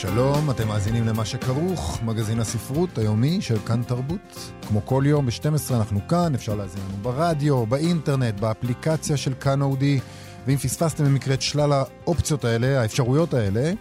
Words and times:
שלום, 0.00 0.50
אתם 0.50 0.68
מאזינים 0.68 1.06
למה 1.06 1.24
שכרוך, 1.24 2.00
מגזין 2.04 2.40
הספרות 2.40 2.98
היומי 2.98 3.40
של 3.40 3.58
כאן 3.58 3.82
תרבות. 3.82 4.52
כמו 4.68 4.86
כל 4.86 5.02
יום 5.06 5.26
ב-12 5.26 5.74
אנחנו 5.74 6.00
כאן, 6.08 6.34
אפשר 6.34 6.54
להאזין 6.54 6.82
לנו 6.88 6.96
ברדיו, 7.02 7.66
באינטרנט, 7.66 8.40
באפליקציה 8.40 9.16
של 9.16 9.34
כאן 9.34 9.62
אודי, 9.62 10.00
ואם 10.46 10.56
פספסתם 10.56 11.04
במקרה 11.04 11.34
את 11.34 11.42
שלל 11.42 11.72
האופציות 11.72 12.44
האלה, 12.44 12.80
האפשרויות 12.80 13.34
האלה, 13.34 13.72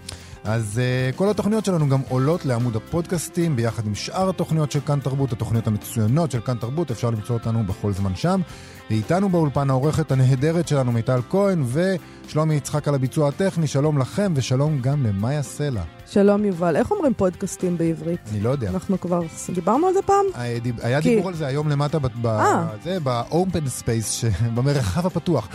אז 0.44 0.82
uh, 1.14 1.16
כל 1.16 1.30
התוכניות 1.30 1.66
שלנו 1.66 1.90
גם 1.90 2.02
עולות 2.10 2.46
לעמוד 2.46 2.76
הפודקאסטים 2.76 3.56
ביחד 3.56 3.86
עם 3.86 3.96
שאר 3.96 4.30
התוכניות 4.30 4.72
של 4.72 4.80
כאן 4.80 5.00
תרבות, 5.00 5.34
התוכניות 5.34 5.68
המצוינות 5.68 6.32
של 6.32 6.42
כאן 6.42 6.58
תרבות, 6.58 6.92
אפשר 6.92 7.10
למצוא 7.10 7.36
אותנו 7.36 7.64
בכל 7.64 7.92
זמן 7.92 8.16
שם. 8.16 8.42
ואיתנו 8.90 9.30
באולפן 9.30 9.70
העורכת 9.70 10.12
הנהדרת 10.12 10.68
שלנו 10.68 10.92
מיטל 10.92 11.20
כהן 11.30 11.64
ושלומי 11.68 12.56
יצחק 12.56 12.88
על 12.88 12.96
הביצוע 12.96 13.28
הטכני, 13.28 13.68
שלום 13.68 13.98
לכם 13.98 14.34
ושלום 14.36 14.82
גם 14.82 15.06
למאיה 15.06 15.44
סלע. 15.44 15.99
שלום 16.12 16.46
יובל, 16.46 16.76
איך 16.76 16.92
אומרים 16.92 17.14
פודקאסטים 17.14 17.78
בעברית? 17.78 18.20
אני 18.32 18.40
לא 18.42 18.50
יודע. 18.50 18.70
אנחנו 18.70 19.00
כבר 19.00 19.22
דיברנו 19.54 19.88
על 19.88 19.94
זה 19.94 20.02
פעם? 20.02 20.26
היה, 20.34 20.60
דיב, 20.60 20.80
היה 20.82 21.02
כי... 21.02 21.10
דיבור 21.10 21.28
על 21.28 21.36
זה 21.36 21.48
היום 21.48 21.70
למטה 21.70 22.00
ב-open 22.00 23.82
space, 23.82 24.26
במרחב 24.56 25.06
הפתוח. 25.06 25.50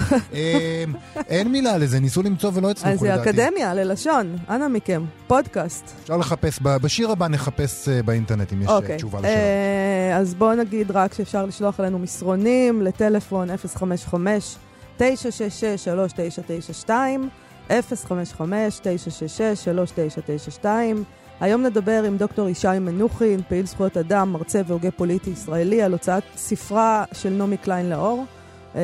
אין 1.28 1.48
מילה 1.48 1.78
לזה, 1.78 2.00
ניסו 2.00 2.22
למצוא 2.22 2.50
ולא 2.54 2.70
הצליחו 2.70 3.04
לדעתי. 3.04 3.20
אז 3.30 3.36
זה 3.36 3.44
אקדמיה 3.46 3.74
ללשון, 3.74 4.36
אנא 4.48 4.68
מכם, 4.68 5.04
פודקאסט. 5.26 5.92
אפשר 6.02 6.16
לחפש, 6.16 6.58
בשיר 6.62 7.10
הבא 7.10 7.28
נחפש 7.28 7.88
באינטרנט 7.88 8.52
אם 8.52 8.62
יש 8.62 8.68
אוקיי. 8.68 8.96
תשובה 8.96 9.18
לשאלה. 9.18 10.16
אז 10.18 10.34
בואו 10.34 10.54
נגיד 10.56 10.90
רק 10.90 11.14
שאפשר 11.14 11.46
לשלוח 11.46 11.80
אלינו 11.80 11.98
מסרונים 11.98 12.82
לטלפון 12.82 13.48
055 13.56 14.56
966 14.96 15.64
3992 15.84 17.28
055-966-3992. 17.70 20.66
היום 21.40 21.62
נדבר 21.62 22.04
עם 22.04 22.16
דוקטור 22.16 22.48
ישי 22.48 22.78
מנוחין, 22.80 23.40
פעיל 23.48 23.66
זכויות 23.66 23.96
אדם, 23.96 24.32
מרצה 24.32 24.60
והוגה 24.66 24.90
פוליטי 24.90 25.30
ישראלי, 25.30 25.82
על 25.82 25.92
הוצאת 25.92 26.22
ספרה 26.36 27.04
של 27.12 27.30
נעמי 27.30 27.56
קליין 27.56 27.90
לאור. 27.90 28.24
Uh, 28.74 28.76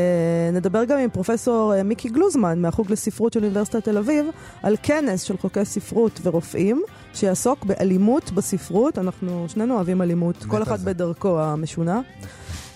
נדבר 0.52 0.84
גם 0.84 0.98
עם 0.98 1.10
פרופסור 1.10 1.74
uh, 1.74 1.82
מיקי 1.82 2.08
גלוזמן 2.08 2.62
מהחוג 2.62 2.92
לספרות 2.92 3.32
של 3.32 3.40
אוניברסיטת 3.40 3.84
תל 3.84 3.98
אביב 3.98 4.26
על 4.62 4.76
כנס 4.82 5.22
של 5.22 5.38
חוקי 5.38 5.64
ספרות 5.64 6.20
ורופאים 6.22 6.82
שיעסוק 7.14 7.64
באלימות 7.64 8.30
בספרות. 8.30 8.98
אנחנו 8.98 9.44
שנינו 9.48 9.74
אוהבים 9.74 10.02
אלימות, 10.02 10.36
כל 10.48 10.62
אחד 10.62 10.80
בדרכו 10.80 11.40
המשונה. 11.40 12.00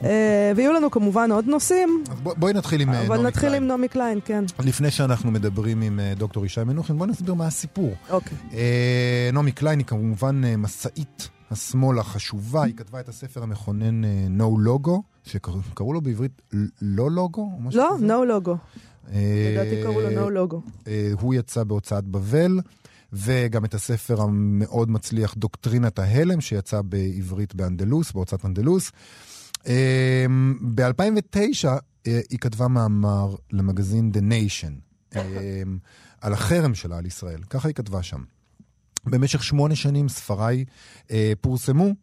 אה, 0.04 0.52
ויהיו 0.56 0.72
לנו 0.72 0.90
כמובן 0.90 1.32
עוד 1.32 1.46
נושאים. 1.46 2.04
בואי 2.22 2.52
נתחיל 2.52 2.80
עם 2.80 2.88
אה, 2.88 2.94
נעמי 2.94 3.06
קליין. 3.06 3.20
אבל 3.20 3.28
נתחיל 3.28 3.54
עם 3.54 3.66
נעמי 3.66 3.88
קליין, 3.88 4.20
כן. 4.24 4.44
לפני 4.64 4.90
שאנחנו 4.90 5.30
מדברים 5.30 5.82
עם 5.82 6.00
אה, 6.00 6.12
דוקטור 6.16 6.46
ישי 6.46 6.64
מנוחין, 6.64 6.98
בואי 6.98 7.10
נסביר 7.10 7.34
מה 7.34 7.46
הסיפור. 7.46 7.94
אוקיי. 8.10 8.38
נעמי 9.32 9.52
קליין 9.52 9.78
היא 9.78 9.86
כמובן 9.86 10.42
מסאית 10.58 11.28
השמאל 11.50 11.98
החשובה, 11.98 12.64
היא 12.64 12.74
כתבה 12.76 13.00
את 13.00 13.08
הספר 13.08 13.42
המכונן 13.42 14.04
No 14.38 14.66
Logo, 14.66 15.00
שקראו 15.24 15.92
לו 15.92 16.00
בעברית 16.00 16.42
לא 16.82 17.10
לוגו? 17.10 17.50
לא, 17.72 17.96
No 18.00 18.28
Logo. 18.30 18.50
לדעתי 19.12 19.82
קראו 19.82 20.00
לו 20.00 20.08
No 20.08 20.52
Logo. 20.52 20.88
הוא 21.20 21.34
יצא 21.34 21.64
בהוצאת 21.64 22.04
בבל. 22.04 22.60
וגם 23.14 23.64
את 23.64 23.74
הספר 23.74 24.22
המאוד 24.22 24.90
מצליח 24.90 25.34
דוקטרינת 25.34 25.98
ההלם, 25.98 26.40
שיצא 26.40 26.82
בעברית 26.82 27.54
באנדלוס, 27.54 28.12
בהוצאת 28.12 28.44
אנדלוס. 28.44 28.92
אמ, 29.66 30.58
ב-2009 30.74 31.68
אה, 32.06 32.20
היא 32.30 32.38
כתבה 32.38 32.68
מאמר 32.68 33.34
למגזין 33.52 34.10
The 34.14 34.18
Nation 34.18 34.72
אמ, 35.16 35.78
על 36.20 36.32
החרם 36.32 36.74
שלה 36.74 36.98
על 36.98 37.06
ישראל, 37.06 37.42
ככה 37.50 37.68
היא 37.68 37.74
כתבה 37.74 38.02
שם. 38.02 38.22
במשך 39.06 39.44
שמונה 39.44 39.76
שנים 39.76 40.08
ספריי 40.08 40.64
אה, 41.10 41.32
פורסמו 41.40 41.94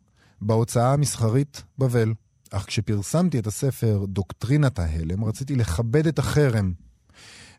בהוצאה 0.41 0.93
המסחרית 0.93 1.63
בבל. 1.77 2.13
אך 2.51 2.65
כשפרסמתי 2.65 3.39
את 3.39 3.47
הספר 3.47 4.05
דוקטרינת 4.07 4.79
ההלם, 4.79 5.23
רציתי 5.23 5.55
לכבד 5.55 6.07
את 6.07 6.19
החרם. 6.19 6.73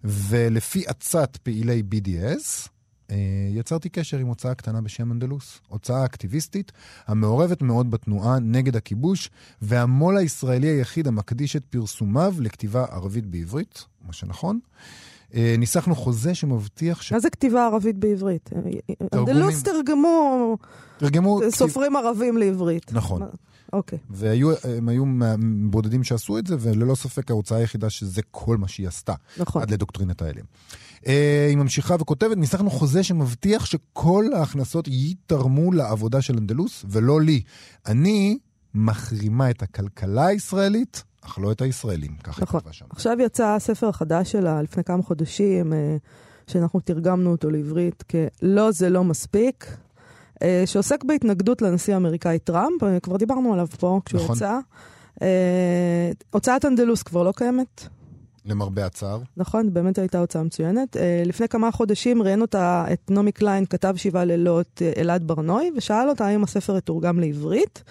ולפי 0.05 0.85
עצת 0.87 1.37
פעילי 1.43 1.83
BDS, 1.95 2.69
יצרתי 3.51 3.89
קשר 3.89 4.19
עם 4.19 4.27
הוצאה 4.27 4.55
קטנה 4.55 4.81
בשם 4.81 5.13
אנדלוס. 5.13 5.61
הוצאה 5.69 6.05
אקטיביסטית 6.05 6.73
המעורבת 7.07 7.63
מאוד 7.63 7.91
בתנועה 7.91 8.39
נגד 8.39 8.77
הכיבוש, 8.77 9.31
והמו"ל 9.63 10.17
הישראלי 10.17 10.67
היחיד 10.69 11.07
המקדיש 11.07 11.57
את 11.57 11.65
פרסומיו 11.65 12.35
לכתיבה 12.41 12.85
ערבית 12.85 13.27
בעברית, 13.27 13.85
מה 14.07 14.13
שנכון. 14.13 14.59
אה, 15.35 15.55
ניסחנו 15.59 15.95
חוזה 15.95 16.35
שמבטיח 16.35 17.03
ש... 17.03 17.13
מה 17.13 17.21
זה 17.21 17.31
כתיבה 17.31 17.67
ערבית 17.67 17.99
בעברית? 17.99 18.51
אנדלוס 19.15 19.63
תרגמו... 19.63 20.57
תרגמו... 20.99 21.41
סופרים 21.51 21.97
ערבים 21.97 22.37
לעברית. 22.37 22.93
נכון. 22.93 23.23
אוקיי. 23.73 23.99
והם 24.11 24.89
היו 24.89 25.05
בודדים 25.71 26.05
שעשו 26.05 26.39
את 26.39 26.47
זה, 26.47 26.57
וללא 26.61 26.95
ספק 26.95 27.31
ההוצאה 27.31 27.59
היחידה 27.59 27.91
שזה 27.91 28.23
כל 28.31 28.57
מה 28.57 28.69
שהיא 28.69 28.89
עשתה. 28.89 29.15
נכון. 29.37 29.63
עד 29.63 29.71
לדוקטרינת 29.71 30.23
ההלם. 30.23 30.45
אה, 31.07 31.47
היא 31.49 31.57
ממשיכה 31.57 31.97
וכותבת, 32.01 32.37
ניסחנו 32.37 32.71
חוזה 32.71 33.03
שמבטיח 33.03 33.67
שכל 33.67 34.25
ההכנסות 34.35 34.89
ייתרמו 34.89 35.73
לעבודה 35.73 36.23
של 36.23 36.37
אנדלוס, 36.39 36.85
ולא 36.89 37.21
לי. 37.21 37.43
אני 37.87 38.39
מחרימה 38.75 39.51
את 39.51 39.63
הכלכלה 39.63 40.27
הישראלית, 40.27 41.03
אך 41.25 41.39
לא 41.39 41.53
את 41.53 41.63
הישראלים. 41.63 42.17
ככה 42.25 42.43
נכון. 42.43 42.57
היא 42.57 42.61
כתבה 42.61 42.73
שם. 42.73 42.85
עכשיו 42.91 43.17
יצא 43.21 43.47
הספר 43.47 43.89
החדש 43.89 44.33
שלה, 44.33 44.63
לפני 44.63 44.85
כמה 44.85 45.03
חודשים, 45.03 45.73
אה, 45.73 45.97
שאנחנו 46.47 46.81
תרגמנו 46.81 47.31
אותו 47.31 47.51
לעברית 47.51 48.05
כ"לא 48.09 48.71
זה 48.73 48.91
לא 48.91 49.05
מספיק", 49.05 49.77
אה, 50.43 50.63
שעוסק 50.67 51.05
בהתנגדות 51.05 51.63
לנשיא 51.63 51.95
האמריקאי 51.95 52.39
טראמפ, 52.39 52.83
כבר 53.03 53.17
דיברנו 53.17 53.53
עליו 53.53 53.67
פה 53.67 54.01
כשהוא 54.05 54.23
נכון. 54.23 54.37
יצא. 54.37 54.59
הוצאת 56.31 56.65
אנדלוס 56.65 57.03
כבר 57.03 57.23
לא 57.23 57.33
קיימת, 57.37 57.89
למרבה 58.47 58.87
הצער. 58.87 59.21
נכון, 59.37 59.75
באמת 59.75 59.99
הייתה 59.99 60.19
הוצאה 60.19 60.43
מצוינת. 60.43 60.97
Uh, 60.97 60.99
לפני 61.27 61.49
כמה 61.49 61.71
חודשים 61.71 62.23
ראיין 62.23 62.41
אותה 62.41 62.85
את 62.93 63.11
נעמי 63.11 63.33
קליין, 63.33 63.67
כתב 63.67 63.95
שבעה 63.97 64.25
לילות, 64.25 64.83
uh, 64.83 65.01
אלעד 65.01 65.27
ברנוי, 65.27 65.71
ושאל 65.77 66.09
אותה 66.09 66.27
האם 66.27 66.45
הספר 66.45 66.77
יתורגם 66.77 67.21
לעברית. 67.21 67.83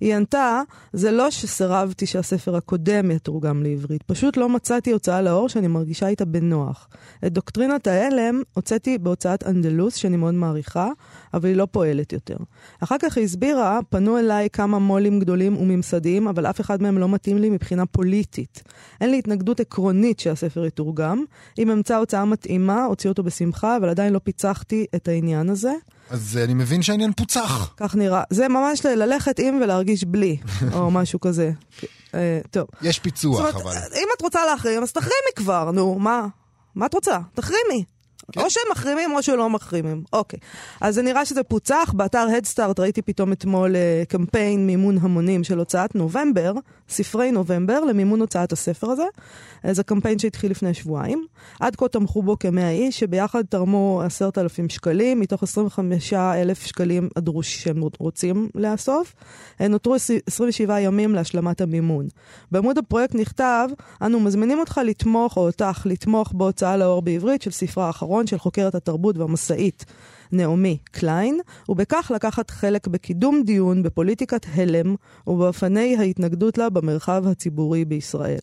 היא 0.00 0.14
ענתה, 0.14 0.62
זה 0.92 1.10
לא 1.10 1.30
שסירבתי 1.30 2.06
שהספר 2.06 2.56
הקודם 2.56 3.10
יתורגם 3.10 3.62
לעברית, 3.62 4.02
פשוט 4.02 4.36
לא 4.36 4.48
מצאתי 4.48 4.92
הוצאה 4.92 5.22
לאור 5.22 5.48
שאני 5.48 5.66
מרגישה 5.66 6.08
איתה 6.08 6.24
בנוח. 6.24 6.88
את 7.26 7.32
דוקטרינת 7.32 7.86
ההלם 7.86 8.42
הוצאתי 8.54 8.98
בהוצאת 8.98 9.46
אנדלוס, 9.46 9.94
שאני 9.94 10.16
מאוד 10.16 10.34
מעריכה, 10.34 10.88
אבל 11.34 11.48
היא 11.48 11.56
לא 11.56 11.66
פועלת 11.70 12.12
יותר. 12.12 12.36
אחר 12.80 12.96
כך 13.02 13.16
היא 13.16 13.24
הסבירה, 13.24 13.78
פנו 13.88 14.18
אליי 14.18 14.48
כמה 14.52 14.78
מו"לים 14.78 15.20
גדולים 15.20 15.56
וממסדיים, 15.56 16.28
אבל 16.28 16.46
אף 16.46 16.60
אחד 16.60 16.82
מהם 16.82 16.98
לא 16.98 17.08
מתאים 17.08 17.38
לי 17.38 17.50
מבחינה 17.50 17.86
פוליטית. 17.86 18.62
אין 19.00 19.10
לי 19.10 19.18
התנגדות 19.18 19.60
עקרונית 19.60 20.20
שהספר 20.20 20.64
יתורגם. 20.64 21.24
אם 21.58 21.70
אמצא 21.70 21.96
הוצאה 21.96 22.24
מתאימה, 22.24 22.86
אוציא 22.86 23.10
אותו 23.10 23.22
בשמחה, 23.22 23.76
אבל 23.76 23.88
עדיין 23.88 24.12
לא 24.12 24.18
פיצחתי 24.18 24.86
את 24.94 25.08
העניין 25.08 25.50
הזה. 25.50 25.72
אז 26.10 26.38
אני 26.44 26.54
מבין 26.54 26.82
שהעניין 26.82 27.12
פוצח. 27.12 27.74
כך 27.76 27.94
נראה. 27.94 28.22
זה 28.30 28.48
ממש 28.48 28.86
ללכת 28.86 29.38
עם 29.38 29.60
ולהרגיש 29.62 30.04
בלי, 30.04 30.36
או 30.74 30.90
משהו 30.90 31.20
כזה. 31.20 31.52
אה, 32.14 32.40
טוב. 32.50 32.66
יש 32.82 32.98
פיצוח, 32.98 33.54
אבל. 33.54 33.76
אם 33.96 34.08
את 34.16 34.22
רוצה 34.22 34.46
להחרים, 34.46 34.82
אז 34.82 34.92
תחרימי 34.92 35.32
כבר, 35.36 35.70
נו, 35.70 35.98
מה? 35.98 36.26
מה 36.74 36.86
את 36.86 36.94
רוצה? 36.94 37.18
תחרימי. 37.34 37.84
כן. 38.32 38.40
או 38.40 38.50
שהם 38.50 38.62
מחרימים 38.72 39.12
או 39.14 39.22
שלא 39.22 39.50
מחרימים. 39.50 40.04
אוקיי. 40.12 40.38
אז 40.80 40.94
זה 40.94 41.02
נראה 41.02 41.24
שזה 41.24 41.42
פוצח. 41.42 41.92
באתר 41.96 42.26
הדסטארט 42.36 42.80
ראיתי 42.80 43.02
פתאום 43.02 43.32
אתמול 43.32 43.74
uh, 43.74 44.06
קמפיין 44.06 44.66
מימון 44.66 44.98
המונים 45.00 45.44
של 45.44 45.58
הוצאת 45.58 45.94
נובמבר, 45.94 46.52
ספרי 46.90 47.32
נובמבר, 47.32 47.84
למימון 47.84 48.20
הוצאת 48.20 48.52
הספר 48.52 48.90
הזה. 48.90 49.02
Uh, 49.66 49.72
זה 49.72 49.82
קמפיין 49.82 50.18
שהתחיל 50.18 50.50
לפני 50.50 50.74
שבועיים. 50.74 51.26
עד 51.60 51.76
כה 51.76 51.88
תמכו 51.88 52.22
בו 52.22 52.38
כמאה 52.38 52.70
איש, 52.70 53.00
שביחד 53.00 53.42
תרמו 53.48 54.02
עשרת 54.04 54.38
אלפים 54.38 54.68
שקלים, 54.68 55.20
מתוך 55.20 55.42
25 55.42 56.12
אלף 56.12 56.66
שקלים 56.66 57.08
הדרוש 57.16 57.62
שהם 57.62 57.80
רוצים 57.98 58.48
לאסוף. 58.54 59.14
Uh, 59.58 59.68
נותרו 59.68 59.94
27 60.26 60.80
ימים 60.80 61.14
להשלמת 61.14 61.60
המימון. 61.60 62.08
בעמוד 62.52 62.78
הפרויקט 62.78 63.14
נכתב, 63.14 63.68
אנו 64.02 64.20
מזמינים 64.20 64.58
אותך 64.58 64.80
לתמוך, 64.84 65.36
או 65.36 65.46
אותך, 65.46 65.82
לתמוך 65.84 66.32
בהוצאה 66.32 66.76
לאור 66.76 67.02
בעברית 67.02 67.42
של 67.42 67.50
ספרה 67.50 67.86
האחרון. 67.86 68.26
של 68.26 68.38
חוקרת 68.38 68.74
התרבות 68.74 69.18
והמשאית 69.18 69.84
נעמי 70.32 70.78
קליין, 70.90 71.40
ובכך 71.68 72.12
לקחת 72.14 72.50
חלק 72.50 72.86
בקידום 72.86 73.42
דיון 73.46 73.82
בפוליטיקת 73.82 74.46
הלם 74.54 74.94
ובאופני 75.26 75.96
ההתנגדות 75.96 76.58
לה 76.58 76.70
במרחב 76.70 77.26
הציבורי 77.26 77.84
בישראל. 77.84 78.40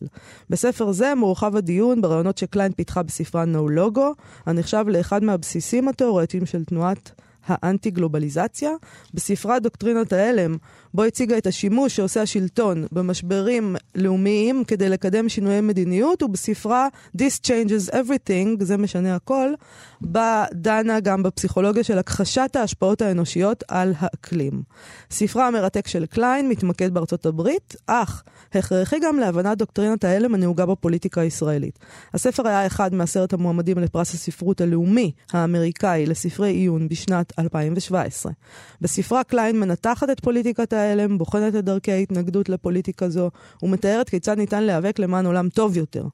בספר 0.50 0.92
זה 0.92 1.14
מורחב 1.14 1.56
הדיון 1.56 2.00
ברעיונות 2.00 2.38
שקליין 2.38 2.72
פיתחה 2.72 3.02
בספרה 3.02 3.44
No 3.44 3.78
Logo, 3.78 4.22
הנחשב 4.46 4.84
לאחד 4.88 5.24
מהבסיסים 5.24 5.88
התאורטיים 5.88 6.46
של 6.46 6.64
תנועת 6.64 7.12
האנטי-גלובליזציה, 7.48 8.70
בספרה 9.14 9.58
דוקטרינת 9.58 10.12
ההלם, 10.12 10.56
בו 10.94 11.04
הציגה 11.04 11.38
את 11.38 11.46
השימוש 11.46 11.96
שעושה 11.96 12.22
השלטון 12.22 12.86
במשברים 12.92 13.76
לאומיים 13.94 14.64
כדי 14.64 14.88
לקדם 14.88 15.28
שינויי 15.28 15.60
מדיניות, 15.60 16.22
ובספרה 16.22 16.88
This 17.16 17.40
Changes 17.46 17.92
Everything, 17.92 18.64
זה 18.64 18.76
משנה 18.76 19.14
הכל, 19.14 19.52
בה 20.00 20.44
דנה 20.52 21.00
גם 21.00 21.22
בפסיכולוגיה 21.22 21.84
של 21.84 21.98
הכחשת 21.98 22.56
ההשפעות 22.56 23.02
האנושיות 23.02 23.64
על 23.68 23.92
האקלים. 23.98 24.62
ספרה 25.10 25.46
המרתק 25.46 25.86
של 25.86 26.06
קליין 26.06 26.48
מתמקד 26.48 26.94
בארצות 26.94 27.26
הברית, 27.26 27.76
אך 27.86 28.22
הכרחי 28.54 28.96
גם 29.02 29.18
להבנת 29.18 29.58
דוקטרינת 29.58 30.04
ההלם 30.04 30.34
הנהוגה 30.34 30.66
בפוליטיקה 30.66 31.20
הישראלית. 31.20 31.78
הספר 32.14 32.48
היה 32.48 32.66
אחד 32.66 32.94
מעשרת 32.94 33.32
המועמדים 33.32 33.78
לפרס 33.78 34.14
הספרות 34.14 34.60
הלאומי 34.60 35.12
האמריקאי 35.32 36.06
לספרי 36.06 36.50
עיון 36.50 36.88
בשנת 36.88 37.32
2017. 37.38 38.32
בספרה 38.80 39.24
קליין 39.24 39.60
מנתחת 39.60 40.10
את 40.10 40.20
פוליטיקת 40.20 40.72
ההלם, 40.72 41.18
בוחנת 41.18 41.54
את 41.54 41.64
דרכי 41.64 41.92
ההתנגדות 41.92 42.48
לפוליטיקה 42.48 43.08
זו, 43.08 43.30
ומתארת 43.62 44.08
כיצד 44.08 44.38
ניתן 44.38 44.62
להיאבק 44.62 44.98
למען 44.98 45.26
עולם 45.26 45.48
טוב 45.48 45.76
יותר. 45.76 46.04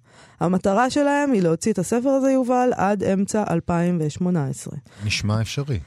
המטרה 0.44 0.90
שלהם 0.90 1.32
היא 1.32 1.42
להוציא 1.42 1.72
את 1.72 1.78
הספר 1.78 2.08
הזה, 2.08 2.30
יובל, 2.30 2.70
עד 2.76 3.02
אמצע 3.02 3.44
2018. 3.50 4.74
נשמע 5.04 5.40
אפשרי. 5.40 5.78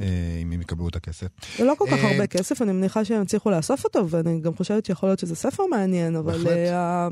אה, 0.00 0.06
אם 0.42 0.52
הם 0.52 0.60
יקבלו 0.60 0.88
את 0.88 0.96
הכסף. 0.96 1.26
זה 1.58 1.64
לא 1.64 1.74
כל 1.78 1.86
כך 1.86 2.04
אה, 2.04 2.10
הרבה 2.10 2.26
כסף, 2.26 2.62
אני 2.62 2.72
מניחה 2.72 3.04
שהם 3.04 3.22
יצליחו 3.22 3.50
לאסוף 3.50 3.84
אותו, 3.84 4.08
ואני 4.10 4.40
גם 4.40 4.54
חושבת 4.54 4.86
שיכול 4.86 5.08
להיות 5.08 5.18
שזה 5.18 5.34
ספר 5.34 5.62
מעניין, 5.70 6.16
אבל. 6.16 6.46
אה, 6.48 7.08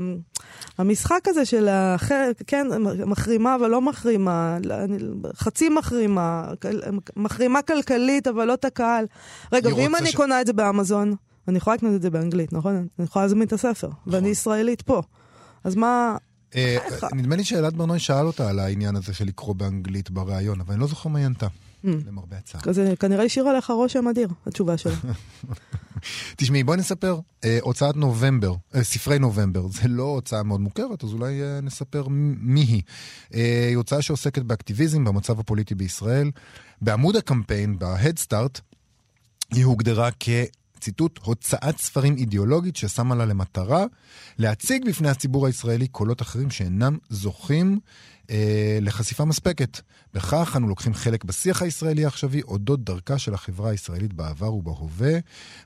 המשחק 0.77 1.21
הזה 1.27 1.45
של 1.45 1.67
האחר, 1.67 2.31
כן, 2.47 2.67
מחרימה 3.05 3.55
אבל 3.55 3.69
לא 3.69 3.81
מחרימה, 3.81 4.57
חצי 5.35 5.69
מחרימה, 5.69 6.51
מחרימה 7.15 7.61
כלכלית 7.61 8.27
אבל 8.27 8.45
לא 8.45 8.53
את 8.53 8.65
הקהל. 8.65 9.05
רגע, 9.51 9.75
ואם 9.75 9.95
אני 9.95 10.13
קונה 10.13 10.41
את 10.41 10.47
זה 10.47 10.53
באמזון, 10.53 11.15
אני 11.47 11.57
יכולה 11.57 11.75
לקנות 11.75 11.95
את 11.95 12.01
זה 12.01 12.09
באנגלית, 12.09 12.53
נכון? 12.53 12.75
אני 12.75 13.05
יכולה 13.05 13.25
להזמין 13.25 13.47
את 13.47 13.53
הספר, 13.53 13.89
ואני 14.07 14.29
ישראלית 14.29 14.81
פה. 14.81 15.01
אז 15.63 15.75
מה... 15.75 16.17
אה. 16.55 16.77
נדמה 17.13 17.35
לי 17.35 17.43
שאלעד 17.43 17.77
ברנועי 17.77 17.99
שאל 17.99 18.25
אותה 18.25 18.49
על 18.49 18.59
העניין 18.59 18.95
הזה 18.95 19.13
של 19.13 19.25
לקרוא 19.25 19.55
באנגלית 19.55 20.09
בריאיון, 20.09 20.61
אבל 20.61 20.73
אני 20.73 20.81
לא 20.81 20.87
זוכר 20.87 21.09
מה 21.09 21.19
היא 21.19 21.25
ענתה, 21.25 21.47
Hmm. 21.85 22.07
למרבה 22.07 22.37
הצער. 22.37 22.73
זה 22.73 22.93
כנראה 22.99 23.23
השאיר 23.23 23.47
עליך 23.47 23.69
רושם 23.69 24.07
אדיר, 24.07 24.27
התשובה 24.45 24.77
שלה. 24.77 24.95
תשמעי, 26.37 26.63
בואי 26.63 26.77
נספר, 26.77 27.19
אה, 27.43 27.57
הוצאת 27.61 27.95
נובמבר, 27.95 28.53
אה, 28.75 28.83
ספרי 28.83 29.19
נובמבר, 29.19 29.67
זה 29.67 29.87
לא 29.87 30.03
הוצאה 30.03 30.43
מאוד 30.43 30.61
מוכרת, 30.61 31.03
אז 31.03 31.13
אולי 31.13 31.41
נספר 31.63 32.07
מי 32.09 32.61
היא. 32.61 32.81
היא 33.31 33.77
הוצאה 33.77 34.01
שעוסקת 34.01 34.41
באקטיביזם, 34.41 35.03
במצב 35.03 35.39
הפוליטי 35.39 35.75
בישראל. 35.75 36.31
בעמוד 36.81 37.15
הקמפיין, 37.15 37.77
Start, 38.27 38.59
היא 39.51 39.65
הוגדרה 39.65 40.09
כ... 40.19 40.29
ציטוט, 40.79 41.19
הוצאת 41.23 41.77
ספרים 41.77 42.15
אידיאולוגית 42.17 42.75
ששמה 42.75 43.15
לה 43.15 43.25
למטרה 43.25 43.85
להציג 44.37 44.85
בפני 44.89 45.09
הציבור 45.09 45.47
הישראלי 45.47 45.87
קולות 45.87 46.21
אחרים 46.21 46.49
שאינם 46.49 46.97
זוכים 47.09 47.79
אה, 48.29 48.77
לחשיפה 48.81 49.25
מספקת. 49.25 49.79
בכך 50.13 50.53
אנו 50.57 50.67
לוקחים 50.67 50.93
חלק 50.93 51.23
בשיח 51.23 51.61
הישראלי 51.61 52.05
העכשווי 52.05 52.41
אודות 52.41 52.83
דרכה 52.83 53.17
של 53.17 53.33
החברה 53.33 53.69
הישראלית 53.69 54.13
בעבר 54.13 54.53
ובהווה, 54.53 55.13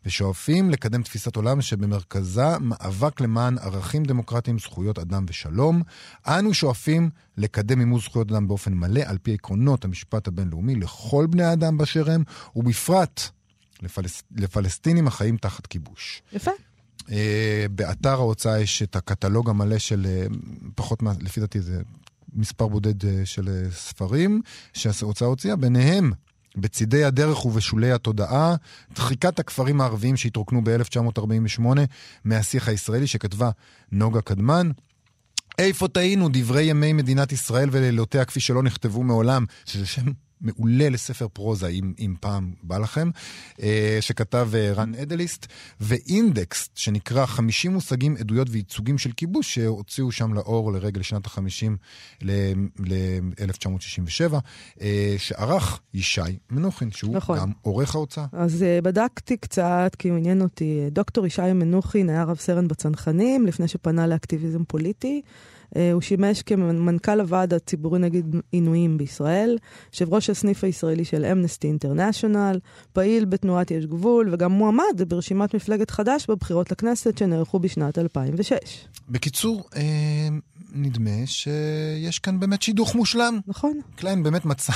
ושואפים 0.06 0.70
לקדם 0.70 1.04
תפיסת 1.04 1.36
עולם 1.36 1.62
שבמרכזה 1.62 2.58
מאבק 2.60 3.22
למען 3.22 3.58
ערכים 3.58 4.04
דמוקרטיים, 4.04 4.60
זכויות 4.60 5.00
אדם 5.00 5.26
ושלום. 5.30 5.82
אנו 6.28 6.54
שואפים 6.54 7.10
לקדם 7.38 7.80
מימוש 7.80 8.06
זכויות 8.06 8.32
אדם 8.32 8.48
באופן 8.48 8.74
מלא 8.74 9.02
על 9.06 9.18
פי 9.18 9.34
עקרונות 9.34 9.86
המשפט 9.86 10.28
הבינלאומי 10.28 10.76
לכל 10.76 11.28
בני 11.30 11.44
האדם 11.44 11.78
באשר 11.78 12.12
הם, 12.12 12.24
ובפרט 12.56 13.30
לפלס... 13.82 14.24
לפלסטינים 14.36 15.08
החיים 15.08 15.38
תחת 15.38 15.68
כיבוש. 15.68 16.22
יפה. 16.34 16.52
Uh, 17.00 17.12
באתר 17.72 18.10
ההוצאה 18.10 18.60
יש 18.60 18.84
את 18.84 18.96
הקטלוג 18.96 19.50
המלא 19.50 19.78
של 19.78 20.06
uh, 20.06 20.34
פחות, 20.76 21.02
מה, 21.02 21.14
לפי 21.20 21.40
דעתי 21.40 21.62
זה 21.62 21.82
מספר 22.34 22.68
בודד 22.68 23.04
uh, 23.04 23.08
של 23.26 23.68
ספרים 23.72 24.42
שההוצאה 24.74 25.28
הוציאה, 25.28 25.56
ביניהם 25.56 26.12
בצידי 26.58 27.04
הדרך 27.04 27.46
ובשולי 27.46 27.92
התודעה, 27.92 28.56
דחיקת 28.96 29.40
הכפרים 29.40 29.82
הערביים 29.82 30.18
שהתרוקנו 30.18 30.62
ב-1948 30.64 31.62
מהשיח 32.26 32.68
הישראלי 32.68 33.08
שכתבה 33.08 33.50
נוגה 33.92 34.22
קדמן. 34.22 34.72
איפה 35.60 35.88
טעינו 35.88 36.30
דברי 36.34 36.64
ימי 36.64 36.94
מדינת 36.94 37.32
ישראל 37.32 37.70
ולילותיה 37.72 38.26
כפי 38.26 38.40
שלא 38.40 38.64
נכתבו 38.64 39.04
מעולם, 39.04 39.46
שזה 39.66 39.86
שם 39.86 40.06
מעולה 40.42 40.90
לספר 40.90 41.28
פרוזה, 41.28 41.68
אם, 41.68 41.94
אם 42.00 42.16
פעם 42.20 42.54
בא 42.64 42.78
לכם, 42.78 43.10
אה, 43.62 43.98
שכתב 44.02 44.50
אה, 44.54 44.74
רן 44.74 44.96
אדליסט, 44.96 45.46
ואינדקס, 45.82 46.70
שנקרא 46.76 47.26
50 47.26 47.72
מושגים, 47.72 48.16
עדויות 48.20 48.48
וייצוגים 48.52 48.98
של 48.98 49.12
כיבוש, 49.12 49.56
שהוציאו 49.56 50.12
שם 50.12 50.34
לאור 50.34 50.74
לרגל 50.74 51.02
שנת 51.02 51.26
ה-50 51.26 51.72
ל-1967, 52.22 54.34
אה, 54.82 55.16
שערך 55.18 55.80
ישי 55.94 56.22
מנוחין, 56.52 56.92
שהוא 56.92 57.16
נכון. 57.16 57.40
גם 57.40 57.52
עורך 57.62 57.96
ההוצאה. 57.96 58.26
אז 58.32 58.66
בדקתי 58.84 59.38
קצת, 59.38 59.96
כי 60.00 60.10
עניין 60.10 60.42
אותי. 60.42 60.80
דוקטור 60.92 61.26
ישי 61.26 61.54
מנוחין 61.54 62.10
היה 62.10 62.24
רב 62.24 62.38
סרן 62.38 62.68
בצנחנים, 62.68 63.46
לפני 63.46 63.68
שפנה 63.68 64.08
לאקטיביזם 64.08 64.64
פוליטי. 64.64 65.22
Uh, 65.70 65.78
הוא 65.94 66.02
שימש 66.02 66.42
כמנכ"ל 66.42 67.20
הוועד 67.20 67.54
הציבורי 67.54 68.00
נגד 68.00 68.24
עינויים 68.52 68.98
בישראל, 68.98 69.58
יושב 69.94 70.14
ראש 70.14 70.30
הסניף 70.30 70.64
הישראלי 70.64 71.06
של 71.06 71.26
אמנסטי 71.26 71.68
אינטרנשיונל, 71.68 72.60
פעיל 72.94 73.26
בתנועת 73.26 73.72
יש 73.72 73.86
גבול, 73.86 74.30
וגם 74.34 74.52
מועמד 74.52 75.02
ברשימת 75.08 75.56
מפלגת 75.56 75.92
חד"ש 75.92 76.26
בבחירות 76.30 76.72
לכנסת 76.72 77.18
שנערכו 77.18 77.60
בשנת 77.60 77.98
2006. 77.98 78.58
בקיצור, 79.10 79.64
אה, 79.76 80.28
נדמה 80.74 81.26
שיש 81.26 82.20
כאן 82.20 82.40
באמת 82.40 82.62
שידוך 82.62 82.96
מושלם. 82.96 83.40
נכון? 83.48 83.80
קליין 83.96 84.24
באמת 84.24 84.46
מצא 84.46 84.74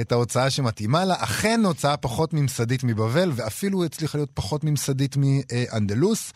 את 0.00 0.12
ההוצאה 0.12 0.50
שמתאימה 0.50 1.04
לה, 1.04 1.14
אכן 1.18 1.60
הוצאה 1.64 1.96
פחות 1.96 2.34
ממסדית 2.34 2.84
מבבל, 2.84 3.32
ואפילו 3.34 3.84
הצליחה 3.84 4.18
להיות 4.18 4.30
פחות 4.34 4.64
ממסדית 4.64 5.16
מאנדלוס. 5.16 6.32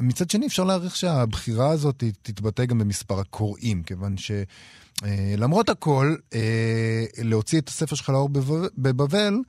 מצד 0.00 0.30
שני, 0.30 0.46
אפשר 0.46 0.64
להעריך 0.64 0.96
שהבחירה 0.96 1.70
הזאת 1.70 2.04
תתבטא 2.22 2.64
גם 2.64 2.78
במספר 2.78 3.20
הקוראים, 3.20 3.82
כיוון 3.82 4.14
שלמרות 4.16 5.68
הכל, 5.68 6.16
אה, 6.34 7.04
להוציא 7.18 7.60
את 7.60 7.68
הספר 7.68 7.96
שלך 7.96 8.08
לאור 8.08 8.28
בב- 8.28 8.66
בבבל, 8.78 9.34
אה, 9.34 9.40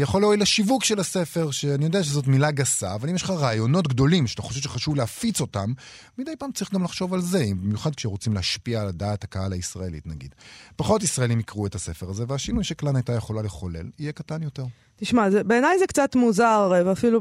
יכול 0.00 0.20
להועיל 0.20 0.42
לשיווק 0.42 0.84
של 0.84 1.00
הספר, 1.00 1.50
שאני 1.50 1.84
יודע 1.84 2.02
שזאת 2.02 2.26
מילה 2.26 2.50
גסה, 2.50 2.94
אבל 2.94 3.08
אם 3.08 3.14
יש 3.14 3.22
לך 3.22 3.30
רעיונות 3.30 3.88
גדולים 3.88 4.26
שאתה 4.26 4.42
חושב 4.42 4.60
שחשוב 4.60 4.96
להפיץ 4.96 5.40
אותם, 5.40 5.72
מדי 6.18 6.36
פעם 6.38 6.52
צריך 6.52 6.74
גם 6.74 6.84
לחשוב 6.84 7.14
על 7.14 7.20
זה, 7.20 7.44
במיוחד 7.62 7.94
כשרוצים 7.94 8.34
להשפיע 8.34 8.82
על 8.82 8.90
דעת 8.90 9.24
הקהל 9.24 9.52
הישראלית 9.52 10.06
נגיד. 10.06 10.34
פחות 10.76 11.02
ישראלים 11.02 11.40
יקראו 11.40 11.66
את 11.66 11.74
הספר 11.74 12.10
הזה, 12.10 12.24
והשינוי 12.28 12.64
שקלן 12.64 12.96
הייתה 12.96 13.12
יכולה 13.12 13.42
לחולל 13.42 13.86
יהיה 13.98 14.12
קטן 14.12 14.42
יותר. 14.42 14.64
תשמע, 14.96 15.28
בעיניי 15.46 15.78
זה 15.78 15.86
קצת 15.86 16.16
מוזר, 16.16 16.72
אה, 16.74 16.86
ואפילו 16.86 17.20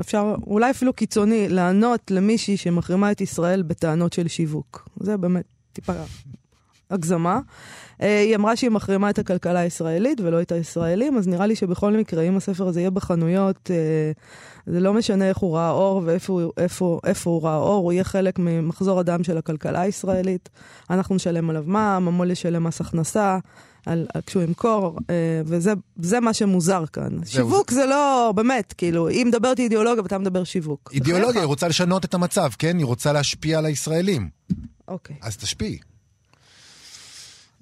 אפשר, 0.00 0.34
אולי 0.46 0.70
אפילו 0.70 0.92
קיצוני, 0.92 1.48
לענות 1.48 2.10
למישהי 2.10 2.56
שמחרימה 2.56 3.12
את 3.12 3.20
ישראל 3.20 3.62
בטענות 3.62 4.12
של 4.12 4.28
שיווק. 4.28 4.88
זה 5.00 5.16
באמת 5.16 5.44
טיפה 5.72 5.92
הגזמה. 6.90 7.40
אה, 8.02 8.20
היא 8.20 8.36
אמרה 8.36 8.56
שהיא 8.56 8.70
מחרימה 8.70 9.10
את 9.10 9.18
הכלכלה 9.18 9.60
הישראלית 9.60 10.20
ולא 10.20 10.42
את 10.42 10.52
הישראלים, 10.52 11.18
אז 11.18 11.28
נראה 11.28 11.46
לי 11.46 11.56
שבכל 11.56 11.92
מקרה, 11.92 12.22
אם 12.22 12.36
הספר 12.36 12.68
הזה 12.68 12.80
יהיה 12.80 12.90
בחנויות, 12.90 13.70
אה, 13.70 14.12
זה 14.66 14.80
לא 14.80 14.94
משנה 14.94 15.28
איך 15.28 15.38
הוא 15.38 15.56
ראה 15.56 15.70
אור 15.70 16.02
ואיפה 16.04 16.40
איפה, 16.56 17.00
איפה 17.04 17.30
הוא 17.30 17.42
ראה 17.42 17.56
אור, 17.56 17.84
הוא 17.84 17.92
יהיה 17.92 18.04
חלק 18.04 18.38
ממחזור 18.38 19.00
הדם 19.00 19.24
של 19.24 19.38
הכלכלה 19.38 19.80
הישראלית. 19.80 20.48
אנחנו 20.90 21.14
נשלם 21.14 21.50
עליו 21.50 21.64
מע"מ, 21.66 22.08
המו"ל 22.08 22.30
ישלם 22.30 22.64
מס 22.64 22.80
הכנסה. 22.80 23.38
על, 23.86 24.06
על, 24.14 24.20
כשהוא 24.26 24.42
ימכור, 24.42 24.98
אה, 25.10 25.14
וזה 25.46 25.72
זה 25.96 26.20
מה 26.20 26.34
שמוזר 26.34 26.84
כאן. 26.92 27.24
שיווק 27.24 27.70
זה 27.70 27.86
לא, 27.86 28.32
באמת, 28.36 28.72
כאילו, 28.72 29.08
היא 29.08 29.26
מדברת 29.26 29.58
אידיאולוגיה 29.58 30.02
ואתה 30.02 30.18
מדבר 30.18 30.44
שיווק. 30.44 30.90
אידיאולוגיה, 30.94 31.40
היא. 31.40 31.46
רוצה 31.46 31.68
לשנות 31.68 32.04
את 32.04 32.14
המצב, 32.14 32.50
כן? 32.58 32.78
היא 32.78 32.86
רוצה 32.86 33.12
להשפיע 33.12 33.58
על 33.58 33.66
הישראלים. 33.66 34.28
אוקיי, 34.88 35.16
אז 35.22 35.36
תשפיעי. 35.36 35.78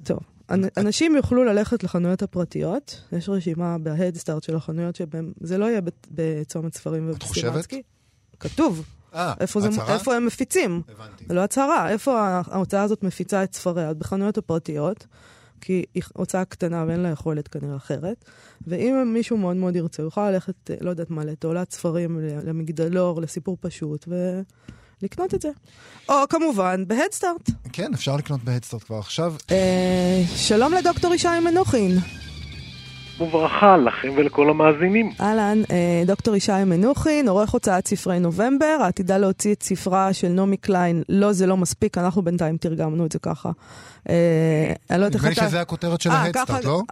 טוב. 0.04 0.18
אנ- 0.50 0.68
אנשים 0.76 1.16
יוכלו 1.16 1.44
ללכת 1.44 1.84
לחנויות 1.84 2.22
הפרטיות, 2.22 3.00
יש 3.12 3.28
רשימה 3.28 3.78
בהדסטארט 3.78 4.42
של 4.42 4.56
החנויות 4.56 4.96
שבהם, 4.96 5.32
זה 5.40 5.58
לא 5.58 5.64
יהיה 5.64 5.80
בצומת 6.10 6.74
ספרים 6.74 7.10
את 7.10 7.22
חושבת? 7.22 7.66
כתוב, 8.40 8.84
אה, 9.14 9.34
איפה, 9.40 9.60
זה, 9.60 9.68
הצהרה? 9.68 9.94
איפה 9.94 10.14
הם 10.14 10.26
מפיצים. 10.26 10.82
הבנתי. 10.88 11.24
זה 11.28 11.34
לא 11.34 11.40
הצהרה, 11.40 11.88
איפה 11.90 12.20
ההוצאה 12.20 12.82
הזאת 12.82 13.02
מפיצה 13.02 13.44
את 13.44 13.54
ספריה? 13.54 13.94
בחנויות 13.94 14.38
הפרטיות. 14.38 15.06
כי 15.60 15.84
היא 15.94 16.02
הוצאה 16.14 16.44
קטנה 16.44 16.84
ואין 16.88 17.00
לה 17.00 17.08
יכולת 17.08 17.48
כנראה 17.48 17.76
אחרת. 17.76 18.24
ואם 18.66 19.12
מישהו 19.14 19.36
מאוד 19.36 19.56
מאוד 19.56 19.76
ירצה, 19.76 20.02
הוא 20.02 20.06
יוכל 20.06 20.30
ללכת, 20.30 20.70
לא 20.80 20.90
יודעת 20.90 21.10
מה, 21.10 21.24
לתעולת 21.24 21.72
ספרים, 21.72 22.18
למגדלור, 22.44 23.20
לסיפור 23.20 23.56
פשוט, 23.60 24.08
ולקנות 25.02 25.34
את 25.34 25.42
זה. 25.42 25.48
או 26.08 26.14
כמובן, 26.30 26.84
בהדסטארט. 26.86 27.50
כן, 27.72 27.90
אפשר 27.94 28.16
לקנות 28.16 28.40
בהדסטארט 28.44 28.82
כבר 28.82 28.98
עכשיו. 28.98 29.34
אה, 29.50 30.22
שלום 30.36 30.72
לדוקטור 30.72 31.14
ישי 31.14 31.28
מנוחין. 31.44 31.90
וברכה 33.20 33.76
לכם 33.76 34.08
ולכל 34.16 34.50
המאזינים. 34.50 35.10
אהלן, 35.20 35.58
אה, 35.70 36.02
דוקטור 36.06 36.36
ישי 36.36 36.52
מנוחין, 36.66 37.28
עורך 37.28 37.50
הוצאת 37.50 37.86
ספרי 37.86 38.20
נובמבר, 38.20 38.76
העתידה 38.80 39.18
להוציא 39.18 39.52
את 39.52 39.62
ספרה 39.62 40.12
של 40.12 40.28
נעמי 40.28 40.56
קליין, 40.56 41.02
לא 41.08 41.32
זה 41.32 41.46
לא 41.46 41.56
מספיק, 41.56 41.98
אנחנו 41.98 42.22
בינתיים 42.22 42.56
תרגמנו 42.56 43.06
את 43.06 43.12
זה 43.12 43.18
ככה. 43.18 43.50
אה, 44.08 44.72
אני 44.90 45.00
לא 45.00 45.04
יודעת 45.04 45.14
איך 45.14 45.24
אתה... 45.24 45.30
נדמה 45.32 45.44
לי 45.44 45.50
שזה 45.50 45.60
הכותרת 45.60 46.00
של 46.00 46.10
ההדסטארט, 46.10 46.64
לא? 46.64 46.82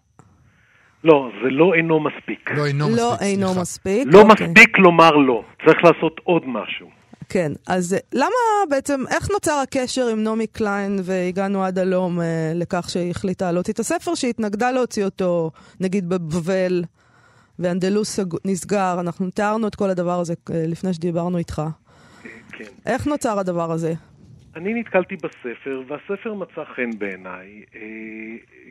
לא, 1.05 1.29
זה 1.43 1.51
לא 1.51 1.75
אינו 1.75 2.01
מספיק. 2.01 2.51
לא 2.51 2.67
אינו 2.67 2.89
לא 2.89 3.13
מספיק, 3.13 3.29
אינו 3.29 3.55
מספיק. 3.61 4.03
לא 4.07 4.21
אוקיי. 4.21 4.47
מספיק 4.47 4.79
לומר 4.79 5.11
לא, 5.11 5.43
צריך 5.67 5.79
לעשות 5.85 6.21
עוד 6.25 6.43
משהו. 6.47 7.00
כן, 7.33 7.53
אז 7.69 7.97
למה 8.13 8.71
בעצם, 8.71 9.01
איך 9.11 9.31
נוצר 9.31 9.63
הקשר 9.63 10.09
עם 10.13 10.25
נעמי 10.25 10.47
קליין 10.47 10.99
והגענו 11.05 11.65
עד 11.65 11.79
הלום 11.79 12.21
אה, 12.21 12.53
לכך 12.55 12.91
שהיא 12.91 13.11
החליטה 13.11 13.53
להוציא 13.53 13.73
את 13.73 13.79
הספר 13.79 14.15
שהיא 14.15 14.31
התנגדה 14.31 14.71
להוציא 14.71 15.05
אותו, 15.05 15.51
נגיד 15.81 16.09
בבבל, 16.09 16.83
ואנדלוס 17.59 18.21
נסגר, 18.45 18.97
אנחנו 19.01 19.31
תיארנו 19.31 19.69
את 19.69 19.75
כל 19.75 19.91
הדבר 19.91 20.21
הזה 20.21 20.35
אה, 20.51 20.65
לפני 20.67 20.95
שדיברנו 20.95 21.39
איתך. 21.39 21.63
כן. 22.53 22.65
איך 22.87 23.07
נוצר 23.07 23.39
הדבר 23.39 23.71
הזה? 23.73 23.93
אני 24.57 24.75
נתקלתי 24.75 25.17
בספר, 25.17 25.83
והספר 25.89 26.35
מצא 26.35 26.65
חן 26.77 26.91
בעיניי, 26.99 27.63
אה, 27.75 27.81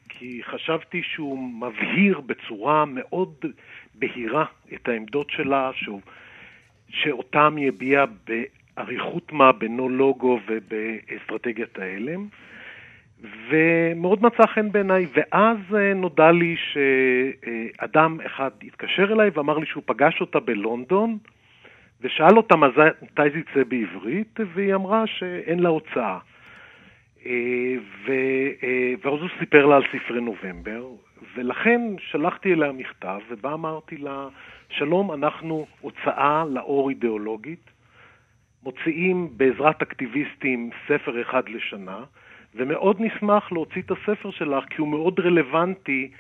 כי 0.10 0.42
חשבתי 0.52 1.02
שהוא 1.04 1.40
מבהיר 1.40 2.20
בצורה 2.20 2.86
מאוד 2.86 3.34
בהירה 3.96 4.46
את 4.74 4.88
העמדות 4.88 5.28
שלה, 5.30 5.72
שהוא... 5.74 6.02
שאותם 6.90 7.56
היא 7.58 7.68
הביעה 7.68 8.06
באריכות 8.28 9.32
מה 9.32 9.52
בנו-לוגו 9.52 10.40
ובאסטרטגיית 10.48 11.80
ההלם. 11.80 12.28
ומאוד 13.50 14.24
מצא 14.24 14.46
חן 14.46 14.72
בעיניי, 14.72 15.08
ואז 15.14 15.58
אה, 15.76 15.94
נודע 15.94 16.32
לי 16.32 16.56
שאדם 16.58 18.18
אחד 18.26 18.50
התקשר 18.64 19.14
אליי 19.14 19.30
ואמר 19.34 19.58
לי 19.58 19.66
שהוא 19.66 19.84
פגש 19.86 20.22
אותה 20.22 20.40
בלונדון, 20.40 21.18
ושאל 22.02 22.38
אותה 22.38 22.56
מתי 22.56 23.30
זה 23.34 23.40
יצא 23.40 23.64
בעברית, 23.68 24.40
והיא 24.54 24.76
אמרה 24.76 25.08
שאין 25.08 25.60
לה 25.60 25.70
הוצאה. 25.70 26.18
אה, 27.26 27.32
אה, 28.10 28.94
ואז 29.04 29.20
הוא 29.22 29.30
סיפר 29.40 29.66
לה 29.66 29.76
על 29.76 29.84
ספרי 29.92 30.22
נובמבר, 30.22 30.86
ולכן 31.36 31.82
שלחתי 32.00 32.54
אליה 32.54 32.72
מכתב, 32.72 33.20
ובה 33.30 33.54
אמרתי 33.54 33.98
לה, 33.98 34.28
שלום, 34.72 35.12
אנחנו 35.12 35.66
הוצאה 35.82 36.44
לאור 36.50 36.90
אידיאולוגית, 36.90 37.70
מוציאים 38.64 39.30
בעזרת 39.38 39.82
אקטיביסטים 39.82 40.70
ספר 40.88 41.22
אחד 41.22 41.50
לשנה, 41.50 42.04
ומאוד 42.56 42.98
נשמח 43.00 43.52
להוציא 43.52 43.82
את 43.82 43.92
הספר 43.92 44.32
שלך, 44.32 44.64
כי 44.70 44.82
הוא 44.82 44.88
מאוד 44.88 45.20
רלוונטי 45.20 46.12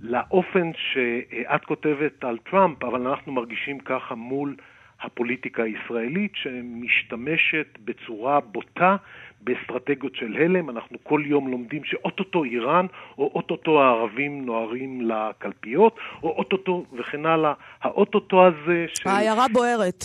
לאופן 0.00 0.70
שאת 0.74 1.64
כותבת 1.64 2.24
על 2.24 2.38
טראמפ, 2.50 2.84
אבל 2.84 3.06
אנחנו 3.06 3.32
מרגישים 3.32 3.78
ככה 3.78 4.14
מול 4.14 4.56
הפוליטיקה 5.00 5.62
הישראלית, 5.62 6.32
שמשתמשת 6.34 7.78
בצורה 7.84 8.40
בוטה 8.40 8.96
באסטרטגיות 9.40 10.14
של 10.14 10.36
הלם. 10.36 10.70
אנחנו 10.70 10.98
כל 11.02 11.22
יום 11.26 11.48
לומדים 11.48 11.84
שאו-טו-טו 11.84 12.44
איראן, 12.44 12.86
או 13.18 13.30
או-טו-טו 13.34 13.82
הערבים 13.82 14.46
נוהרים 14.46 15.00
לקלפיות, 15.00 15.96
או 16.22 16.28
או-טו-טו 16.28 16.84
וכן 16.92 17.26
הלאה. 17.26 17.52
האו-טו-טו 17.82 18.46
הזה 18.46 18.86
של... 18.94 19.08
העיירה 19.08 19.46
בוערת. 19.52 20.04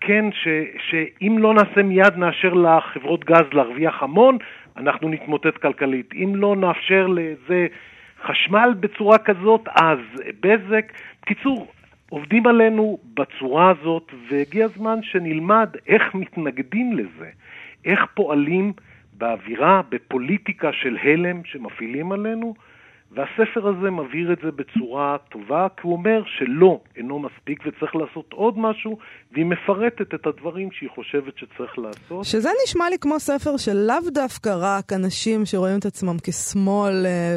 כן, 0.00 0.24
ש, 0.32 0.48
שאם 0.90 1.36
לא 1.38 1.54
נעשה 1.54 1.82
מיד 1.82 2.16
נאשר 2.16 2.54
לחברות 2.54 3.24
גז 3.24 3.46
להרוויח 3.52 4.02
המון, 4.02 4.38
אנחנו 4.76 5.08
נתמוטט 5.08 5.56
כלכלית. 5.56 6.10
אם 6.14 6.32
לא 6.36 6.56
נאפשר 6.56 7.06
לזה 7.06 7.66
חשמל 8.22 8.74
בצורה 8.80 9.18
כזאת, 9.18 9.68
אז 9.74 9.98
בזק. 10.40 10.92
בקיצור, 11.22 11.66
עובדים 12.08 12.46
עלינו 12.46 12.98
בצורה 13.14 13.70
הזאת, 13.70 14.12
והגיע 14.28 14.64
הזמן 14.64 14.98
שנלמד 15.02 15.68
איך 15.86 16.14
מתנגדים 16.14 16.92
לזה. 16.92 17.30
איך 17.84 18.00
פועלים 18.14 18.72
באווירה, 19.12 19.82
בפוליטיקה 19.88 20.70
של 20.72 20.96
הלם 21.02 21.44
שמפעילים 21.44 22.12
עלינו, 22.12 22.54
והספר 23.12 23.68
הזה 23.68 23.90
מבהיר 23.90 24.32
את 24.32 24.38
זה 24.44 24.50
בצורה 24.50 25.16
טובה, 25.30 25.66
כי 25.76 25.82
הוא 25.82 25.92
אומר 25.92 26.22
שלא, 26.26 26.80
אינו 26.96 27.18
מספיק 27.18 27.62
וצריך 27.66 27.96
לעשות 27.96 28.32
עוד 28.32 28.58
משהו, 28.58 28.98
והיא 29.32 29.44
מפרטת 29.44 30.14
את 30.14 30.26
הדברים 30.26 30.68
שהיא 30.72 30.90
חושבת 30.94 31.38
שצריך 31.38 31.78
לעשות. 31.78 32.24
שזה 32.24 32.48
נשמע 32.64 32.90
לי 32.90 32.98
כמו 32.98 33.20
ספר 33.20 33.56
של 33.56 33.76
לאו 33.76 34.10
דווקא 34.14 34.50
רק 34.60 34.92
אנשים 34.92 35.46
שרואים 35.46 35.78
את 35.78 35.86
עצמם 35.86 36.16
כשמאל, 36.22 37.06
אה, 37.06 37.36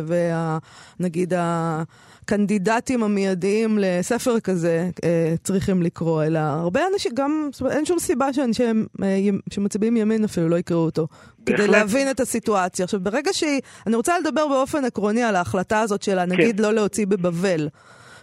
ונגיד 0.99 1.33
ה... 1.33 1.83
הקנדידטים 2.23 3.03
המיידיים 3.03 3.77
לספר 3.81 4.39
כזה 4.39 4.89
אה, 5.03 5.33
צריכים 5.43 5.83
לקרוא, 5.83 6.23
אלא 6.23 6.39
הרבה 6.39 6.81
אנשים, 6.93 7.11
גם, 7.15 7.49
אין 7.71 7.85
שום 7.85 7.99
סיבה 7.99 8.33
שאנשים 8.33 8.87
אה, 9.03 9.07
שמצביעים 9.49 9.97
ימין 9.97 10.23
אפילו 10.23 10.49
לא 10.49 10.55
יקראו 10.55 10.85
אותו. 10.85 11.07
בהחלט. 11.39 11.59
כדי 11.59 11.67
להבין 11.67 12.11
את 12.11 12.19
הסיטואציה. 12.19 12.83
עכשיו, 12.83 12.99
ברגע 12.99 13.33
שהיא, 13.33 13.61
אני 13.87 13.95
רוצה 13.95 14.19
לדבר 14.19 14.47
באופן 14.47 14.85
עקרוני 14.85 15.23
על 15.23 15.35
ההחלטה 15.35 15.81
הזאת 15.81 16.03
שלה, 16.03 16.25
נגיד 16.25 16.57
כן. 16.57 16.63
לא 16.63 16.73
להוציא 16.73 17.05
בבבל. 17.05 17.67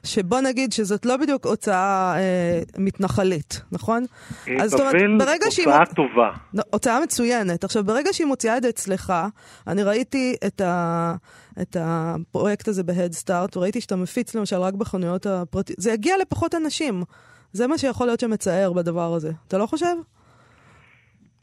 שבוא 0.05 0.41
נגיד 0.41 0.73
שזאת 0.73 1.07
לא 1.07 1.17
בדיוק 1.17 1.47
הוצאה 1.47 2.15
אה, 2.17 2.61
מתנחלית, 2.79 3.63
נכון? 3.73 4.05
אה, 4.49 4.63
אז 4.63 4.71
זאת 4.71 4.81
אומרת, 4.81 4.95
ברגע 5.19 5.51
שהיא... 5.51 5.67
הוצאה. 5.67 5.87
טובה. 5.87 6.31
הוצאה 6.73 7.01
מצוינת. 7.01 7.65
עכשיו, 7.65 7.85
ברגע 7.85 8.13
שהיא 8.13 8.27
מוציאה 8.27 8.57
את 8.57 8.63
זה 8.63 8.69
אצלך, 8.69 9.13
אני 9.67 9.83
ראיתי 9.83 10.37
את, 10.47 10.61
ה... 10.61 11.15
את 11.63 11.77
הפרויקט 11.81 12.69
הזה 12.69 12.83
בהדסטארט, 12.83 13.57
וראיתי 13.57 13.81
שאתה 13.81 13.97
מפיץ 13.97 14.35
למשל 14.35 14.57
רק 14.57 14.75
בחנויות 14.75 15.27
הפרטיות, 15.27 15.81
זה 15.81 15.93
יגיע 15.93 16.15
לפחות 16.19 16.55
אנשים. 16.55 17.03
זה 17.53 17.67
מה 17.67 17.79
שיכול 17.79 18.07
להיות 18.07 18.21
שמצער 18.21 18.73
בדבר 18.73 19.15
הזה. 19.15 19.33
אתה 19.49 19.59
לא 19.59 19.67
חושב? 19.67 19.95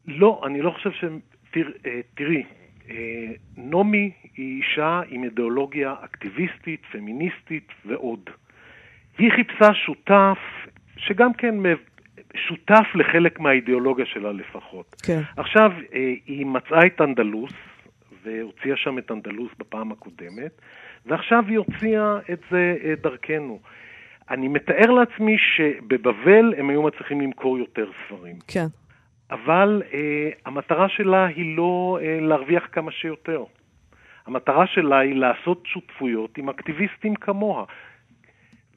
לא, 0.08 0.42
אני 0.46 0.62
לא 0.62 0.72
חושב 0.72 0.92
ש... 0.92 1.04
תרא, 1.52 1.64
אה, 1.86 2.00
תראי, 2.16 2.44
אה, 2.90 2.96
נעמי 3.58 4.12
היא 4.38 4.62
אישה 4.64 5.02
עם 5.10 5.24
אידיאולוגיה 5.24 5.96
אקטיביסטית, 6.04 6.82
פמיניסטית 6.92 7.68
ועוד. 7.86 8.30
היא 9.18 9.32
חיפשה 9.32 9.74
שותף, 9.74 10.38
שגם 10.98 11.34
כן 11.34 11.56
שותף 12.36 12.86
לחלק 12.96 13.40
מהאידיאולוגיה 13.40 14.06
שלה 14.06 14.32
לפחות. 14.32 14.96
כן. 15.06 15.22
עכשיו, 15.38 15.72
אה, 15.94 16.14
היא 16.26 16.46
מצאה 16.46 16.86
את 16.86 17.02
אנדלוס, 17.02 17.54
והוציאה 18.24 18.76
שם 18.76 18.98
את 18.98 19.12
אנדלוס 19.12 19.52
בפעם 19.60 19.92
הקודמת, 19.92 20.62
ועכשיו 21.06 21.44
היא 21.48 21.58
הוציאה 21.58 22.20
את 22.32 22.40
זה 22.52 22.78
אה, 22.84 22.94
דרכנו. 23.02 23.60
אני 24.30 24.48
מתאר 24.48 24.92
לעצמי 24.92 25.38
שבבבל 25.38 26.54
הם 26.58 26.70
היו 26.70 26.82
מצליחים 26.84 27.22
למכור 27.22 27.58
יותר 27.58 27.90
ספרים. 28.06 28.36
כן. 28.48 28.66
אבל 29.32 29.82
אה, 29.94 30.30
המטרה 30.46 30.90
שלה 30.90 31.26
היא 31.26 31.58
לא 31.58 32.00
אה, 32.02 32.20
להרוויח 32.22 32.68
כמה 32.72 32.92
שיותר. 32.92 33.44
המטרה 34.26 34.68
שלה 34.68 35.00
היא 35.00 35.16
לעשות 35.16 35.64
שותפויות 35.66 36.38
עם 36.38 36.50
אקטיביסטים 36.50 37.16
כמוה. 37.16 37.66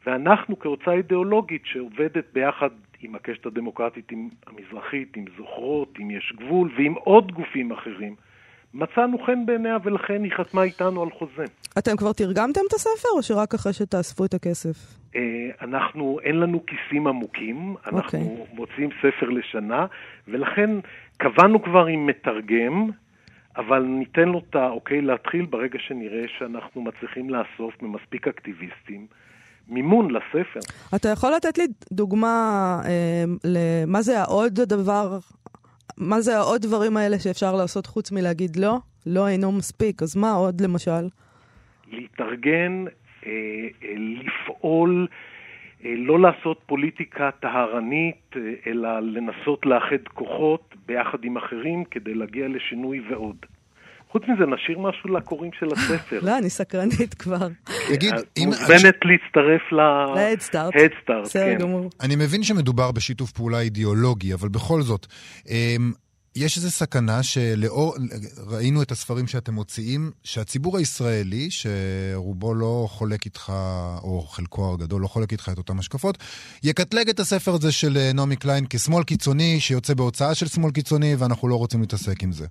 ואנחנו 0.07 0.59
כהוצאה 0.59 0.95
אידיאולוגית 0.95 1.63
שעובדת 1.65 2.25
ביחד 2.33 2.71
עם 3.03 3.15
הקשת 3.15 3.47
הדמוקרטית 3.47 4.13
עם 4.13 4.29
המזרחית, 4.47 5.17
עם 5.17 5.25
זוכרות, 5.37 5.99
עם 5.99 6.11
יש 6.11 6.33
גבול 6.37 6.71
ועם 6.77 6.95
עוד 6.95 7.33
גופים 7.33 7.73
אחרים, 7.73 8.15
מצאנו 8.75 9.19
חן 9.19 9.47
בעיניה 9.47 9.77
ולכן 9.85 10.25
היא 10.25 10.33
חתמה 10.33 10.63
איתנו 10.63 11.03
על 11.03 11.11
חוזה. 11.11 11.45
אתם 11.79 11.97
כבר 11.97 12.13
תרגמתם 12.13 12.61
את 12.69 12.73
הספר 12.73 13.09
או 13.17 13.23
שרק 13.23 13.55
אחרי 13.55 13.73
שתאספו 13.73 14.25
את 14.25 14.35
הכסף? 14.35 14.77
אה, 15.17 15.21
אנחנו, 15.61 16.19
אין 16.23 16.41
לנו 16.41 16.67
כיסים 16.67 17.07
עמוקים, 17.07 17.75
אנחנו 17.87 17.99
okay. 17.99 18.05
אוקיי. 18.05 18.21
מוצאים 18.53 18.91
ספר 18.99 19.29
לשנה, 19.29 19.87
ולכן 20.29 20.71
קבענו 21.17 21.63
כבר 21.63 21.87
עם 21.87 22.07
מתרגם, 22.07 22.91
אבל 23.57 23.83
ניתן 23.83 24.29
לו 24.29 24.43
את 24.51 24.55
האוקיי 24.55 25.01
להתחיל 25.01 25.47
ברגע 25.47 25.79
שנראה 25.79 26.25
שאנחנו 26.39 26.83
מצליחים 26.83 27.31
לאסוף 27.31 27.83
ממספיק 27.83 28.29
אקטיביסטים. 28.29 29.07
מימון 29.71 30.11
לספר. 30.11 30.61
אתה 30.97 31.09
יכול 31.09 31.31
לתת 31.37 31.59
לי 31.59 31.65
דוגמה 31.93 32.37
אה, 32.85 33.25
למה 33.45 34.03
זה 34.03 34.21
העוד 34.21 34.61
הדבר 34.61 35.19
מה 36.01 36.21
זה 36.21 36.37
העוד 36.37 36.63
דברים 36.63 36.97
האלה 36.97 37.19
שאפשר 37.19 37.55
לעשות 37.57 37.87
חוץ 37.87 38.13
מלהגיד 38.13 38.57
לא? 38.57 38.77
לא 39.07 39.29
אינו 39.29 39.53
מספיק, 39.53 40.03
אז 40.03 40.17
מה 40.17 40.33
עוד 40.33 40.61
למשל? 40.61 41.09
להתארגן, 41.93 42.85
אה, 43.27 43.33
אה, 43.83 43.95
לפעול, 43.97 45.07
אה, 45.85 45.95
לא 45.97 46.21
לעשות 46.21 46.61
פוליטיקה 46.67 47.31
טהרנית, 47.41 48.37
אה, 48.37 48.41
אלא 48.67 49.01
לנסות 49.01 49.67
לאחד 49.67 50.09
כוחות 50.15 50.75
ביחד 50.87 51.25
עם 51.25 51.37
אחרים 51.37 51.85
כדי 51.85 52.15
להגיע 52.15 52.49
לשינוי 52.49 53.01
ועוד. 53.11 53.37
חוץ 54.13 54.23
מזה, 54.23 54.45
נשאיר 54.47 54.79
משהו 54.79 55.17
לקוראים 55.17 55.51
של 55.59 55.67
הספר. 55.73 56.19
לא, 56.23 56.39
אני 56.39 56.51
סקרנית 56.51 57.15
כבר. 57.15 57.49
תגיד, 57.89 58.15
אה, 58.15 58.19
אם... 58.37 58.45
מוזמנת 58.47 58.97
להצטרף 59.05 59.73
ל... 59.73 59.81
הדסטארט, 60.19 60.75
בסדר 61.25 61.45
כן. 61.45 61.59
גמור. 61.59 61.91
אני 62.01 62.17
מבין 62.17 62.43
שמדובר 62.43 62.93
בשיתוף 62.93 63.33
פעולה 63.33 63.61
אידיאולוגי, 63.61 64.35
אבל 64.35 64.49
בכל 64.49 64.83
זאת, 64.83 65.07
אמ, 65.49 65.93
יש 66.37 66.57
איזו 66.57 66.71
סכנה 66.71 67.23
שלאור, 67.23 67.95
ראינו 68.47 68.83
את 68.83 68.91
הספרים 68.91 69.27
שאתם 69.27 69.55
מוציאים, 69.55 70.11
שהציבור 70.25 70.79
הישראלי, 70.79 71.49
שרובו 71.51 72.55
לא 72.55 72.87
חולק 72.91 73.25
איתך, 73.25 73.53
או 74.03 74.21
חלקו 74.21 74.75
הגדול 74.75 75.03
לא 75.03 75.07
חולק 75.07 75.33
איתך 75.33 75.49
את 75.53 75.59
אותן 75.59 75.79
השקפות, 75.79 76.19
יקטלג 76.63 77.09
את 77.09 77.21
הספר 77.21 77.55
הזה 77.55 77.73
של 77.73 77.97
אה, 77.97 78.13
נעמי 78.15 78.37
קליין 78.37 78.65
כשמאל 78.71 79.05
קיצוני, 79.05 79.61
שיוצא 79.61 79.95
בהוצאה 79.95 80.35
של 80.35 80.47
שמאל 80.47 80.71
קיצוני, 80.71 81.15
ואנחנו 81.19 81.49
לא 81.49 81.55
רוצים 81.55 81.81
להתעסק 81.81 82.23
עם 82.23 82.33
זה. 82.33 82.47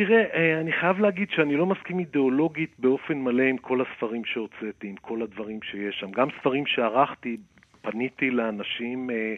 תראה, 0.00 0.24
אה, 0.34 0.60
אני 0.60 0.72
חייב 0.72 0.98
להגיד 1.00 1.30
שאני 1.30 1.56
לא 1.56 1.66
מסכים 1.66 1.98
אידיאולוגית 1.98 2.70
באופן 2.78 3.18
מלא 3.18 3.42
עם 3.42 3.58
כל 3.58 3.80
הספרים 3.80 4.24
שהוצאתי, 4.24 4.88
עם 4.88 4.96
כל 4.96 5.22
הדברים 5.22 5.62
שיש 5.62 5.96
שם. 6.00 6.10
גם 6.10 6.28
ספרים 6.40 6.66
שערכתי, 6.66 7.36
פניתי 7.82 8.30
לאנשים 8.30 9.10
אה, 9.10 9.34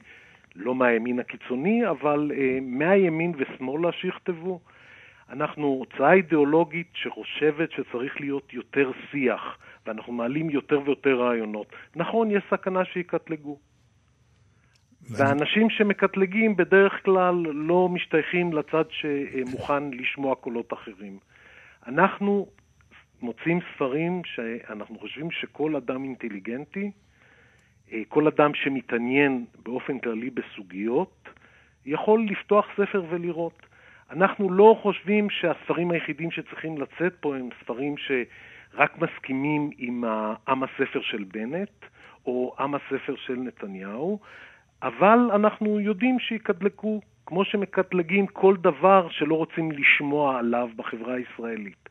לא 0.57 0.75
מהימין 0.75 1.19
הקיצוני, 1.19 1.89
אבל 1.89 2.33
אה, 2.35 2.59
מהימין 2.63 3.33
ושמאלה 3.39 3.93
שיכתבו. 3.93 4.61
אנחנו 5.31 5.67
הוצאה 5.67 6.13
אידיאולוגית 6.13 6.91
שחושבת 6.95 7.71
שצריך 7.71 8.21
להיות 8.21 8.55
יותר 8.55 8.91
שיח, 9.11 9.59
ואנחנו 9.87 10.13
מעלים 10.13 10.51
יותר 10.51 10.81
ויותר 10.85 11.21
רעיונות. 11.21 11.67
נכון, 11.97 12.31
יש 12.31 12.43
סכנה 12.51 12.85
שיקטלגו. 12.85 13.59
והאנשים 15.09 15.71
שמקטלגים 15.71 16.57
בדרך 16.57 16.93
כלל 17.05 17.35
לא 17.53 17.89
משתייכים 17.89 18.53
לצד 18.53 18.85
שמוכן 18.91 19.91
לשמוע 19.91 20.35
קולות 20.35 20.73
אחרים. 20.73 21.19
אנחנו 21.87 22.47
מוצאים 23.23 23.61
ספרים 23.75 24.23
שאנחנו 24.25 24.99
חושבים 24.99 25.31
שכל 25.31 25.77
אדם 25.77 26.05
אינטליגנטי, 26.05 26.91
אה, 27.93 28.03
כל 28.09 28.27
אדם 28.27 28.55
שמתעניין 28.55 29.45
באופן 29.63 29.99
כללי 29.99 30.31
בסוגיות, 30.31 31.29
יכול 31.87 32.27
לפתוח 32.31 32.67
ספר 32.77 33.05
ולראות. 33.11 33.67
אנחנו 34.11 34.53
לא 34.53 34.79
חושבים 34.83 35.31
שהספרים 35.31 35.91
היחידים 35.91 36.31
שצריכים 36.31 36.79
לצאת 36.79 37.15
פה 37.21 37.37
הם 37.37 37.49
ספרים 37.61 37.95
שרק 37.97 38.99
מסכימים 38.99 39.71
עם 39.79 40.05
עם 40.49 40.63
הספר 40.63 41.01
של 41.03 41.25
בנט 41.25 41.85
או 42.27 42.55
עם 42.59 42.75
הספר 42.75 43.17
של 43.17 43.37
נתניהו, 43.37 44.21
אבל 44.83 45.19
אנחנו 45.35 45.81
יודעים 45.81 46.19
שיקדלקו, 46.19 47.01
כמו 47.27 47.45
שמקטלגים 47.45 48.27
כל 48.27 48.57
דבר 48.57 49.09
שלא 49.11 49.35
רוצים 49.35 49.73
לשמוע 49.73 50.39
עליו 50.39 50.69
בחברה 50.77 51.15
הישראלית. 51.15 51.89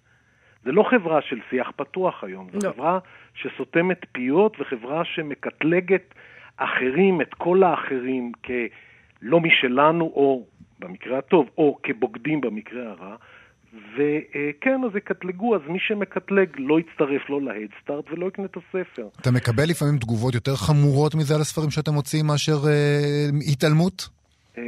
זה 0.64 0.72
לא 0.72 0.84
חברה 0.84 1.22
של 1.22 1.40
שיח 1.50 1.72
פתוח 1.76 2.24
היום, 2.24 2.48
זו 2.52 2.68
לא. 2.68 2.74
חברה 2.74 3.00
שסותמת 3.34 4.06
פיות 4.12 4.58
וחברה 4.60 5.06
שמקטלגת 5.06 6.14
אחרים, 6.58 7.22
את 7.22 7.34
כל 7.34 7.64
האחרים, 7.64 8.32
כלא 8.46 9.40
משלנו, 9.40 10.06
או 10.06 10.46
במקרה 10.80 11.18
הטוב, 11.18 11.50
או 11.58 11.78
כבוגדים 11.84 12.42
במקרה 12.42 12.90
הרע. 12.90 13.16
וכן, 13.74 14.82
אז 14.86 14.96
יקטלגו, 14.96 15.56
אז 15.56 15.62
מי 15.68 15.80
שמקטלג 15.80 16.50
לא 16.58 16.80
יצטרף 16.80 17.30
לא 17.30 17.42
להדסטארט 17.42 18.12
ולא 18.12 18.28
יקנה 18.28 18.46
את 18.46 18.58
הספר. 18.58 19.08
אתה 19.22 19.32
מקבל 19.32 19.64
לפעמים 19.70 19.98
תגובות 19.98 20.34
יותר 20.34 20.56
חמורות 20.56 21.16
מזה 21.16 21.36
על 21.36 21.42
הספרים 21.42 21.70
שאתם 21.70 21.94
מוציאים 21.94 22.28
מאשר 22.28 22.58
אה, 22.68 23.30
התעלמות? 23.52 24.10
אה, 24.58 24.64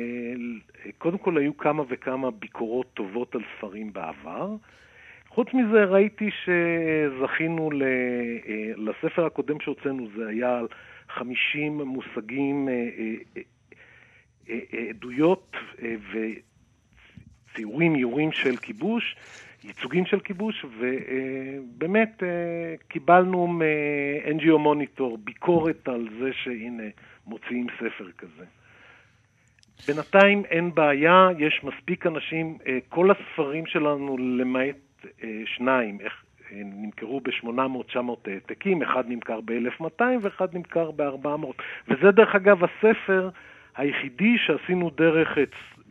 קודם 0.98 1.17
כל 1.17 1.38
היו 1.38 1.58
כמה 1.58 1.84
וכמה 1.89 2.31
ביקורות 2.31 2.88
טובות 2.93 3.36
על 3.36 3.41
ספרים 3.58 3.93
בעבר. 3.93 4.55
חוץ 5.29 5.48
מזה 5.53 5.84
ראיתי 5.84 6.29
שזכינו 6.31 7.72
ל... 7.72 7.84
אה, 7.84 8.72
לספר 8.77 9.25
הקודם 9.25 9.60
שהוצאנו, 9.60 10.08
זה 10.17 10.27
היה 10.27 10.58
על 10.58 10.67
50 11.10 11.81
מושגים, 11.81 12.70
אה, 12.70 12.74
אה, 12.74 13.41
אה, 14.50 14.60
אה, 14.74 14.89
עדויות 14.89 15.51
וציורים, 17.51 17.96
איורים 17.96 18.31
של 18.31 18.57
כיבוש, 18.57 19.16
ייצוגים 19.64 20.05
של 20.05 20.20
כיבוש, 20.20 20.66
ובאמת 20.79 22.24
אה, 22.24 22.27
קיבלנו 22.87 23.48
מ-NGO 23.48 24.57
מוניטור 24.57 25.18
ביקורת 25.18 25.87
על 25.87 26.07
זה 26.20 26.29
שהנה 26.33 26.83
מוציאים 27.27 27.68
ספר 27.77 28.11
כזה. 28.18 28.46
בינתיים 29.87 30.44
אין 30.46 30.74
בעיה, 30.75 31.29
יש 31.40 31.61
מספיק 31.64 32.07
אנשים, 32.07 32.57
אה, 32.68 32.77
כל 32.90 33.11
הספרים 33.11 33.66
שלנו, 33.66 34.18
למעט 34.18 34.75
אה, 35.24 35.42
שניים, 35.46 35.98
איך- 36.01 36.24
נמכרו 36.53 37.20
ב-800-900 37.20 37.98
העתקים, 38.27 38.81
אחד 38.81 39.03
נמכר 39.07 39.40
ב-1200 39.42 40.01
ואחד 40.22 40.55
נמכר 40.55 40.92
ב-400. 40.92 41.48
וזה 41.87 42.11
דרך 42.11 42.35
אגב 42.35 42.64
הספר 42.64 43.29
היחידי 43.77 44.37
שעשינו 44.37 44.90
דרך, 44.90 45.37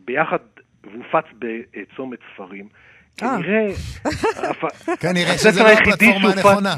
ביחד, 0.05 0.37
והופץ 0.83 1.29
בצומת 1.39 2.19
ספרים. 2.35 2.67
אה. 3.23 3.37
כנראה, 4.99 5.37
שזה 5.37 5.63
לא 5.63 5.69
הפלטפורמה 5.69 6.31
הנכונה. 6.31 6.75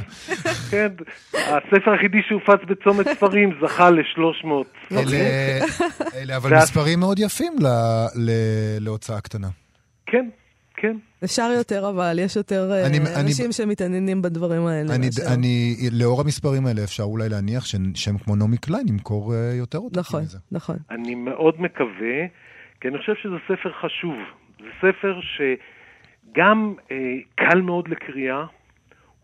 כן, 0.72 0.88
הספר 1.34 1.92
היחידי 1.92 2.18
שהופץ 2.28 2.60
בצומת 2.70 3.08
ספרים 3.18 3.50
זכה 3.62 3.90
ל-300 3.90 4.48
אלה, 4.92 5.18
אלה 6.22 6.36
אבל 6.38 6.58
מספרים 6.58 7.00
מאוד 7.00 7.20
יפים 7.20 7.54
ל- 7.60 7.68
ל- 8.16 8.32
להוצאה 8.80 9.22
קטנה. 9.22 9.48
כן, 10.06 10.30
כן. 10.76 10.98
אפשר 11.24 11.52
יותר, 11.58 11.90
אבל 11.90 12.20
יש 12.20 12.36
יותר 12.36 12.72
אה, 12.72 12.86
אני- 12.88 12.98
אני- 13.00 13.16
אנשים 13.16 13.52
שמתעניינים 13.52 14.22
בדברים 14.22 14.66
האלה. 14.66 14.96
אני, 14.96 15.06
מאשר- 15.06 15.34
אני, 15.34 15.76
לאור 15.92 16.22
המספרים 16.22 16.66
האלה 16.66 16.84
אפשר 16.84 17.04
אולי 17.04 17.30
להניח 17.30 17.66
ששם 17.66 18.18
כמו 18.18 18.36
נעמי 18.36 18.58
קליין 18.58 18.88
ימכור 18.88 19.34
אה, 19.36 19.54
יותר 19.54 19.78
עותקים 19.78 20.00
נכון, 20.00 20.22
מזה. 20.22 20.38
נכון. 20.52 20.78
אני 20.92 21.16
מאוד 21.16 21.62
מקווה, 21.62 22.16
כי 22.84 22.88
אני 22.90 22.98
חושב 22.98 23.16
שזה 23.16 23.36
ספר 23.48 23.72
חשוב. 23.72 24.16
זה 24.60 24.70
ספר 24.82 25.20
שגם 25.22 26.74
אה, 26.92 27.16
קל 27.36 27.62
מאוד 27.62 27.88
לקריאה, 27.88 28.46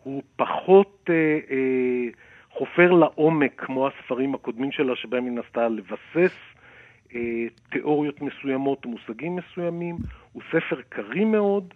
הוא 0.03 0.23
פחות 0.35 1.09
אה, 1.09 1.15
אה, 1.51 2.05
חופר 2.51 2.91
לעומק 2.91 3.51
כמו 3.57 3.87
הספרים 3.87 4.35
הקודמים 4.35 4.71
שלה, 4.71 4.95
שבהם 4.95 5.25
היא 5.25 5.31
נסתה 5.33 5.67
לבסס 5.67 6.35
אה, 7.15 7.45
תיאוריות 7.71 8.21
מסוימות, 8.21 8.85
מושגים 8.85 9.35
מסוימים. 9.35 9.95
הוא 10.31 10.41
ספר 10.51 10.81
קריא 10.89 11.25
מאוד, 11.25 11.73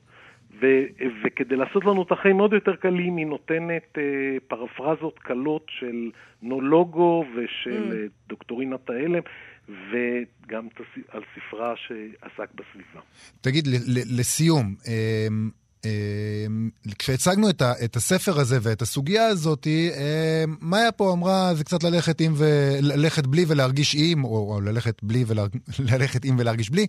ו- 0.62 0.86
וכדי 1.24 1.56
לעשות 1.56 1.86
לנו 1.86 2.04
את 2.04 2.12
החיים 2.12 2.38
עוד 2.38 2.54
יותר 2.54 2.76
קלים, 2.76 3.17
היא 3.17 3.28
נותנת 3.28 3.98
אה, 3.98 4.04
פרפרזות 4.48 5.19
קלות 5.19 5.65
של 5.69 6.12
נולוגו 6.41 7.26
ושל 7.36 7.89
Mm. 7.89 7.93
אה, 7.93 8.06
דוקטורינת 8.28 8.89
ההלם, 8.89 9.22
וגם 9.69 10.67
על 11.12 11.21
ספרה 11.36 11.73
שעסק 11.76 12.49
בסביבה. 12.56 12.99
תגיד, 13.41 13.67
ל- 13.67 13.76
ל- 13.99 14.19
לסיום, 14.19 14.76
אמ, 14.88 15.49
אמ, 15.86 16.69
כשהצגנו 16.99 17.49
את, 17.49 17.62
ה, 17.62 17.73
את 17.86 17.95
הספר 17.95 18.39
הזה 18.39 18.58
ואת 18.62 18.82
הסוגיה 18.82 19.26
הזאת, 19.28 19.67
אמ, 19.67 20.56
מאיה 20.62 20.91
פה 20.91 21.13
אמרה, 21.13 21.54
זה 21.54 21.63
קצת 21.63 21.84
ללכת 21.84 22.21
עם 22.21 22.34
וללכת 22.38 23.28
בלי 23.28 23.45
ולהרגיש 23.47 23.95
עם, 23.99 24.23
או, 24.23 24.54
או 24.56 24.62
ללכת 24.62 25.04
בלי 25.04 25.23
וללכת 25.28 26.26
עם 26.28 26.36
ולהרגיש 26.39 26.69
בלי. 26.69 26.86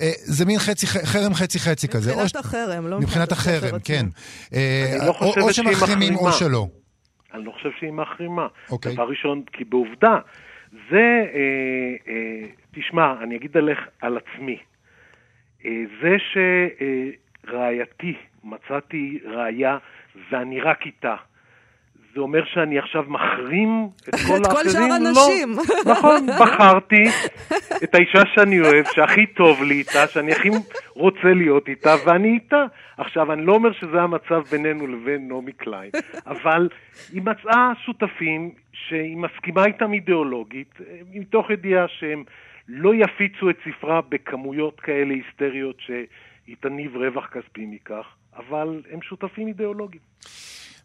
אה, 0.00 0.10
זה 0.16 0.44
מין 0.46 0.58
חצי, 0.58 0.86
חרם 0.86 1.34
חצי 1.34 1.58
חצי 1.58 1.88
כזה. 1.88 2.10
או 2.12 2.16
מבחינת 2.16 2.30
ש- 2.30 2.36
החרם, 2.46 2.86
לא 2.86 3.00
מבחינת 3.00 3.32
החרם. 3.32 3.78
כן. 3.84 4.06
אה, 4.54 4.96
אני 4.98 5.06
לא 5.06 5.12
או- 5.20 5.52
שמחרימים 5.52 6.16
או. 6.16 6.32
שלא. 6.32 6.66
אני 7.34 7.44
לא 7.44 7.50
חושב 7.52 7.68
שהיא 7.80 7.90
מחרימה. 7.92 8.46
אוקיי. 8.70 8.94
דבר 8.94 9.08
ראשון, 9.08 9.42
כי 9.52 9.64
בעובדה, 9.64 10.18
זה, 10.72 11.26
אה, 11.34 11.94
אה, 12.08 12.48
תשמע, 12.70 13.14
אני 13.22 13.36
אגיד 13.36 13.56
עליך, 13.56 13.88
על 14.00 14.18
עצמי. 14.18 14.58
אה, 15.64 15.82
זה 16.02 16.16
שרעייתי, 17.44 18.14
מצאתי 18.44 19.18
ראיה 19.24 19.78
ואני 20.30 20.60
רק 20.60 20.86
איתה, 20.86 21.16
זה 22.14 22.20
אומר 22.20 22.44
שאני 22.44 22.78
עכשיו 22.78 23.04
מחרים 23.08 23.88
את 24.08 24.14
כל 24.28 24.36
את 24.36 24.46
כל 24.46 24.56
האחרים? 24.56 24.70
שאר 24.72 24.88
לא. 24.88 24.94
הנשים. 24.94 25.54
נכון, 25.92 26.26
בחרתי 26.40 27.04
את 27.84 27.94
האישה 27.94 28.22
שאני 28.34 28.60
אוהב, 28.60 28.84
שהכי 28.94 29.26
טוב 29.26 29.62
לי 29.62 29.74
איתה, 29.74 30.06
שאני 30.06 30.32
הכי 30.32 30.48
רוצה 30.94 31.34
להיות 31.34 31.68
איתה, 31.68 31.94
ואני 32.06 32.28
איתה. 32.28 32.64
עכשיו, 32.98 33.32
אני 33.32 33.46
לא 33.46 33.52
אומר 33.52 33.72
שזה 33.72 34.02
המצב 34.02 34.42
בינינו 34.50 34.86
לבין 34.86 35.28
נעמי 35.28 35.52
קליין, 35.52 35.90
אבל 36.26 36.68
היא 37.12 37.22
מצאה 37.22 37.72
שותפים 37.84 38.50
שהיא 38.72 39.16
מסכימה 39.16 39.64
איתם 39.64 39.92
אידיאולוגית, 39.92 40.74
מתוך 41.14 41.50
ידיעה 41.50 41.88
שהם 41.88 42.24
לא 42.68 42.94
יפיצו 42.94 43.50
את 43.50 43.56
ספרה 43.64 44.00
בכמויות 44.08 44.80
כאלה 44.80 45.14
היסטריות 45.14 45.76
שהיא 45.80 46.56
תניב 46.60 46.96
רווח 46.96 47.26
כספי 47.26 47.66
מכך, 47.66 48.06
אבל 48.36 48.82
הם 48.90 49.02
שותפים 49.02 49.48
אידיאולוגיים. 49.48 50.02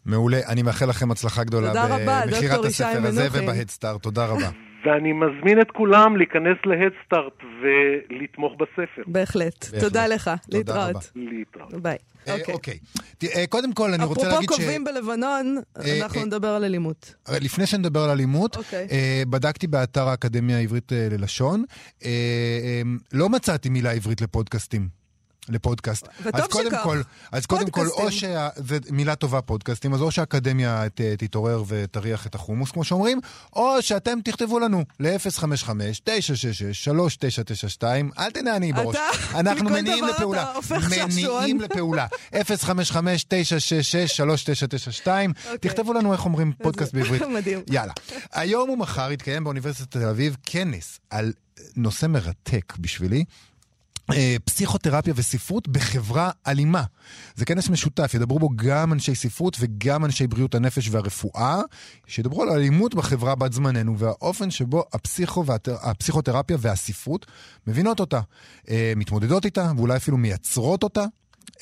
מעולה, 0.08 0.40
אני 0.48 0.62
מאחל 0.62 0.86
לכם 0.88 1.10
הצלחה 1.10 1.44
גדולה 1.44 1.68
תודה 1.68 1.84
רבה, 1.84 2.26
במכירת 2.26 2.64
הספר 2.64 3.06
הזה. 3.06 3.28
ובהדסטארט, 3.32 4.02
תודה 4.02 4.26
רבה. 4.26 4.50
ואני 4.84 5.12
מזמין 5.12 5.60
את 5.60 5.70
כולם 5.70 6.16
להיכנס 6.16 6.56
להדסטארט 6.64 7.32
ולתמוך 7.62 8.52
בספר. 8.52 9.02
בהחלט. 9.06 9.64
תודה 9.80 10.06
לך, 10.06 10.30
להתראות. 10.48 11.10
להתראות. 11.14 11.74
ביי. 11.74 11.96
אה, 12.28 12.34
אוקיי. 12.34 12.54
אוקיי. 12.54 12.78
תראה, 13.18 13.46
קודם 13.46 13.72
כל, 13.72 13.94
אני 13.94 14.04
רוצה 14.04 14.28
להגיד 14.28 14.40
ש... 14.40 14.44
אפרופו 14.44 14.62
קווים 14.62 14.84
בלבנון, 14.84 15.58
אה, 15.78 16.02
אנחנו 16.02 16.20
אה, 16.20 16.26
נדבר 16.26 16.48
על 16.48 16.64
אלימות. 16.64 17.14
לפני 17.40 17.66
שנדבר 17.66 18.00
על 18.00 18.10
אלימות, 18.10 18.56
אוקיי. 18.56 18.88
אה, 18.90 19.22
בדקתי 19.30 19.66
באתר 19.66 20.08
האקדמיה 20.08 20.56
העברית 20.56 20.92
אה, 20.92 21.08
ללשון, 21.10 21.64
אה, 22.04 22.10
אה, 22.10 22.82
לא 23.12 23.28
מצאתי 23.28 23.68
מילה 23.68 23.90
עברית 23.90 24.20
לפודקאסטים. 24.20 24.97
לפודקאסט. 25.50 26.08
וטוב 26.20 26.40
אז 26.40 26.46
קודם 26.46 26.70
שכך. 26.70 26.80
כל, 26.82 27.02
אז 27.32 27.46
קודם 27.46 27.70
כל, 27.70 27.86
או. 27.86 28.12
שה... 28.12 28.48
זו 28.56 28.74
מילה 28.90 29.14
טובה 29.14 29.40
פודקאסטים, 29.40 29.94
אז 29.94 30.02
או 30.02 30.10
שהאקדמיה 30.10 30.84
ת, 30.94 31.00
תתעורר 31.00 31.62
ותריח 31.66 32.26
את 32.26 32.34
החומוס, 32.34 32.70
כמו 32.70 32.84
שאומרים, 32.84 33.20
או 33.56 33.82
שאתם 33.82 34.18
תכתבו 34.24 34.58
לנו 34.58 34.84
ל-055-966-3992, 35.00 37.82
אל 38.18 38.30
תנעני 38.30 38.72
בראש. 38.72 38.96
אתה, 38.96 39.38
אנחנו 39.40 39.70
מניעים 39.70 40.04
דבר 40.04 40.14
לפעולה. 40.16 40.42
אתה 40.42 40.52
הופך. 40.52 40.88
מניעים 40.90 41.60
לפעולה. 41.60 42.06
055-966-3992, 42.32 42.36
אוקיי. 45.06 45.28
תכתבו 45.60 45.92
לנו 45.92 46.12
איך 46.12 46.24
אומרים 46.24 46.52
פודקאסט 46.62 46.94
בעברית. 46.94 47.22
מדהים. 47.36 47.60
יאללה. 47.70 47.92
היום 48.32 48.70
ומחר 48.70 49.12
יתקיים 49.12 49.44
באוניברסיטת 49.44 49.90
תל 49.90 50.08
אביב 50.08 50.36
כנס 50.42 51.00
על 51.10 51.32
נושא 51.76 52.06
מרתק 52.06 52.74
בשבילי. 52.78 53.24
אה, 54.12 54.36
פסיכותרפיה 54.44 55.14
וספרות 55.16 55.68
בחברה 55.68 56.30
אלימה. 56.46 56.82
זה 57.34 57.44
כנס 57.44 57.68
משותף, 57.68 58.14
ידברו 58.14 58.38
בו 58.38 58.48
גם 58.56 58.92
אנשי 58.92 59.14
ספרות 59.14 59.56
וגם 59.60 60.04
אנשי 60.04 60.26
בריאות 60.26 60.54
הנפש 60.54 60.88
והרפואה, 60.90 61.60
שידברו 62.06 62.42
על 62.42 62.48
אלימות 62.48 62.94
בחברה 62.94 63.34
בת 63.34 63.52
זמננו 63.52 63.98
והאופן 63.98 64.50
שבו 64.50 64.84
הפסיכו 64.92 65.46
והת... 65.46 65.68
הפסיכותרפיה 65.82 66.56
והספרות 66.60 67.26
מבינות 67.66 68.00
אותה, 68.00 68.20
אה, 68.70 68.92
מתמודדות 68.96 69.44
איתה 69.44 69.72
ואולי 69.76 69.96
אפילו 69.96 70.16
מייצרות 70.16 70.82
אותה. 70.82 71.04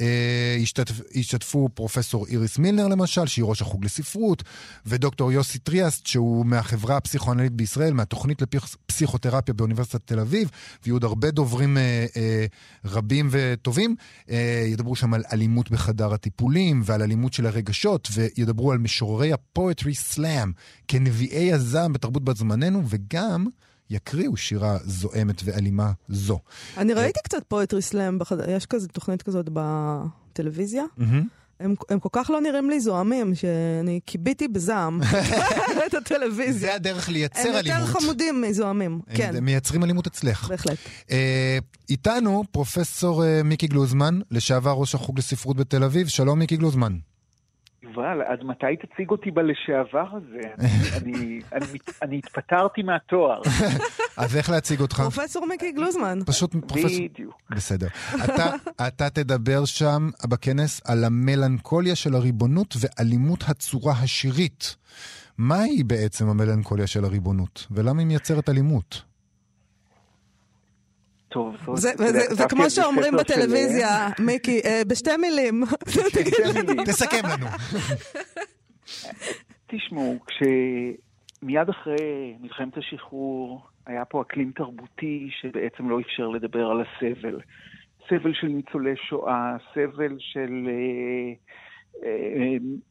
אה, 0.00 0.56
השתתף, 0.62 1.00
השתתפו 1.14 1.68
פרופסור 1.74 2.26
איריס 2.26 2.59
מילנר 2.59 2.88
למשל, 2.88 3.26
שהיא 3.26 3.44
ראש 3.44 3.62
החוג 3.62 3.85
לספרות, 3.85 4.42
ודוקטור 4.87 5.32
יוסי 5.32 5.59
טריאסט, 5.59 6.06
שהוא 6.06 6.46
מהחברה 6.46 6.96
הפסיכואנלית 6.96 7.52
בישראל, 7.52 7.92
מהתוכנית 7.92 8.42
לפסיכותרפיה 8.42 9.54
באוניברסיטת 9.54 10.00
תל 10.04 10.20
אביב, 10.20 10.50
ויהיו 10.85 10.94
עוד 10.94 11.04
הרבה 11.04 11.30
דוברים 11.30 11.76
אה, 11.76 12.06
אה, 12.16 12.46
רבים 12.85 13.28
וטובים. 13.30 13.96
אה, 14.30 14.66
ידברו 14.66 14.96
שם 14.96 15.14
על 15.14 15.22
אלימות 15.32 15.70
בחדר 15.70 16.14
הטיפולים, 16.14 16.82
ועל 16.85 17.02
אלימות 17.02 17.32
של 17.32 17.46
הרגשות, 17.46 18.09
וידברו 18.12 18.72
על 18.72 18.78
משוררי 18.78 19.32
הפואטרי 19.32 19.94
סלאם, 19.94 20.52
כנביאי 20.88 21.52
הזעם 21.52 21.92
בתרבות 21.92 22.24
בת 22.24 22.37
זמננו, 22.37 22.82
וגם... 22.88 23.46
יקריאו 23.90 24.37
שירה 24.37 24.79
זועמת 24.85 25.42
ואלימה 25.44 25.92
זו. 26.09 26.38
אני 26.77 26.92
ראיתי 26.94 27.20
קצת 27.25 27.42
פואטרי 27.49 27.83
סלאם, 27.83 28.18
בחד- 28.18 28.49
יש 28.49 28.66
כזה 28.66 28.88
תוכנית 28.88 29.22
כזאת 29.22 29.49
בטלוויזיה. 29.53 30.85
הם, 31.61 31.75
הם 31.88 31.99
כל 32.01 32.09
כך 32.12 32.31
לא 32.31 32.40
נראים 32.40 32.70
לי 32.70 32.81
זועמים, 32.81 33.35
שאני 33.35 34.01
כיביתי 34.07 34.49
בזעם 34.49 35.01
את 35.87 35.94
הטלוויזיה. 35.94 36.61
זה 36.68 36.75
הדרך 36.75 37.09
לייצר 37.09 37.40
הם 37.49 37.55
אלימות. 37.55 37.66
יותר 37.81 38.01
חמודים 38.01 38.40
מזועמים, 38.40 39.01
כן, 39.14 39.37
הם 39.37 39.44
מייצרים 39.44 39.85
אלימות 39.85 40.07
אצלך. 40.07 40.49
בהחלט. 40.49 40.77
אה, 41.11 41.59
איתנו 41.88 42.44
פרופסור 42.51 43.25
אה, 43.25 43.42
מיקי 43.42 43.66
גלוזמן, 43.66 44.18
לשעבר 44.31 44.70
ראש 44.72 44.94
החוג 44.94 45.18
לספרות 45.18 45.57
בתל 45.57 45.85
אביב. 45.85 46.07
שלום 46.09 46.38
מיקי 46.38 46.57
גלוזמן. 46.57 46.96
יובל, 47.96 48.22
עד 48.26 48.44
מתי 48.44 48.66
תציג 48.76 49.11
אותי 49.11 49.30
בלשעבר 49.30 50.06
הזה? 50.12 50.66
אני, 52.02 52.18
התפטרתי 52.18 52.82
מהתואר. 52.82 53.40
אז 54.16 54.37
איך 54.37 54.50
להציג 54.50 54.80
אותך? 54.80 55.00
פרופסור 55.00 55.46
מיקי 55.46 55.72
גלוזמן. 55.72 56.18
פשוט 56.26 56.52
פרופסור... 56.52 56.90
בדיוק. 57.12 57.35
בסדר. 57.50 57.87
אתה, 58.24 58.54
אתה 58.87 59.11
תדבר 59.11 59.64
שם 59.64 60.09
בכנס 60.28 60.80
על 60.85 61.04
המלנכוליה 61.04 61.94
של 61.94 62.14
הריבונות 62.14 62.74
ואלימות 62.80 63.44
הצורה 63.48 63.92
השירית. 64.02 64.76
מהי 65.38 65.82
בעצם 65.82 66.28
המלנכוליה 66.28 66.87
של 66.87 67.04
הריבונות, 67.04 67.66
ולמה 67.70 68.00
היא 68.00 68.06
מייצרת 68.06 68.48
אלימות? 68.48 69.02
טוב. 71.37 71.77
זה- 71.77 71.92
וכמו 72.44 72.68
זה 72.68 72.83
שאומרים 72.83 73.14
בטלוויזיה, 73.16 74.09
מיקי, 74.18 74.61
אה, 74.64 74.83
בשתי 74.88 75.16
מילים. 75.16 75.62
תסכם 76.87 77.22
לנו. 77.25 77.46
תשמעו, 79.70 80.18
כשמיד 80.27 81.68
אחרי 81.70 82.35
מלחמת 82.40 82.77
השחרור 82.79 83.61
היה 83.87 84.05
פה 84.05 84.22
אקלים 84.22 84.53
תרבותי 84.57 85.29
שבעצם 85.40 85.90
לא 85.90 86.01
אפשר 86.01 86.29
לדבר 86.29 86.66
על 86.70 86.81
הסבל. 86.81 87.40
סבל 88.09 88.33
של 88.35 88.46
ניצולי 88.46 88.94
שואה, 89.09 89.57
סבל 89.75 90.16
של 90.18 90.66
אה, 90.66 90.72
אה, 90.72 91.33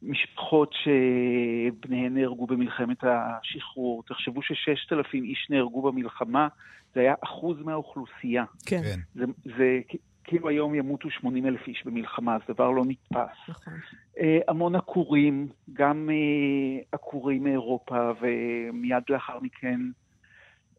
משפחות 0.01 0.73
שבניהן 0.73 2.13
נהרגו 2.13 2.47
במלחמת 2.47 2.97
השחרור. 3.03 4.03
תחשבו 4.03 4.41
שששת 4.41 4.93
אלפים 4.93 5.23
איש 5.23 5.47
נהרגו 5.49 5.81
במלחמה, 5.81 6.47
זה 6.95 7.01
היה 7.01 7.13
אחוז 7.23 7.61
מהאוכלוסייה. 7.61 8.43
כן, 8.65 8.81
כן. 8.83 8.99
זה, 9.15 9.25
זה 9.57 9.79
כאילו 10.27 10.49
היום 10.49 10.75
ימותו 10.75 11.09
80 11.09 11.45
אלף 11.45 11.67
איש 11.67 11.83
במלחמה, 11.85 12.37
זה 12.47 12.53
דבר 12.53 12.71
לא 12.71 12.83
נתפס. 12.87 13.49
נכון. 13.49 13.73
אה, 14.19 14.39
המון 14.47 14.75
עקורים, 14.75 15.47
גם 15.73 16.09
אה, 16.09 16.83
עקורים 16.91 17.43
מאירופה, 17.43 18.11
ומיד 18.21 19.03
לאחר 19.09 19.39
מכן 19.39 19.79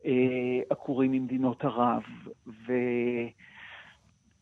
אה, 0.07 0.61
עקורים 0.71 1.13
ממדינות 1.13 1.65
ערב. 1.65 2.03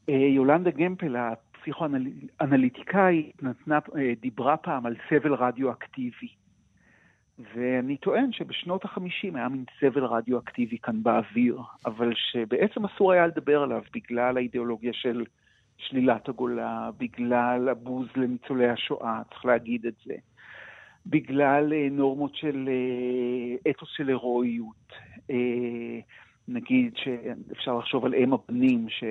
ויולנדה 0.08 0.70
גמפל, 0.70 1.16
הפסיכואנליטיקאית, 1.64 3.42
נתנה, 3.42 3.78
אה, 3.96 4.12
דיברה 4.20 4.56
פעם 4.56 4.86
על 4.86 4.96
סבל 5.08 5.34
רדיואקטיבי. 5.34 6.28
ואני 7.54 7.96
טוען 7.96 8.32
שבשנות 8.32 8.84
החמישים 8.84 9.36
היה 9.36 9.48
מין 9.48 9.64
סבל 9.80 10.04
רדיואקטיבי 10.04 10.78
כאן 10.78 11.02
באוויר, 11.02 11.58
אבל 11.86 12.12
שבעצם 12.14 12.84
אסור 12.84 13.12
היה 13.12 13.26
לדבר 13.26 13.62
עליו 13.62 13.82
בגלל 13.94 14.36
האידיאולוגיה 14.36 14.92
של 14.92 15.24
שלילת 15.76 16.28
הגולה, 16.28 16.90
בגלל 16.98 17.68
הבוז 17.68 18.08
לניצולי 18.16 18.68
השואה, 18.68 19.22
צריך 19.30 19.44
להגיד 19.44 19.86
את 19.86 19.94
זה, 20.06 20.14
בגלל 21.06 21.72
אה, 21.72 21.88
נורמות 21.90 22.34
של 22.34 22.68
אה, 22.68 23.70
אתוס 23.70 23.88
של 23.96 24.08
הירואיות. 24.08 24.92
נגיד 26.48 26.96
שאפשר 26.96 27.78
לחשוב 27.78 28.04
על 28.04 28.14
אם 28.14 28.32
הבנים, 28.32 28.86
ש... 28.88 29.04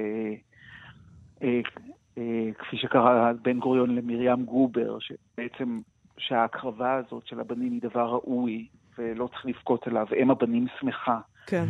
אה, 2.18 2.50
כפי 2.60 2.78
שקרא 2.78 3.32
בן 3.42 3.60
גוריון 3.60 3.96
למרים 3.96 4.46
גובר, 4.46 4.98
שבעצם 5.00 5.80
שההקרבה 6.18 6.94
הזאת 6.94 7.28
של 7.28 7.40
הבנים 7.40 7.72
היא 7.72 7.82
דבר 7.82 8.06
ראוי 8.06 8.68
ולא 8.98 9.28
צריך 9.28 9.46
לבכות 9.46 9.88
עליו, 9.88 10.08
אם 10.22 10.32
הבנים 10.32 10.68
שמחה. 10.80 11.20
כן. 11.48 11.66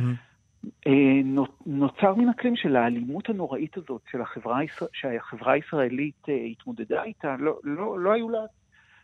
אה, 0.88 1.22
נו- 1.24 1.46
נוצר 1.66 2.16
מן 2.16 2.30
אקלים 2.30 2.56
של 2.56 2.76
האלימות 2.76 3.30
הנוראית 3.30 3.78
הזאת 3.78 4.02
של 4.12 4.22
החברה, 4.22 4.60
שהחברה 4.94 5.54
הישראלית 5.54 6.30
אה, 6.30 6.34
התמודדה 6.34 7.04
איתה, 7.04 7.36
לא, 7.40 7.60
לא, 7.64 8.00
לא 8.00 8.12
היו 8.12 8.30
לה, 8.30 8.42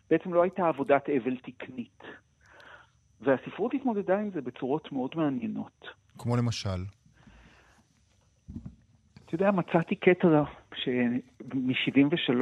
בעצם 0.10 0.34
לא 0.34 0.42
הייתה 0.42 0.68
עבודת 0.68 1.10
אבל 1.10 1.36
תקנית. 1.36 2.04
והספרות 3.22 3.74
התמודדה 3.74 4.20
עם 4.20 4.30
זה 4.32 4.42
בצורות 4.42 4.92
מאוד 4.92 5.12
מעניינות. 5.16 5.88
כמו 6.18 6.38
למשל. 6.38 6.84
אתה 9.30 9.36
יודע, 9.36 9.52
מצאתי 9.52 9.96
קטע 9.96 10.44
מ-73, 11.54 12.42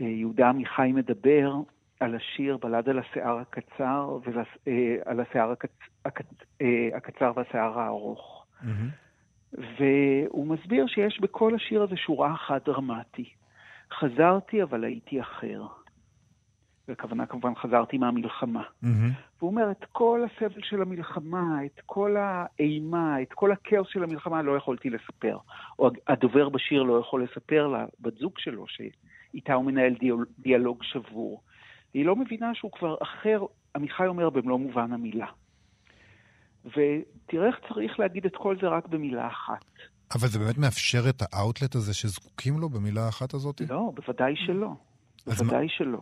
שיהודה 0.00 0.48
עמיחי 0.48 0.92
מדבר 0.94 1.54
על 2.00 2.14
השיר 2.14 2.56
בלד 2.56 2.88
על 2.88 2.98
השיער 2.98 3.38
הקצר, 3.38 4.18
ועל 4.24 5.20
השיער 5.20 5.52
הקצ- 5.52 6.08
הקצ- 6.08 6.44
אה, 6.60 6.88
הקצר 6.96 7.32
והשיער 7.36 7.78
הארוך. 7.78 8.46
מהמם. 8.62 8.88
והוא 9.52 10.46
מסביר 10.46 10.86
שיש 10.86 11.20
בכל 11.20 11.54
השיר 11.54 11.82
הזה 11.82 11.96
שורה 11.96 12.32
אחת 12.34 12.64
דרמטי. 12.64 13.30
חזרתי, 13.92 14.62
אבל 14.62 14.84
הייתי 14.84 15.20
אחר. 15.20 15.62
בכוונה 16.88 17.26
כמובן 17.26 17.54
חזרתי 17.54 17.98
מהמלחמה. 17.98 18.62
מהמם. 18.82 19.10
והוא 19.38 19.50
אומר, 19.50 19.70
את 19.70 19.84
כל 19.92 20.20
הסבל 20.24 20.60
של 20.62 20.82
המלחמה, 20.82 21.64
את 21.64 21.80
כל 21.86 22.16
האימה, 22.18 23.22
את 23.22 23.32
כל 23.32 23.52
הכאוס 23.52 23.88
של 23.90 24.02
המלחמה 24.02 24.42
לא 24.42 24.56
יכולתי 24.56 24.90
לספר. 24.90 25.38
או 25.78 25.90
הדובר 26.08 26.48
בשיר 26.48 26.82
לא 26.82 27.00
יכול 27.00 27.24
לספר 27.24 27.66
לבת 27.66 28.18
זוג 28.18 28.32
שלו, 28.38 28.64
שאיתה 28.68 29.54
הוא 29.54 29.64
מנהל 29.64 29.94
דיאל- 30.00 30.24
דיאלוג 30.38 30.82
שבור. 30.82 31.42
והיא 31.94 32.06
לא 32.06 32.16
מבינה 32.16 32.54
שהוא 32.54 32.70
כבר 32.72 32.96
אחר, 33.02 33.40
עמיחי 33.76 34.06
אומר 34.06 34.30
במלוא 34.30 34.58
מובן 34.58 34.92
המילה. 34.92 35.26
ותראה 36.64 37.46
איך 37.46 37.56
צריך 37.68 37.98
להגיד 38.00 38.26
את 38.26 38.36
כל 38.36 38.56
זה 38.60 38.68
רק 38.68 38.86
במילה 38.86 39.26
אחת. 39.26 39.64
אבל 40.14 40.28
זה 40.28 40.38
באמת 40.38 40.58
מאפשר 40.58 41.08
את 41.08 41.22
האאוטלט 41.22 41.74
הזה 41.74 41.94
שזקוקים 41.94 42.58
לו 42.58 42.68
במילה 42.68 43.06
האחת 43.06 43.34
הזאת? 43.34 43.60
לא, 43.68 43.92
בוודאי 43.94 44.34
שלא. 44.36 44.70
אז 45.26 45.42
מה- 45.42 45.48
בוודאי 45.48 45.68
שלא. 45.68 45.98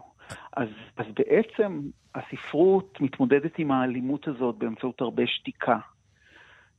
אז, 0.57 0.68
אז 0.97 1.07
בעצם 1.14 1.81
הספרות 2.14 3.01
מתמודדת 3.01 3.59
עם 3.59 3.71
האלימות 3.71 4.29
הזאת 4.29 4.57
באמצעות 4.59 5.01
הרבה 5.01 5.23
שתיקה, 5.27 5.79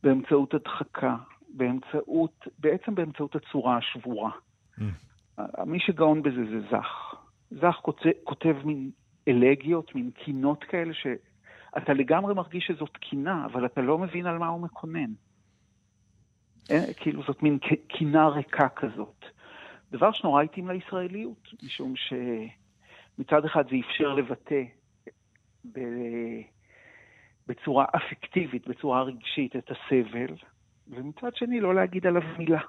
באמצעות 0.04 0.54
הדחקה, 0.54 1.16
באמצעות, 1.50 2.48
בעצם 2.60 2.96
באמצעות 2.96 3.36
הצורה 3.36 3.78
השבורה. 3.78 4.32
Mm. 4.80 4.84
מי 5.66 5.80
שגאון 5.80 6.24
בזה 6.24 6.46
זה 6.50 6.60
זך. 6.72 7.16
זך 7.52 7.80
כותב, 7.82 8.10
כותב 8.24 8.56
מין 8.64 8.92
אלגיות, 9.28 9.96
מין 9.96 10.12
קינות 10.12 10.64
כאלה, 10.64 10.94
שאתה 10.94 11.94
לגמרי 11.94 12.34
מרגיש 12.34 12.66
שזאת 12.68 12.98
קינה, 12.98 13.46
אבל 13.46 13.66
אתה 13.66 13.82
לא 13.82 13.98
מבין 13.98 14.26
על 14.26 14.38
מה 14.38 14.48
הוא 14.48 14.62
מקונן. 14.62 15.12
אה, 16.72 16.94
כאילו 16.98 17.24
זאת 17.28 17.44
מין 17.44 17.58
קינה 17.88 18.28
ריקה 18.28 18.70
כזאת. 18.70 19.26
דבר 19.92 20.12
שנורא 20.12 20.44
התאים 20.44 20.68
לישראליות, 20.68 21.50
משום 21.64 21.94
שמצד 23.18 23.46
אחד 23.46 23.64
זה 23.70 23.76
אפשר 23.90 24.14
לבטא 24.14 24.64
ב... 25.74 25.80
בצורה 27.48 27.86
אפקטיבית, 27.96 28.68
בצורה 28.68 29.04
רגשית, 29.04 29.56
את 29.56 29.72
הסבל, 29.72 30.36
ומצד 30.88 31.36
שני 31.36 31.60
לא 31.60 31.76
להגיד 31.76 32.08
עליו 32.08 32.22
מילה. 32.38 32.60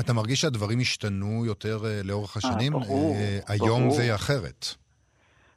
אתה 0.00 0.12
מרגיש 0.12 0.40
שהדברים 0.40 0.78
השתנו 0.80 1.46
יותר 1.46 1.78
uh, 1.78 2.06
לאורך 2.06 2.36
השנים? 2.36 2.74
아, 2.74 2.78
ברור, 2.78 3.14
uh, 3.14 3.52
היום 3.52 3.80
ברור. 3.80 3.94
זה 3.94 4.14
אחרת. 4.14 4.66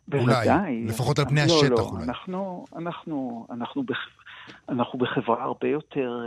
בוודאי. 0.07 0.49
אולי, 0.49 0.85
לפחות 0.85 1.19
על 1.19 1.25
פני 1.25 1.41
לא, 1.47 1.53
השטח 1.55 1.69
לא, 1.69 1.89
אולי. 1.91 2.03
אנחנו, 2.03 2.65
אנחנו, 2.75 3.47
אנחנו, 3.51 3.83
בח... 3.83 3.97
אנחנו 4.69 4.99
בחברה 4.99 5.43
הרבה 5.43 5.67
יותר, 5.67 6.21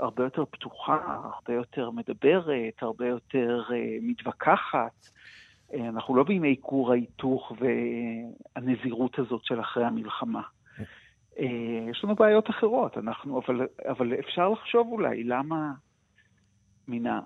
הרבה 0.00 0.24
יותר 0.24 0.44
פתוחה, 0.50 0.98
הרבה 1.06 1.54
יותר 1.54 1.90
מדברת, 1.90 2.82
הרבה 2.82 3.06
יותר 3.08 3.62
מתווכחת. 4.02 5.08
אנחנו 5.74 6.16
לא 6.16 6.22
בימי 6.22 6.56
כור 6.60 6.92
ההיתוך 6.92 7.52
והנזירות 8.56 9.18
הזאת 9.18 9.44
של 9.44 9.60
אחרי 9.60 9.84
המלחמה. 9.84 10.42
יש 11.90 12.04
לנו 12.04 12.14
בעיות 12.14 12.50
אחרות, 12.50 12.98
אנחנו, 12.98 13.40
אבל, 13.40 13.66
אבל 13.88 14.14
אפשר 14.14 14.48
לחשוב 14.48 14.88
אולי 14.92 15.24
למה 15.24 15.72
מן 16.88 17.20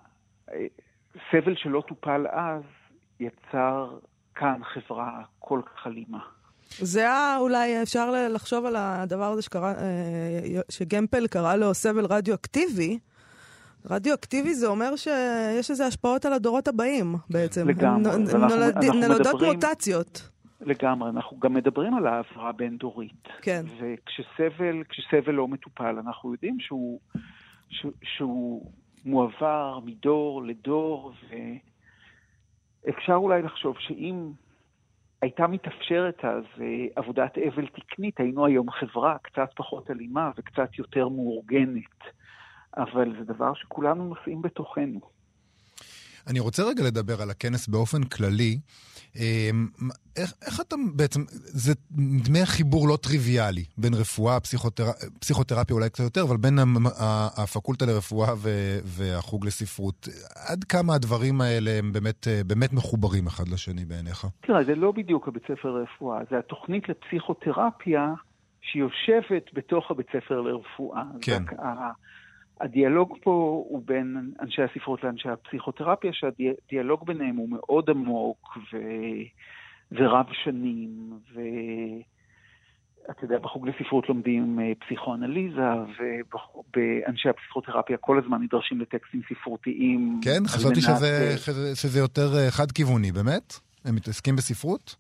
הסבל 1.15 1.57
שלא 1.57 1.83
טופל 1.89 2.27
אז 2.31 2.63
יצר 3.21 3.99
כאן 4.35 4.61
חברה 4.65 5.23
כל 5.39 5.61
כך 5.67 5.87
אלימה. 5.87 6.21
זה 6.79 7.37
אולי 7.37 7.83
אפשר 7.83 8.11
לחשוב 8.29 8.65
על 8.65 8.77
הדבר 8.77 9.25
הזה 9.25 9.43
שקרא, 9.43 9.75
אה, 9.75 10.61
שגמפל 10.71 11.27
קרא 11.27 11.57
לו 11.57 11.75
סבל 11.75 12.05
רדיואקטיבי. 12.05 12.99
רדיואקטיבי 13.91 14.55
זה 14.55 14.67
אומר 14.67 14.97
שיש 14.97 15.71
איזה 15.71 15.87
השפעות 15.87 16.25
על 16.25 16.33
הדורות 16.33 16.69
הבאים 16.69 17.15
בעצם. 17.31 17.69
לגמרי. 17.69 18.03
נ, 18.19 18.25
נולד, 18.37 18.85
נולדות 18.85 19.21
מדברים, 19.21 19.53
מוטציות. 19.53 20.31
לגמרי. 20.61 21.11
אנחנו 21.11 21.39
גם 21.39 21.55
מדברים 21.55 21.95
על 21.95 22.07
העברה 22.07 22.53
בין-דורית. 22.53 23.29
כן. 23.43 23.63
וכשסבל 23.81 25.33
לא 25.33 25.49
מטופל, 25.49 25.99
אנחנו 26.07 26.33
יודעים 26.33 26.61
שהוא, 26.61 27.01
ש, 27.69 27.87
שהוא 28.03 28.71
מועבר 29.05 29.79
מדור 29.85 30.43
לדור, 30.43 31.13
ואפשר 32.87 33.15
אולי 33.15 33.43
לחשוב 33.43 33.77
שאם 33.79 34.31
הייתה 35.23 35.47
מתאפשרת 35.47 36.25
אז 36.25 36.45
אה, 36.61 36.87
עבודת 36.97 37.39
אבל 37.39 37.67
תקנית, 37.67 38.21
היינו 38.21 38.47
היום 38.47 38.71
חברה 38.71 39.17
קצת 39.23 39.49
פחות 39.57 39.91
אלימה 39.91 40.31
וקצת 40.37 40.79
יותר 40.79 41.09
מאורגנת. 41.09 42.01
אבל 42.77 43.15
זה 43.19 43.25
דבר 43.25 43.55
שכולנו 43.55 44.09
נושאים 44.09 44.43
בתוכנו. 44.43 45.01
אני 46.27 46.41
רוצה 46.41 46.63
רגע 46.63 46.85
לדבר 46.85 47.23
על 47.23 47.31
הכנס 47.31 47.69
באופן 47.69 48.03
כללי. 48.03 48.59
אמ, 49.17 49.69
איך, 50.17 50.33
איך 50.47 50.61
אתה 50.61 50.77
בעצם, 50.97 51.21
זה 51.35 51.73
דמי 52.25 52.47
חיבור 52.47 52.89
לא 52.89 52.97
טריוויאלי 52.97 53.65
בין 53.79 53.95
רפואה, 53.95 54.41
פסיכותר... 54.41 54.85
פסיכותרפיה 55.21 55.75
אולי 55.75 55.91
קצת 55.91 56.05
יותר, 56.05 56.23
אבל 56.23 56.37
בין 56.37 56.59
הפקולטה 57.37 57.87
לרפואה 57.87 58.35
ו... 58.37 58.49
והחוג 58.85 59.47
לספרות. 59.47 60.09
עד 60.49 60.65
כמה 60.65 60.95
הדברים 60.95 61.41
האלה 61.41 61.71
הם 61.71 61.93
באמת, 61.93 62.27
באמת 62.47 62.73
מחוברים 62.73 63.27
אחד 63.27 63.49
לשני 63.49 63.85
בעיניך? 63.85 64.27
תראה, 64.41 64.65
זה 64.65 64.75
לא 64.75 64.93
בדיוק 64.93 65.29
הבית 65.29 65.43
ספר 65.43 65.71
לרפואה, 65.71 66.19
זה 66.31 66.39
התוכנית 66.39 66.89
לפסיכותרפיה 66.89 68.13
שיושבת 68.61 69.45
בתוך 69.53 69.91
הבית 69.91 70.07
ספר 70.13 70.41
לרפואה. 70.41 71.03
כן. 71.21 71.43
הדיאלוג 72.61 73.17
פה 73.23 73.65
הוא 73.69 73.83
בין 73.85 74.33
אנשי 74.41 74.63
הספרות 74.63 75.05
לאנשי 75.05 75.29
הפסיכותרפיה, 75.29 76.11
שהדיאלוג 76.13 77.07
ביניהם 77.07 77.37
הוא 77.37 77.49
מאוד 77.51 77.91
עמוק 77.91 78.59
ו... 78.73 78.77
ורב 79.93 80.27
שנים, 80.45 81.11
ואתה 81.35 83.25
יודע, 83.25 83.39
בחוג 83.39 83.69
לספרות 83.69 84.09
לומדים 84.09 84.61
אה, 84.61 84.73
פסיכואנליזה, 84.87 85.61
ובאנשי 85.99 87.29
הפסיכותרפיה 87.29 87.97
כל 87.97 88.19
הזמן 88.19 88.43
נדרשים 88.43 88.81
לטקסטים 88.81 89.21
ספרותיים. 89.29 90.21
כן? 90.25 90.43
חשבתי 90.47 90.81
שזה, 90.81 91.39
שזה, 91.39 91.77
שזה 91.77 91.99
יותר 91.99 92.37
אה, 92.37 92.51
חד-כיווני, 92.51 93.13
באמת? 93.13 93.55
הם 93.85 93.95
מתעסקים 93.95 94.37
בספרות? 94.37 94.97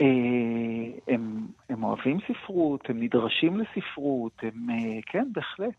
אה, 0.00 0.06
הם, 1.08 1.46
הם 1.70 1.84
אוהבים 1.84 2.18
ספרות, 2.28 2.80
הם 2.88 3.02
נדרשים 3.02 3.60
לספרות, 3.60 4.32
הם, 4.42 4.66
כן, 5.06 5.28
בהחלט. 5.32 5.74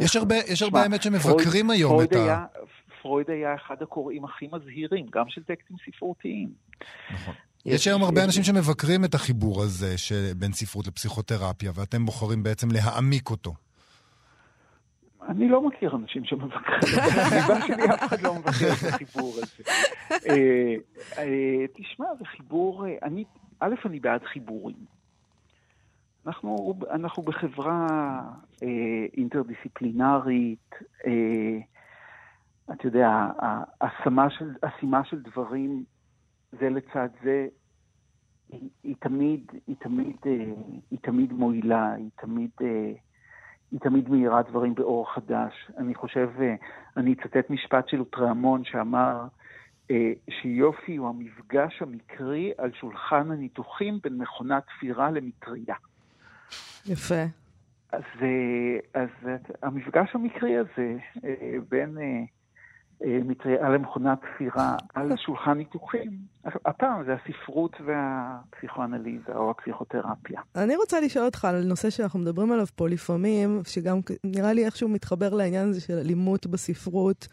יש 0.00 0.16
הרבה, 0.16 0.34
יש 0.36 0.62
הרבה 0.62 0.82
האמת 0.82 1.02
שמבקרים 1.02 1.70
היום 1.70 2.02
את 2.02 2.12
ה... 2.12 2.44
פרויד 3.02 3.30
היה 3.30 3.54
אחד 3.54 3.82
הקוראים 3.82 4.24
הכי 4.24 4.48
מזהירים, 4.52 5.06
גם 5.12 5.24
של 5.28 5.42
טקסטים 5.42 5.76
ספרותיים. 5.86 6.48
נכון. 7.12 7.34
יש 7.66 7.86
היום 7.86 8.02
הרבה 8.02 8.24
אנשים 8.24 8.42
שמבקרים 8.42 9.04
את 9.04 9.14
החיבור 9.14 9.62
הזה 9.62 9.94
בין 10.36 10.52
ספרות 10.52 10.86
לפסיכותרפיה, 10.86 11.72
ואתם 11.74 12.06
בוחרים 12.06 12.42
בעצם 12.42 12.68
להעמיק 12.70 13.30
אותו. 13.30 13.54
אני 15.28 15.48
לא 15.48 15.66
מכיר 15.68 15.96
אנשים 15.96 16.24
שמבקרים, 16.24 16.80
בסביבה 17.16 17.66
שלי 17.66 17.84
אף 17.94 18.02
אחד 18.02 18.22
לא 18.22 18.34
מבקר 18.34 18.72
את 18.72 18.94
החיבור 18.94 19.34
הזה. 19.36 19.62
אה, 20.10 20.74
אה, 21.18 21.66
תשמע, 21.76 22.06
זה 22.18 22.24
חיבור, 22.24 22.86
אה, 22.86 23.08
א', 23.60 23.74
אני 23.86 24.00
בעד 24.00 24.22
חיבורים. 24.32 25.01
אנחנו, 26.26 26.74
אנחנו 26.90 27.22
בחברה 27.22 27.86
אה, 28.62 29.06
אינטרדיסציפלינרית, 29.16 30.74
אה, 31.06 31.58
אתה 32.72 32.86
יודע, 32.86 33.28
ההשמה 33.80 34.30
של, 34.30 34.54
השימה 34.62 35.04
של 35.04 35.22
דברים 35.22 35.84
זה 36.52 36.70
לצד 36.70 37.08
זה, 37.22 37.46
היא, 38.48 38.70
היא 38.82 38.94
תמיד, 38.98 39.50
היא 39.66 39.76
תמיד, 39.78 40.16
אה, 40.26 40.52
היא 40.90 40.98
תמיד 41.02 41.32
מועילה, 41.32 41.92
היא 41.92 42.10
תמיד, 42.16 42.50
אה, 42.62 42.92
היא 43.70 43.80
תמיד 43.80 44.08
מאירה 44.08 44.42
דברים 44.42 44.74
באור 44.74 45.14
חדש. 45.14 45.70
אני 45.78 45.94
חושב, 45.94 46.30
אה, 46.40 46.54
אני 46.96 47.12
אצטט 47.12 47.50
משפט 47.50 47.88
של 47.88 48.00
אוטרהמון 48.00 48.64
שאמר, 48.64 49.26
אה, 49.90 50.12
שיופי 50.30 50.96
הוא 50.96 51.08
המפגש 51.08 51.82
המקרי 51.82 52.52
על 52.58 52.72
שולחן 52.72 53.30
הניתוחים 53.30 53.98
בין 54.02 54.18
מכונת 54.18 54.62
תפירה 54.66 55.10
למטריה. 55.10 55.76
יפה. 56.86 57.24
אז, 57.92 58.02
אז 58.94 59.08
המפגש 59.62 60.14
המקרי 60.14 60.56
הזה 60.56 60.96
אה, 61.24 61.56
בין 61.68 61.98
אה, 63.04 63.18
מטריה 63.24 63.68
למכונת 63.68 64.18
תפירה 64.20 64.76
על 64.94 65.12
שולחן 65.16 65.52
ניתוחים, 65.52 66.10
הפעם 66.44 67.04
זה 67.04 67.14
הספרות 67.14 67.76
והפסיכואנליזה 67.86 69.32
או 69.34 69.50
הפסיכותרפיה. 69.50 70.40
אני 70.56 70.76
רוצה 70.76 71.00
לשאול 71.00 71.24
אותך 71.24 71.44
על 71.44 71.64
נושא 71.64 71.90
שאנחנו 71.90 72.18
מדברים 72.18 72.52
עליו 72.52 72.66
פה 72.76 72.88
לפעמים, 72.88 73.60
שגם 73.64 74.00
נראה 74.24 74.52
לי 74.52 74.64
איכשהו 74.64 74.88
מתחבר 74.88 75.34
לעניין 75.34 75.68
הזה 75.68 75.80
של 75.80 75.98
אלימות 75.98 76.46
בספרות. 76.46 77.28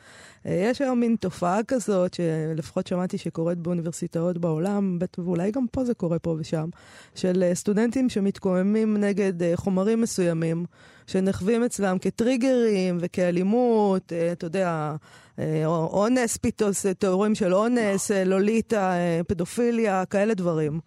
אה, 0.45 0.51
יש 0.51 0.81
היום 0.81 0.99
מין 0.99 1.15
תופעה 1.15 1.63
כזאת, 1.67 2.13
שלפחות 2.13 2.87
שמעתי 2.87 3.17
שקורית 3.17 3.57
באוניברסיטאות 3.57 4.37
בעולם, 4.37 4.99
ואולי 5.17 5.51
גם 5.51 5.65
פה 5.71 5.83
זה 5.83 5.93
קורה 5.93 6.19
פה 6.19 6.35
ושם, 6.39 6.69
של 7.15 7.43
אה, 7.43 7.55
סטודנטים 7.55 8.09
שמתקוממים 8.09 8.97
נגד 8.97 9.55
חומרים 9.55 10.01
מסוימים. 10.01 10.65
שנחווים 11.07 11.63
אצלם 11.63 11.97
כטריגרים 12.01 12.97
וכאלימות, 13.01 14.13
אתה 14.31 14.45
יודע, 14.45 14.95
אונס, 15.65 16.37
פתאום, 16.37 16.71
תיאורים 16.99 17.35
של 17.35 17.53
אונס, 17.53 18.11
אה, 18.11 18.23
לוליטה, 18.23 18.91
אה, 18.93 19.21
פדופיליה, 19.27 20.05
כאלה 20.05 20.33
דברים. 20.33 20.79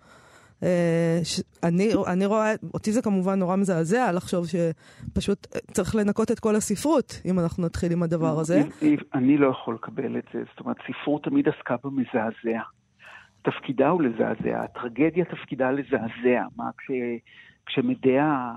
אני, 1.63 1.89
אני 2.07 2.27
רואה, 2.27 2.53
אותי 2.75 2.93
זה 2.93 3.03
כמובן 3.03 3.39
נורא 3.39 3.57
מזעזע 3.57 4.13
לחשוב 4.13 4.45
שפשוט 4.47 5.47
צריך 5.73 5.95
לנקות 5.95 6.31
את 6.31 6.41
כל 6.41 6.57
הספרות, 6.57 7.21
אם 7.25 7.39
אנחנו 7.39 7.67
נתחיל 7.67 7.93
עם 7.93 8.03
הדבר 8.03 8.39
הזה. 8.41 8.63
אני 9.15 9.37
לא 9.39 9.47
יכול 9.47 9.75
לקבל 9.75 10.19
את 10.19 10.25
זה. 10.33 10.43
זאת 10.51 10.61
אומרת, 10.61 10.77
ספרות 10.87 11.25
תמיד 11.25 11.49
עסקה 11.49 11.77
במזעזע. 11.85 12.61
תפקידה 13.43 13.89
הוא 13.89 14.03
לזעזע, 14.03 14.61
הטרגדיה 14.61 15.25
תפקידה 15.25 15.71
לזעזע. 15.71 16.45
מה, 16.57 16.71
כש, 16.79 16.91
כשמדעה 17.67 18.53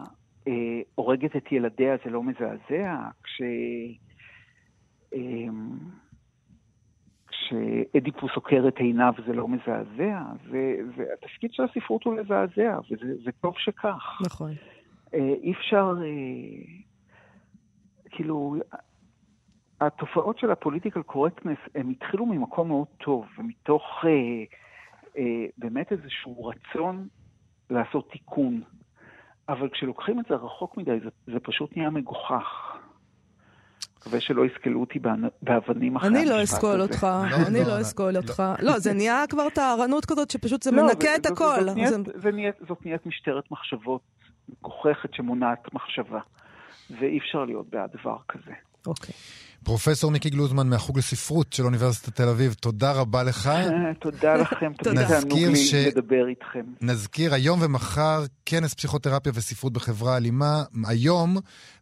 אה, 0.47 0.53
הורגת 0.95 1.35
את 1.35 1.51
ילדיה 1.51 1.95
זה 2.05 2.11
לא 2.11 2.23
מזעזע? 2.23 2.97
כש... 3.23 3.41
אמ, 5.15 5.77
שאדיפוס 7.31 8.31
עוקר 8.35 8.67
את 8.67 8.77
עיניו 8.77 9.13
זה 9.27 9.33
לא 9.33 9.47
מזעזע, 9.47 10.21
והתפקיד 10.95 11.53
של 11.53 11.63
הספרות 11.63 12.03
הוא 12.03 12.15
לזעזע, 12.15 12.79
וזה 12.91 13.31
טוב 13.41 13.53
שכך. 13.57 14.21
נכון. 14.25 14.51
אה, 15.13 15.33
אי 15.43 15.51
אפשר, 15.51 15.93
אה, 16.03 16.63
כאילו, 18.09 18.55
התופעות 19.81 20.39
של 20.39 20.51
הפוליטיקל 20.51 21.01
קורקטנס, 21.01 21.57
הם 21.75 21.89
התחילו 21.89 22.25
ממקום 22.25 22.67
מאוד 22.67 22.87
טוב, 22.97 23.25
ומתוך 23.37 23.83
אה, 24.03 24.09
אה, 25.17 25.45
באמת 25.57 25.91
איזשהו 25.91 26.45
רצון 26.45 27.07
לעשות 27.69 28.11
תיקון. 28.11 28.61
אבל 29.49 29.69
כשלוקחים 29.69 30.19
את 30.19 30.25
זה 30.29 30.35
רחוק 30.35 30.77
מדי, 30.77 30.99
זה, 31.03 31.09
זה 31.33 31.39
פשוט 31.39 31.77
נהיה 31.77 31.89
מגוחך. 31.89 32.77
מקווה 34.05 34.21
שלא 34.21 34.45
יסקלו 34.45 34.79
אותי 34.79 34.99
באבנים 35.41 35.95
אחרי 35.95 36.07
המשפט 36.09 36.23
הזה. 36.23 36.31
אני 36.31 36.37
לא 36.37 36.43
אסקול 36.43 36.81
אותך, 36.81 37.07
אני 37.47 37.59
לא 37.65 37.81
אסקול 37.81 38.17
אותך. 38.17 38.43
לא, 38.59 38.79
זה 38.79 38.93
נהיה 38.93 39.23
כבר 39.29 39.49
טהרנות 39.49 40.05
כזאת 40.05 40.31
שפשוט 40.31 40.63
זה 40.63 40.71
לא, 40.71 40.83
מנקה 40.83 41.15
את 41.15 41.25
הכל. 41.25 41.65
זאת 42.67 42.85
נהיית 42.85 43.05
משטרת 43.05 43.51
מחשבות 43.51 44.01
מגוחכת 44.49 45.13
שמונעת 45.13 45.73
מחשבה, 45.73 46.19
ואי 46.99 47.17
אפשר 47.17 47.45
להיות 47.45 47.69
בעד 47.69 47.89
דבר 48.01 48.17
כזה. 48.27 48.51
אוקיי. 48.87 49.13
פרופסור 49.65 50.11
מיקי 50.11 50.29
גלוזמן 50.29 50.69
מהחוג 50.69 50.97
לספרות 50.97 51.53
של 51.53 51.63
אוניברסיטת 51.63 52.15
תל 52.15 52.27
אביב, 52.27 52.53
תודה 52.53 52.91
רבה 52.91 53.23
לך. 53.23 53.49
תודה 53.99 54.33
לכם, 54.35 54.71
תמיד 54.83 55.07
תענוג 55.07 55.39
לי 55.39 55.55
ש... 55.55 55.73
לדבר 55.73 56.27
איתכם. 56.29 56.63
נזכיר, 56.81 57.33
היום 57.33 57.59
ומחר 57.61 58.23
כנס 58.45 58.73
פסיכותרפיה 58.73 59.31
וספרות 59.35 59.73
בחברה 59.73 60.17
אלימה, 60.17 60.63
היום 60.85 61.37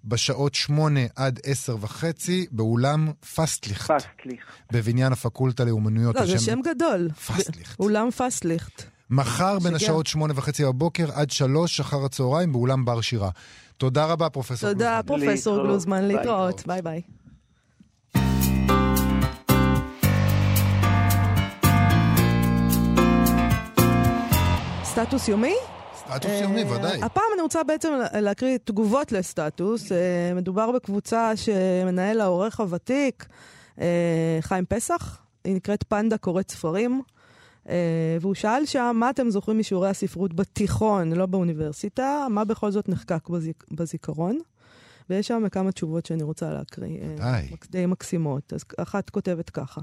בשעות 0.05 0.55
שמונה 0.55 0.99
עד 1.15 1.39
עשר 1.43 1.75
וחצי, 1.81 2.45
באולם 2.51 3.11
פסטליכט. 3.35 3.91
פסטליכט. 3.91 4.47
בבניין 4.71 5.11
הפקולטה 5.11 5.63
לאומנויות. 5.65 6.15
לא, 6.15 6.25
זה 6.25 6.39
שם 6.39 6.59
גדול. 6.61 7.09
פסטליכט. 7.09 7.79
אולם 7.79 8.11
פסטליכט. 8.11 8.83
מחר 9.09 9.59
בין 9.59 9.75
השעות 9.75 10.07
שמונה 10.07 10.33
וחצי 10.35 10.65
בבוקר 10.65 11.11
עד 11.13 11.31
שלוש 11.31 11.79
אחר 11.79 12.05
הצהריים 12.05 12.51
באולם 12.51 12.85
בר 12.85 13.01
שירה. 13.01 13.29
תודה 13.83 14.05
רבה, 14.05 14.29
פרופסור 14.29 14.69
גלוזמן. 14.69 14.73
תודה, 14.73 15.01
פרופסור 15.05 15.57
גלוזמן. 15.57 16.03
להתראות. 16.03 16.63
ביי 16.67 16.81
ביי. 16.81 17.01
סטטוס 24.83 25.27
יומי? 25.27 25.55
סטטוס 25.95 26.31
יומי, 26.41 26.63
אה, 26.63 26.71
ודאי. 26.71 27.01
הפעם 27.01 27.23
אני 27.33 27.41
רוצה 27.41 27.63
בעצם 27.63 27.93
להקריא 28.19 28.57
תגובות 28.63 29.11
לסטטוס. 29.11 29.91
אה, 29.91 29.97
מדובר 30.35 30.71
בקבוצה 30.71 31.31
שמנהל 31.35 32.21
העורך 32.21 32.59
הוותיק, 32.59 33.25
אה, 33.81 34.37
חיים 34.41 34.65
פסח. 34.65 35.17
היא 35.43 35.55
נקראת 35.55 35.83
פנדה 35.83 36.17
קוראת 36.17 36.51
ספרים. 36.51 37.01
והוא 38.21 38.33
שאל 38.33 38.65
שם, 38.65 38.95
מה 38.99 39.09
אתם 39.09 39.29
זוכרים 39.29 39.59
משיעורי 39.59 39.89
הספרות 39.89 40.33
בתיכון, 40.33 41.13
לא 41.13 41.25
באוניברסיטה? 41.25 42.27
מה 42.29 42.45
בכל 42.45 42.71
זאת 42.71 42.89
נחקק 42.89 43.29
בזיק, 43.29 43.63
בזיכרון? 43.71 44.39
ויש 45.09 45.27
שם 45.27 45.49
כמה 45.51 45.71
תשובות 45.71 46.05
שאני 46.05 46.23
רוצה 46.23 46.53
להקריא. 46.53 46.99
די. 47.17 47.55
די 47.69 47.85
מקסימות. 47.85 48.53
אז 48.53 48.63
אחת 48.77 49.09
כותבת 49.09 49.49
ככה: 49.49 49.81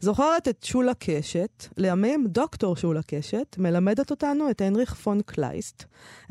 זוכרת 0.00 0.48
את 0.48 0.64
שולה 0.64 0.92
קשת, 0.98 1.64
לימים 1.76 2.26
דוקטור 2.26 2.76
שולה 2.76 3.00
קשת, 3.06 3.56
מלמדת 3.58 4.10
אותנו 4.10 4.50
את 4.50 4.60
הנריך 4.60 4.94
פון 4.94 5.20
קלייסט, 5.22 5.84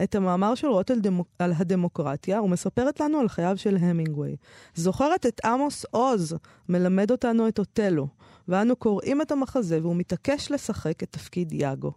את 0.04 0.16
המאמר 0.16 0.56
של 0.56 0.68
רוטל 0.68 1.00
דמוק... 1.00 1.28
על 1.40 1.54
הדמוקרטיה, 1.58 2.42
ומספרת 2.42 3.00
לנו 3.00 3.20
על 3.20 3.30
חייו 3.30 3.58
של 3.58 3.78
המינגווי. 3.78 4.36
זוכרת 4.76 5.26
את 5.26 5.46
עמוס 5.46 5.86
עוז, 5.92 6.36
מלמד 6.70 7.12
אותנו 7.12 7.48
את 7.48 7.60
אוטלו, 7.60 8.08
ואנו 8.48 8.76
קוראים 8.76 9.22
את 9.22 9.32
המחזה 9.32 9.80
והוא 9.82 9.96
מתעקש 9.96 10.52
לשחק 10.52 11.04
את 11.04 11.12
תפקיד 11.12 11.54
יאגו. 11.54 11.92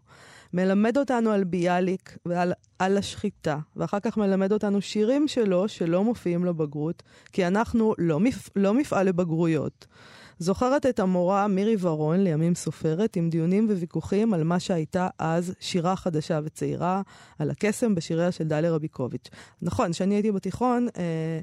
מלמד 0.53 0.99
אותנו 0.99 1.31
על 1.31 1.45
ביאליק 1.45 2.19
ועל 2.27 2.53
על 2.79 2.99
השחיטה, 2.99 3.59
ואחר 3.77 4.01
כך 4.01 4.17
מלמד 4.17 4.53
אותנו 4.53 4.81
שירים 4.81 5.29
שלו 5.29 5.69
שלא 5.69 6.05
מופיעים 6.05 6.45
לבגרות, 6.45 7.03
כי 7.33 7.47
אנחנו 7.47 7.95
לא, 7.99 8.21
מפ... 8.21 8.49
לא 8.57 8.75
מפעל 8.75 9.07
לבגרויות. 9.07 9.87
זוכרת 10.39 10.87
את 10.87 11.01
המורה 11.01 11.49
מירי 11.49 11.77
ורון, 11.81 12.21
לימים 12.21 12.55
סופרת, 12.55 13.17
עם 13.17 13.31
דיונים 13.31 13.67
וויכוחים 13.71 14.35
על 14.35 14.45
מה 14.45 14.61
שהייתה 14.61 15.09
אז 15.19 15.55
שירה 15.61 15.97
חדשה 15.97 16.41
וצעירה, 16.45 17.03
על 17.39 17.51
הקסם 17.51 17.95
בשיריה 17.95 18.33
של 18.33 18.45
דליה 18.45 18.73
רביקוביץ'. 18.73 19.29
נכון, 19.63 19.93
כשאני 19.93 20.15
הייתי 20.15 20.33
בתיכון, 20.33 20.89
אה, 20.97 21.41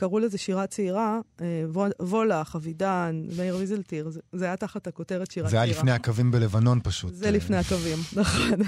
קראו 0.00 0.18
לזה 0.18 0.38
שירה 0.38 0.66
צעירה, 0.66 1.20
אה, 1.40 1.64
וולך, 2.00 2.56
אבידן, 2.56 3.22
מאיר 3.36 3.56
ויזלטיר, 3.56 4.10
זה, 4.10 4.20
זה 4.32 4.44
היה 4.44 4.56
תחת 4.56 4.86
הכותרת 4.86 5.30
שירה 5.30 5.48
צעירה. 5.48 5.64
זה 5.64 5.70
היה 5.70 5.78
לפני 5.78 5.90
הקווים 5.90 6.30
בלבנון 6.30 6.80
פשוט. 6.82 7.14
זה 7.14 7.30
לפני 7.30 7.56
הקווים, 7.56 7.98
נכון. 8.22 8.60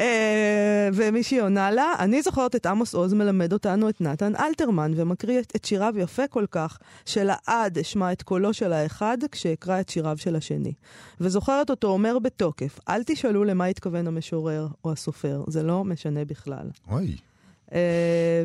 אה, 0.00 0.88
ומישהי 0.94 1.40
עונה 1.40 1.70
לה, 1.70 1.94
אני 1.98 2.22
זוכרת 2.22 2.56
את 2.56 2.66
עמוס 2.66 2.94
עוז 2.94 3.12
מלמד 3.12 3.52
אותנו 3.52 3.88
את 3.88 4.00
נתן 4.00 4.36
אלתרמן, 4.36 4.92
ומקריא 4.96 5.40
את, 5.40 5.52
את 5.56 5.64
שיריו 5.64 5.94
יפה 5.96 6.26
כל 6.26 6.44
כך, 6.50 6.78
שלעד 7.06 7.78
אשמע 7.78 8.12
את 8.12 8.22
קולו 8.22 8.54
של 8.54 8.72
האחד 8.72 9.18
כשאקרא 9.30 9.80
את 9.80 9.88
שיריו 9.88 10.18
של 10.18 10.36
השני. 10.36 10.72
וזוכרת 11.20 11.70
אותו 11.70 11.88
אומר 11.88 12.18
בתוקף, 12.18 12.78
אל 12.88 13.02
תשאלו 13.02 13.44
למה 13.44 13.64
התכוון 13.64 14.06
המשורר 14.06 14.68
או 14.84 14.92
הסופר, 14.92 15.44
זה 15.48 15.62
לא 15.62 15.84
משנה 15.84 16.24
בכלל. 16.24 16.70
אוי. 16.90 17.16
Uh, 17.68 17.70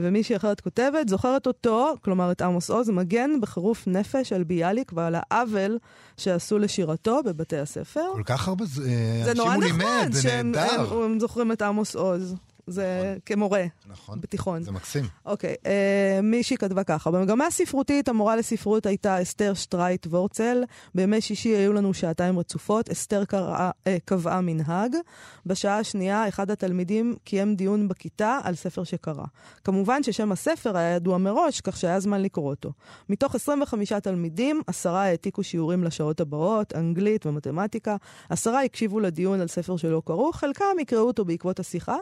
ומישהי 0.02 0.36
אחרת 0.36 0.62
כותבת, 0.62 1.10
זוכרת 1.10 1.48
אותו, 1.48 1.96
כלומר 2.02 2.32
את 2.32 2.42
עמוס 2.42 2.70
עוז, 2.70 2.90
מגן 2.90 3.30
בחירוף 3.42 3.88
נפש 3.88 4.34
על 4.34 4.44
ביאליק 4.44 4.92
ועל 4.96 5.16
העוול 5.18 5.78
שעשו 6.18 6.60
לשירתו 6.60 7.20
בבתי 7.26 7.58
הספר. 7.58 8.06
כל 8.14 8.24
כך 8.26 8.48
הרבה, 8.48 8.66
זה 8.66 9.34
נורא 9.36 9.58
נחמד, 9.58 10.08
זה 10.12 10.42
נהדר. 10.44 10.90
שהם 10.90 11.20
זוכרים 11.20 11.52
את 11.52 11.62
עמוס 11.62 11.96
עוז. 11.96 12.36
זה 12.68 13.02
נכון. 13.06 13.20
כמורה. 13.26 13.66
נכון. 13.88 14.22
בתיכון. 14.22 14.64
זה 14.64 14.72
מקסים. 14.72 15.06
אוקיי, 15.26 15.56
אה, 15.66 16.20
מישהי 16.24 16.58
כתבה 16.58 16.84
ככה, 16.84 17.12
במגמה 17.12 17.46
הספרותית, 17.46 18.10
המורה 18.10 18.36
לספרות 18.36 18.86
הייתה 18.86 19.22
אסתר 19.22 19.54
שטרייט 19.54 20.08
וורצל. 20.08 20.64
בימי 20.96 21.22
שישי 21.22 21.50
היו 21.50 21.74
לנו 21.74 21.94
שעתיים 21.94 22.40
רצופות, 22.40 22.90
אסתר 22.90 23.26
קראה, 23.26 23.72
אה, 23.88 23.98
קבעה 24.06 24.42
מנהג. 24.42 24.96
בשעה 25.46 25.80
השנייה, 25.80 26.28
אחד 26.28 26.52
התלמידים 26.52 27.16
קיים 27.24 27.56
דיון 27.56 27.88
בכיתה 27.88 28.40
על 28.44 28.56
ספר 28.56 28.84
שקרא. 28.84 29.26
כמובן 29.64 30.04
ששם 30.04 30.32
הספר 30.32 30.78
היה 30.78 30.96
ידוע 30.96 31.18
מראש, 31.18 31.62
כך 31.62 31.78
שהיה 31.78 32.00
זמן 32.00 32.22
לקרוא 32.22 32.50
אותו. 32.50 32.72
מתוך 33.10 33.36
25 33.36 33.94
תלמידים, 33.94 34.62
עשרה 34.68 35.04
העתיקו 35.04 35.44
שיעורים 35.44 35.84
לשעות 35.84 36.22
הבאות, 36.22 36.74
אנגלית 36.76 37.26
ומתמטיקה. 37.26 37.96
עשרה 38.30 38.64
הקשיבו 38.64 39.00
לדיון 39.00 39.42
על 39.42 39.48
ספר 39.48 39.78
שלא 39.78 40.02
קראו, 40.06 40.32
חלקם 40.34 40.80
יקראו 40.80 41.08
אותו 41.08 41.26
בעקבות 41.26 41.60
השיחה, 41.60 41.96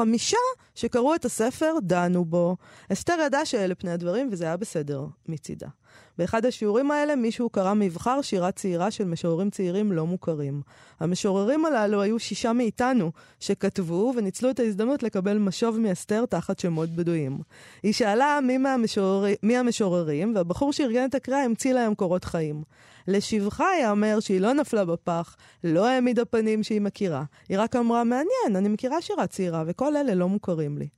חמישה 0.00 0.36
שקראו 0.74 1.14
את 1.14 1.24
הספר 1.24 1.74
דנו 1.82 2.24
בו. 2.24 2.56
אסתר 2.92 3.16
ידעה 3.26 3.46
שאלה 3.46 3.74
פני 3.74 3.90
הדברים, 3.90 4.28
וזה 4.32 4.44
היה 4.44 4.56
בסדר 4.56 5.06
מצידה. 5.28 5.68
באחד 6.18 6.46
השיעורים 6.46 6.90
האלה 6.90 7.16
מישהו 7.16 7.50
קרא 7.50 7.74
מבחר 7.74 8.22
שירה 8.22 8.52
צעירה 8.52 8.90
של 8.90 9.04
משוררים 9.04 9.50
צעירים 9.50 9.92
לא 9.92 10.06
מוכרים. 10.06 10.62
המשוררים 11.00 11.66
הללו 11.66 12.02
היו 12.02 12.18
שישה 12.18 12.52
מאיתנו, 12.52 13.12
שכתבו 13.40 14.12
וניצלו 14.16 14.50
את 14.50 14.60
ההזדמנות 14.60 15.02
לקבל 15.02 15.38
משוב 15.38 15.78
מאסתר 15.78 16.26
תחת 16.26 16.58
שמות 16.58 16.88
בדויים. 16.88 17.38
היא 17.82 17.92
שאלה 17.92 18.38
מי, 18.42 18.58
מהמשורר... 18.58 19.32
מי 19.42 19.56
המשוררים, 19.56 20.34
והבחור 20.34 20.72
שארגן 20.72 21.04
את 21.04 21.14
הקריאה 21.14 21.44
המציא 21.44 21.72
להם 21.72 21.94
קורות 21.94 22.24
חיים. 22.24 22.62
לשבחה 23.08 23.66
ייאמר 23.78 24.20
שהיא 24.20 24.40
לא 24.40 24.52
נפלה 24.52 24.84
בפח, 24.84 25.36
לא 25.64 25.86
העמידה 25.86 26.24
פנים 26.24 26.62
שהיא 26.62 26.80
מכירה. 26.80 27.24
היא 27.48 27.58
רק 27.58 27.76
אמרה, 27.76 28.04
מעניין, 28.04 28.56
אני 28.56 28.68
מכירה 28.68 29.00
שירה 29.00 29.26
צעירה, 29.26 29.64
וכל 29.66 29.96
אלה 29.96 30.14
לא 30.14 30.28
מוכרים 30.28 30.78
לי. 30.78 30.88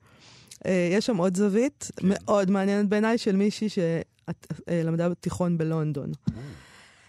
Uh, 0.53 0.69
יש 0.93 1.07
שם 1.07 1.17
עוד 1.17 1.37
זווית 1.37 1.91
כן. 1.97 2.09
מאוד 2.11 2.51
מעניינת 2.51 2.89
בעיניי 2.89 3.19
של 3.19 3.37
מישהי 3.37 3.69
שלמדה 4.71 5.09
בתיכון 5.09 5.59
בלונדון. 5.59 6.13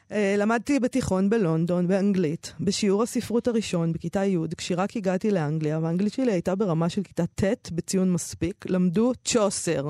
Uh, 0.10 0.14
למדתי 0.38 0.80
בתיכון 0.80 1.30
בלונדון 1.30 1.88
באנגלית, 1.88 2.54
בשיעור 2.60 3.04
הספרות 3.04 3.48
הראשון 3.48 3.94
בכיתה 3.94 4.26
י', 4.26 4.38
כשרק 4.58 4.98
הגעתי 4.98 5.32
לאנגליה, 5.32 5.80
והאנגלית 5.80 6.14
שלי 6.14 6.32
הייתה 6.32 6.56
ברמה 6.56 6.90
של 6.90 7.04
כיתה 7.04 7.26
ט' 7.26 7.72
בציון 7.72 8.14
מספיק, 8.14 8.66
למדו 8.70 9.12
צ'וסר. 9.26 9.90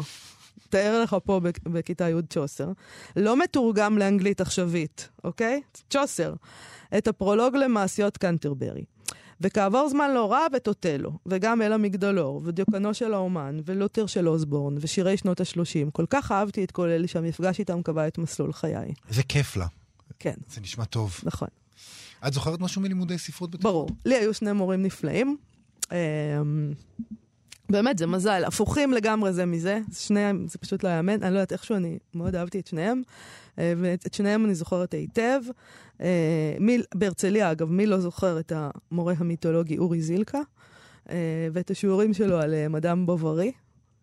תאר 0.69 1.01
לך 1.03 1.15
פה 1.23 1.41
בכיתה 1.63 2.09
י' 2.09 2.13
צ'וסר. 2.29 2.71
לא 3.15 3.38
מתורגם 3.38 3.97
לאנגלית 3.97 4.41
עכשווית, 4.41 5.09
אוקיי? 5.23 5.62
צ'וסר. 5.89 6.33
את 6.97 7.07
הפרולוג 7.07 7.55
למעשיות 7.55 8.17
קנטרברי. 8.17 8.83
וכעבור 9.44 9.89
זמן 9.89 10.12
לא 10.14 10.34
רב 10.34 10.52
את 10.56 10.68
אוטלו, 10.68 11.12
וגם 11.26 11.62
אל 11.62 11.74
המגדלור, 11.74 12.41
ודיוקנו 12.44 12.94
של 12.94 13.14
האומן, 13.14 13.60
ולותר 13.66 14.06
של 14.06 14.28
אוסבורן, 14.30 14.76
ושירי 14.80 15.18
שנות 15.18 15.41
ה-30. 15.41 15.91
כל 15.91 16.06
כך 16.10 16.32
אהבתי 16.32 16.64
את 16.64 16.72
כל 16.72 16.89
אלה 16.89 17.08
שהמפגש 17.08 17.60
איתם 17.60 17.82
קבע 17.82 18.08
את 18.08 18.18
מסלול 18.18 18.54
חיי. 18.54 18.94
איזה 19.10 19.24
כיף 19.24 19.56
לה. 19.58 19.68
כן. 20.20 20.34
זה 20.48 20.62
נשמע 20.62 20.86
טוב. 20.86 21.20
נכון. 21.24 21.48
את 22.28 22.34
זוכרת 22.34 22.60
משהו 22.60 22.82
מלימודי 22.82 23.18
ספרות 23.18 23.52
בתיכון? 23.52 23.72
ברור. 23.72 23.89
לי 24.06 24.16
היו 24.16 24.34
שני 24.34 24.52
מורים 24.52 24.84
נפלאים. 24.84 25.38
אמ, 27.70 27.74
באמת, 27.74 27.97
זה 27.97 28.07
מזל. 28.07 28.43
הפוכים 28.45 28.93
לגמרי 28.93 29.34
זה 29.34 29.45
מזה. 29.45 29.80
שניהם, 29.93 30.45
זה 30.47 30.57
פשוט 30.57 30.84
לא 30.84 30.89
יאמן. 30.89 31.24
אני 31.24 31.34
לא 31.34 31.39
יודעת, 31.39 31.51
איכשהו 31.51 31.76
אני 31.76 31.97
מאוד 32.14 32.36
אהבתי 32.36 32.59
את 32.59 32.68
שניהם. 32.68 33.01
אה, 33.59 33.74
ואת 33.78 34.14
שניהם 34.14 34.45
אני 34.45 34.55
זוכרת 34.55 34.93
היטב. 34.93 35.41
אה, 36.01 36.55
מי, 36.59 36.78
בהרצליה, 36.95 37.51
אגב, 37.51 37.70
מי 37.72 37.86
לא 37.86 37.99
זוכר 37.99 38.39
את 38.39 38.51
המורה 38.55 39.14
המיתולוגי 39.18 39.78
אורי 39.78 40.01
זילקה? 40.01 40.39
אה, 41.09 41.16
ואת 41.53 41.72
השיעורים 41.72 42.14
שלו 42.14 42.38
על 42.38 42.68
מדאם 42.70 43.05
בוברי, 43.05 43.51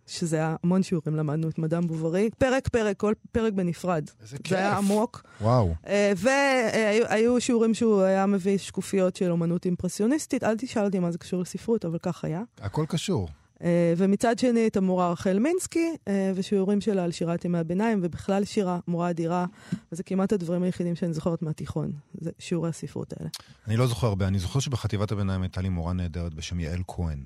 שזה 0.07 0.37
היה 0.37 0.57
המון 0.65 0.83
שיעורים, 0.83 1.17
למדנו 1.17 1.49
את 1.49 1.59
מדאם 1.59 1.87
בוברי. 1.87 2.31
פרק 2.39 2.69
פרק, 2.69 2.97
כל 2.97 3.13
פרק 3.33 3.53
בנפרד. 3.53 4.11
איזה 4.23 4.37
כיף. 4.37 4.49
זה 4.51 4.57
היה 4.59 4.77
עמוק. 4.77 5.23
וואו. 5.41 5.75
והיו 6.17 7.41
שיעורים 7.41 7.75
שהוא 7.75 8.03
היה 8.03 8.27
מביא 8.27 8.59
שקופיות 8.59 9.17
של 9.17 9.31
אומנות 9.31 9.65
אימפרסיוניסטית. 9.65 10.45
אל 10.45 10.57
תשאל 10.57 10.85
אותי 10.85 10.99
מה 10.99 11.11
זה 11.11 11.19
קשור 11.19 11.41
לספרות, 11.41 11.85
אבל 11.85 11.99
כך 12.03 12.25
היה. 12.25 12.43
הכל 12.61 12.85
קשור. 12.89 13.29
אה, 13.65 13.95
ומצד 13.97 14.39
שני, 14.39 14.67
את 14.67 14.77
המורה 14.77 15.13
רחל 15.13 15.39
מינסקי, 15.39 15.93
אה, 16.09 16.33
ושיעורים 16.35 16.81
שלה 16.81 17.05
על 17.05 17.13
שירת 17.13 17.45
ימי 17.45 17.59
הביניים, 17.59 18.01
ובכלל 18.03 18.45
שירה, 18.45 18.79
מורה 18.89 19.11
אדירה, 19.11 19.47
וזה 19.93 20.03
כמעט 20.03 20.33
הדברים 20.33 20.63
היחידים 20.63 20.97
שאני 20.97 21.13
זוכרת 21.13 21.43
מהתיכון, 21.43 21.93
זה 22.21 22.31
שיעורי 22.39 22.69
הספרות 22.69 23.13
האלה. 23.13 23.31
אני 23.67 23.77
לא 23.77 23.87
זוכר 23.87 24.07
הרבה, 24.07 24.29
אני 24.29 24.39
זוכר 24.39 24.61
שבחטיבת 24.61 25.13
הביניים 25.13 25.43
הייתה 25.43 25.61
לי 25.61 25.69
מורה 25.69 25.93
נהדרת 25.93 26.35
בשם 26.35 26.61
יעל 26.61 26.83
כהן. 26.89 27.25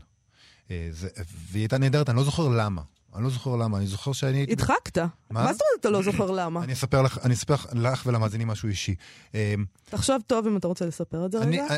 אה, 0.71 0.91
והיא 1.51 1.63
הייתה 1.63 1.79
נהדרת, 1.79 2.09
אני 2.09 2.17
לא 2.17 2.25
זוכר 2.25 2.49
למה. 2.49 2.83
אני 3.15 3.25
לא 3.25 3.31
זוכר 3.31 3.57
למה, 3.57 3.79
אני 3.79 3.87
זוכר 3.87 4.13
שאני 4.13 4.39
הייתי... 4.39 4.53
הדחקת. 4.53 4.99
מה 4.99 5.09
זאת 5.53 5.61
אומרת 5.61 5.81
אתה 5.81 5.91
לא 5.91 6.03
זוכר 6.03 6.31
למה? 6.31 6.65
אני 6.65 6.73
אספר 6.73 7.03
לך, 7.03 7.19
אני 7.25 7.35
אספר 7.35 7.55
לך 7.73 8.03
ולמאזינים 8.07 8.49
משהו 8.49 8.69
אישי. 8.69 8.95
אה, 9.35 9.55
תחשוב 9.91 10.17
טוב 10.27 10.47
אם 10.47 10.57
אתה 10.57 10.69
רוצה 10.69 10.87
לספר 10.87 11.27
את 11.27 11.33
זה 11.33 11.39
אני, 11.43 11.61
רגע. 11.61 11.75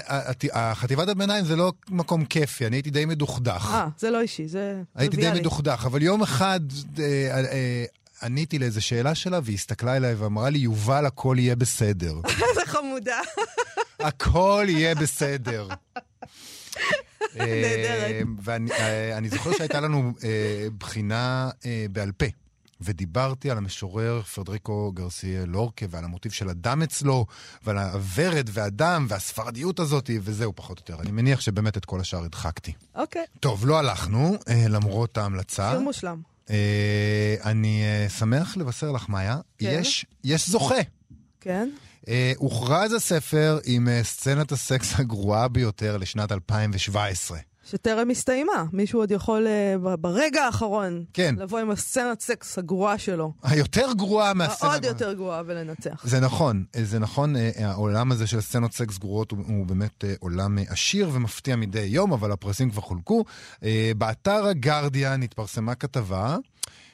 ה- 0.52 0.70
החטיבת 0.70 1.08
הביניים 1.08 1.44
זה 1.44 1.56
לא 1.56 1.72
מקום 1.88 2.24
כיפי, 2.24 2.66
אני 2.66 2.76
הייתי 2.76 2.90
די 2.90 3.04
מדוכדך. 3.04 3.70
אה, 3.72 3.88
זה 3.98 4.10
לא 4.10 4.20
אישי, 4.20 4.48
זה 4.48 4.82
הייתי 4.94 5.16
די. 5.16 5.30
מדוכדך, 5.40 5.82
אבל 5.86 6.02
יום 6.02 6.22
אחד 6.22 6.60
אה, 6.98 7.04
אה, 7.52 7.84
עניתי 8.22 8.58
לאיזה 8.58 8.80
שאלה 8.80 9.14
שלה, 9.14 9.40
והיא 9.42 9.54
הסתכלה 9.54 9.96
אליי 9.96 10.14
ואמרה 10.14 10.50
לי, 10.50 10.58
יובל, 10.58 11.06
הכל 11.06 11.36
יהיה 11.38 11.56
בסדר. 11.56 12.14
איזה 12.50 12.60
חמודה. 12.66 13.18
הכל 14.00 14.64
יהיה 14.68 14.94
בסדר. 14.94 15.68
נהדרת. 17.36 18.10
אה, 18.10 18.20
ואני 18.42 18.70
אה, 18.72 19.30
זוכר 19.30 19.52
שהייתה 19.52 19.80
לנו 19.80 20.12
אה, 20.24 20.66
בחינה 20.78 21.50
אה, 21.66 21.86
בעל 21.90 22.12
פה. 22.12 22.26
ודיברתי 22.80 23.50
על 23.50 23.58
המשורר 23.58 24.22
פרדריקו 24.22 24.92
גרסיה 24.92 25.46
לורקה 25.46 25.86
ועל 25.90 26.04
המוטיב 26.04 26.32
של 26.32 26.48
הדם 26.48 26.82
אצלו, 26.82 27.26
ועל 27.64 27.78
הוורד 27.78 28.50
והדם 28.52 29.06
והספרדיות 29.08 29.80
הזאת, 29.80 30.10
וזהו 30.20 30.52
פחות 30.56 30.78
או 30.78 30.82
יותר. 30.82 31.02
אני 31.02 31.12
מניח 31.12 31.40
שבאמת 31.40 31.76
את 31.76 31.84
כל 31.84 32.00
השאר 32.00 32.24
הדחקתי. 32.24 32.72
אוקיי, 32.94 33.24
טוב, 33.40 33.66
לא 33.66 33.78
הלכנו, 33.78 34.36
למרות 34.68 35.18
ההמלצה. 35.18 35.70
שיר 35.70 35.80
מושלם. 35.80 36.20
אני 37.44 37.82
שמח 38.18 38.56
לבשר 38.56 38.92
לך, 38.92 39.08
מאיה, 39.08 39.38
כן. 39.58 39.78
יש, 39.80 40.06
יש 40.24 40.48
זוכה. 40.48 40.80
כן? 41.40 41.70
אה, 42.08 42.32
הוכרז 42.36 42.92
הספר 42.92 43.58
עם 43.64 43.88
אה, 43.88 44.00
סצנת 44.02 44.52
הסקס 44.52 45.00
הגרועה 45.00 45.48
ביותר 45.48 45.96
לשנת 45.96 46.32
2017. 46.32 47.38
שטרם 47.70 48.10
הסתיימה. 48.10 48.64
מישהו 48.72 49.00
עוד 49.00 49.10
יכול 49.10 49.46
ב- 49.82 49.94
ברגע 49.94 50.42
האחרון 50.42 51.04
כן. 51.12 51.34
לבוא 51.38 51.58
עם 51.58 51.70
הסצנת 51.70 52.20
סקס 52.20 52.58
הגרועה 52.58 52.98
שלו. 52.98 53.32
היותר 53.42 53.92
גרועה 53.92 54.34
מהסצנה... 54.34 54.70
העוד 54.70 54.84
יותר 54.84 55.12
גרועה 55.12 55.42
ולנצח. 55.46 56.02
זה 56.04 56.20
נכון, 56.20 56.64
זה 56.82 56.98
נכון, 56.98 57.34
העולם 57.58 58.12
הזה 58.12 58.26
של 58.26 58.40
סצנות 58.40 58.72
סקס 58.72 58.98
גרועות 58.98 59.30
הוא, 59.30 59.38
הוא 59.46 59.66
באמת 59.66 60.04
עולם 60.18 60.58
עשיר 60.68 61.10
ומפתיע 61.12 61.56
מדי 61.56 61.80
יום, 61.80 62.12
אבל 62.12 62.32
הפרסים 62.32 62.70
כבר 62.70 62.82
חולקו. 62.82 63.24
באתר 63.98 64.46
הגרדיאן 64.46 65.22
התפרסמה 65.22 65.74
כתבה 65.74 66.36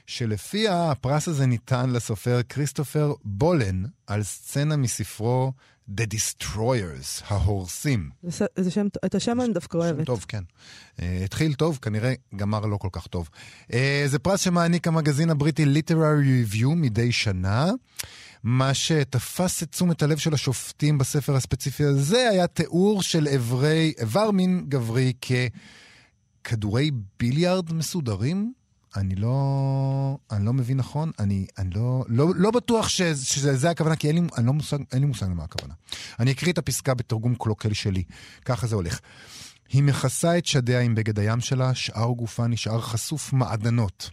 שלפיה 0.07 0.91
הפרס 0.91 1.29
הזה 1.29 1.47
ניתן 1.47 1.91
לסופר 1.91 2.41
כריסטופר 2.49 3.13
בולן 3.25 3.85
על 4.07 4.23
סצנה 4.23 4.77
מספרו 4.77 5.53
The 5.91 6.03
Destroyers, 6.15 7.25
ההורסים. 7.27 8.11
זה 8.23 8.47
זה 8.57 8.71
שם, 8.71 8.87
את 9.07 9.15
השם 9.15 9.41
אני 9.41 9.53
דווקא 9.53 9.79
שם 9.79 9.85
אוהבת. 9.85 10.07
טוב, 10.07 10.25
כן. 10.29 10.43
Uh, 10.97 11.03
התחיל 11.25 11.55
טוב, 11.55 11.79
כנראה 11.83 12.15
גמר 12.37 12.67
לא 12.67 12.77
כל 12.77 12.89
כך 12.93 13.07
טוב. 13.07 13.29
Uh, 13.71 13.75
זה 14.07 14.19
פרס 14.19 14.41
שמעניק 14.41 14.89
המגזין 14.89 15.31
הבריטי 15.31 15.65
Literary 15.65 16.53
Review 16.53 16.69
מדי 16.77 17.13
שנה. 17.13 17.71
מה 18.43 18.75
שתפס 18.75 19.63
את 19.63 19.71
תשומת 19.71 20.03
הלב 20.03 20.19
של 20.19 20.35
השופטים 20.35 20.99
בספר 20.99 21.37
הספציפי 21.37 21.85
הזה 21.85 22.29
היה 22.29 22.47
תיאור 22.47 23.03
של 23.03 23.27
איברי, 23.27 23.93
איבר 23.99 24.31
מין 24.31 24.65
גברי 24.69 25.13
ככדורי 26.45 26.91
ביליארד 27.21 27.73
מסודרים. 27.73 28.53
אני 28.97 29.15
לא, 29.15 30.19
אני 30.31 30.45
לא 30.45 30.53
מבין 30.53 30.77
נכון, 30.77 31.11
אני, 31.19 31.47
אני 31.59 31.71
לא, 31.71 32.05
לא, 32.09 32.29
לא 32.37 32.51
בטוח 32.51 32.89
שזה 32.89 33.57
זה 33.57 33.71
הכוונה, 33.71 33.97
כי 33.97 34.09
אין 34.09 34.17
לי, 34.17 34.23
אני 34.39 34.47
לא 34.47 34.53
מושג, 34.53 34.79
אין 34.93 35.01
לי 35.01 35.07
מושג 35.07 35.27
למה 35.27 35.45
הכוונה. 35.45 35.75
אני 36.21 36.33
אקריא 36.33 36.53
את 36.53 36.59
הפסקה 36.59 36.95
בתרגום 36.95 37.35
קלוקל 37.35 37.73
שלי, 37.73 38.03
ככה 38.45 38.67
זה 38.67 38.77
הולך. 38.77 39.01
היא 39.69 39.83
מכסה 39.83 40.39
את 40.39 40.47
שדיה 40.47 40.81
עם 40.81 40.95
בגד 40.95 41.19
הים 41.19 41.41
שלה, 41.41 41.75
שאר 41.75 42.11
גופה 42.11 42.47
נשאר 42.47 42.81
חשוף 42.81 43.33
מעדנות. 43.33 44.11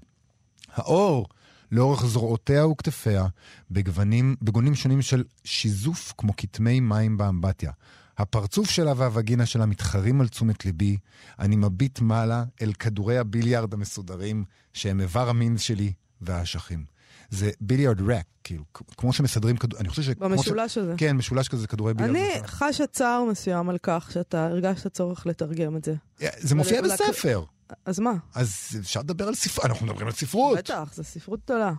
האור 0.74 1.28
לאורך 1.72 2.06
זרועותיה 2.06 2.68
וכתפיה, 2.68 3.28
בגוונים, 3.72 4.36
בגונים 4.42 4.76
שונים 4.76 5.02
של 5.02 5.24
שיזוף 5.44 6.14
כמו 6.18 6.36
כתמי 6.38 6.80
מים 6.80 7.18
באמבטיה. 7.18 7.72
הפרצוף 8.20 8.70
שלה 8.70 8.94
והווגינה 8.98 9.46
שלה 9.46 9.66
מתחרים 9.66 10.22
על 10.22 10.28
תשומת 10.28 10.66
ליבי. 10.66 10.98
אני 11.40 11.56
מביט 11.56 12.00
מעלה 12.00 12.44
אל 12.62 12.74
כדורי 12.74 13.18
הביליארד 13.18 13.74
המסודרים, 13.74 14.44
שהם 14.74 15.02
איבר 15.02 15.30
המין 15.30 15.58
שלי 15.58 15.94
והאשכים. 16.22 16.86
זה 17.30 17.52
ביליארד 17.62 18.02
רק, 18.02 18.26
כאילו, 18.44 18.64
כמו 18.98 19.14
שמסדרים 19.14 19.58
כדור... 19.58 19.80
אני 19.80 19.90
חושב 19.90 20.02
ש... 20.02 20.10
כמו 20.10 20.30
ש- 20.30 20.32
במשולש 20.32 20.78
הזה. 20.78 20.94
כן, 20.98 21.18
משולש 21.18 21.48
כזה 21.48 21.68
כדורי 21.68 21.94
ביליארד. 21.94 22.16
אני. 22.16 22.48
חשה 22.48 22.88
צער 22.88 23.24
מסוים 23.24 23.70
על 23.70 23.78
כך 23.84 24.10
שאתה 24.14 24.46
הרגשת 24.46 24.94
צורך 24.94 25.26
לתרגם 25.26 25.78
את 25.78 25.86
זה. 25.86 25.96
זה 26.38 26.56
מופיע 26.56 26.82
בספר. 26.82 27.44
אז 27.86 28.00
מה? 28.00 28.14
אז 28.36 28.78
אפשר 28.80 29.00
לדבר 29.00 29.28
על 29.28 29.36
ספרות, 29.36 29.66
אנחנו 29.66 29.86
מדברים 29.86 30.08
על 30.08 30.14
ספרות. 30.14 30.58
בטח, 30.58 30.94
זו 30.94 31.04
ספרות 31.04 31.40
גדולה. 31.46 31.74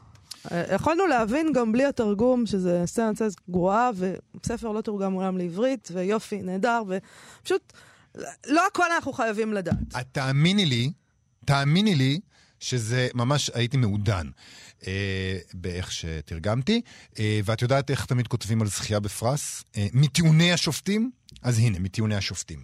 אה, 0.53 0.75
יכולנו 0.75 1.07
להבין 1.07 1.53
גם 1.53 1.73
בלי 1.73 1.85
התרגום 1.85 2.47
שזה 2.47 2.83
סצנת 2.87 3.17
סקס 3.17 3.35
גרועה, 3.51 3.91
וספר 3.97 4.73
לא 4.73 4.81
תורגם 4.81 5.13
מעולם 5.13 5.39
לעברית, 5.39 5.89
ויופי, 5.93 6.43
נהדר, 6.43 6.83
ופשוט, 6.89 7.73
לא 8.47 8.67
הכל 8.67 8.93
אנחנו 8.95 9.13
חייבים 9.13 9.53
לדעת. 9.53 9.95
תאמיני 10.13 10.67
לי, 10.67 10.93
תאמיני 11.45 11.95
לי, 11.95 12.21
שזה 12.61 13.09
ממש 13.15 13.51
הייתי 13.55 13.77
מעודן 13.77 14.27
אה, 14.87 15.39
באיך 15.55 15.93
שתרגמתי, 15.93 16.81
אה, 17.19 17.41
ואת 17.45 17.63
יודעת 17.63 17.91
איך 17.91 18.05
תמיד 18.05 18.29
כותבים 18.29 18.63
על 18.63 18.69
זכייה 18.69 19.01
בפרס? 19.01 19.65
אה, 19.77 19.87
מטיעוני 19.93 20.53
השופטים? 20.53 21.11
אז 21.43 21.59
הנה, 21.59 21.79
מטיעוני 21.79 22.17
השופטים. 22.17 22.63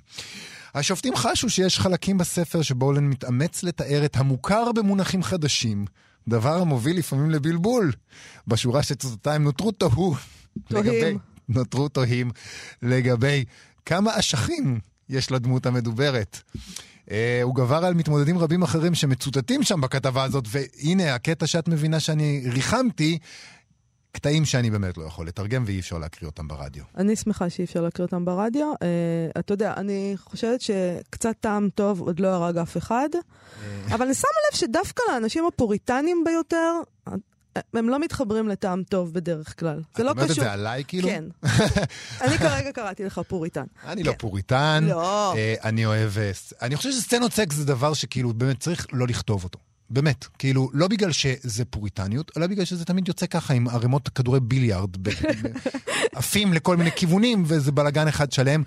השופטים 0.74 1.16
חשו 1.16 1.50
שיש 1.50 1.78
חלקים 1.78 2.18
בספר 2.18 2.62
שבולן 2.62 3.04
מתאמץ 3.04 3.62
לתאר 3.62 4.04
את 4.04 4.16
המוכר 4.16 4.72
במונחים 4.72 5.22
חדשים, 5.22 5.84
דבר 6.28 6.60
המוביל 6.60 6.98
לפעמים 6.98 7.30
לבלבול. 7.30 7.92
בשורה 8.46 8.82
שצוטטיים 8.82 9.44
נותרו 9.44 9.72
תוהו. 9.72 10.14
תוהים. 10.68 11.18
נותרו 11.48 11.88
תוהים 11.88 12.30
לגבי 12.82 13.44
כמה 13.86 14.18
אשכים 14.18 14.80
יש 15.08 15.30
לדמות 15.30 15.66
המדוברת. 15.66 16.40
אה, 17.10 17.40
הוא 17.42 17.54
גבר 17.54 17.84
על 17.84 17.94
מתמודדים 17.94 18.38
רבים 18.38 18.62
אחרים 18.62 18.94
שמצוטטים 18.94 19.62
שם 19.62 19.80
בכתבה 19.80 20.24
הזאת, 20.24 20.44
והנה 20.48 21.14
הקטע 21.14 21.46
שאת 21.46 21.68
מבינה 21.68 22.00
שאני 22.00 22.42
ריחמתי, 22.46 23.18
קטעים 24.16 24.44
שאני 24.44 24.70
באמת 24.70 24.98
לא 24.98 25.04
יכול 25.04 25.26
לתרגם 25.26 25.64
ואי 25.66 25.80
אפשר 25.80 25.98
להקריא 25.98 26.28
אותם 26.28 26.48
ברדיו. 26.48 26.84
אני 26.96 27.16
שמחה 27.16 27.50
שאי 27.50 27.64
אפשר 27.64 27.80
להקריא 27.80 28.06
אותם 28.06 28.24
ברדיו. 28.24 28.72
Uh, 28.74 29.38
אתה 29.38 29.52
יודע, 29.52 29.74
אני 29.76 30.14
חושבת 30.16 30.60
שקצת 30.60 31.36
טעם 31.40 31.68
טוב 31.74 32.00
עוד 32.00 32.20
לא 32.20 32.28
הרג 32.28 32.58
אף 32.58 32.76
אחד, 32.76 33.08
אבל 33.88 34.06
אני 34.06 34.14
שמה 34.14 34.30
לב 34.50 34.58
שדווקא 34.58 35.02
לאנשים 35.12 35.46
הפוריטנים 35.46 36.24
ביותר, 36.24 36.72
אה, 37.08 37.12
הם 37.74 37.88
לא 37.88 37.98
מתחברים 37.98 38.48
לטעם 38.48 38.82
טוב 38.82 39.12
בדרך 39.12 39.60
כלל. 39.60 39.82
זה 39.96 40.04
לא 40.04 40.10
את 40.10 40.16
אומרת 40.16 40.30
את 40.30 40.32
קשור. 40.32 40.44
זה 40.44 40.52
עליי 40.52 40.84
כאילו? 40.88 41.08
כן. 41.08 41.24
אני 42.24 42.38
כרגע 42.38 42.72
קראתי 42.72 43.04
לך 43.04 43.20
פוריטן. 43.28 43.64
אני 43.84 44.02
לא 44.02 44.12
כן. 44.12 44.18
פוריטן, 44.18 44.84
לא. 44.88 45.34
אה, 45.36 45.54
אני 45.64 45.86
אוהב... 45.86 46.18
אה, 46.18 46.30
אני 46.62 46.76
חושב 46.76 46.90
שסצנות 46.92 47.32
סקס 47.32 47.54
זה 47.54 47.64
דבר 47.64 47.94
שכאילו 47.94 48.34
באמת 48.34 48.60
צריך 48.60 48.86
לא 48.92 49.06
לכתוב 49.06 49.44
אותו. 49.44 49.58
באמת, 49.90 50.24
כאילו, 50.38 50.70
לא 50.72 50.88
בגלל 50.88 51.12
שזה 51.12 51.64
פוריטניות, 51.64 52.32
אלא 52.36 52.46
בגלל 52.46 52.64
שזה 52.64 52.84
תמיד 52.84 53.08
יוצא 53.08 53.26
ככה 53.26 53.54
עם 53.54 53.68
ערימות 53.68 54.08
כדורי 54.08 54.40
ביליארד, 54.40 54.90
עפים 56.14 56.52
לכל 56.52 56.76
מיני 56.76 56.90
כיוונים, 56.96 57.42
וזה 57.46 57.72
בלאגן 57.72 58.08
אחד 58.08 58.32
שלם. 58.32 58.62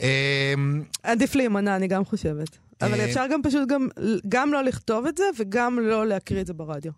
אה, 0.00 0.54
עדיף 1.02 1.34
להימנע, 1.34 1.76
אני 1.76 1.88
גם 1.88 2.04
חושבת. 2.04 2.58
אבל 2.82 3.00
אה, 3.00 3.04
אפשר 3.04 3.24
גם 3.32 3.42
פשוט 3.42 3.68
גם, 3.68 3.88
גם 4.28 4.52
לא 4.52 4.64
לכתוב 4.64 5.06
את 5.06 5.16
זה 5.16 5.24
וגם 5.38 5.78
לא 5.78 6.06
להקריא 6.06 6.40
את 6.40 6.46
זה 6.46 6.52
ברדיו. 6.52 6.92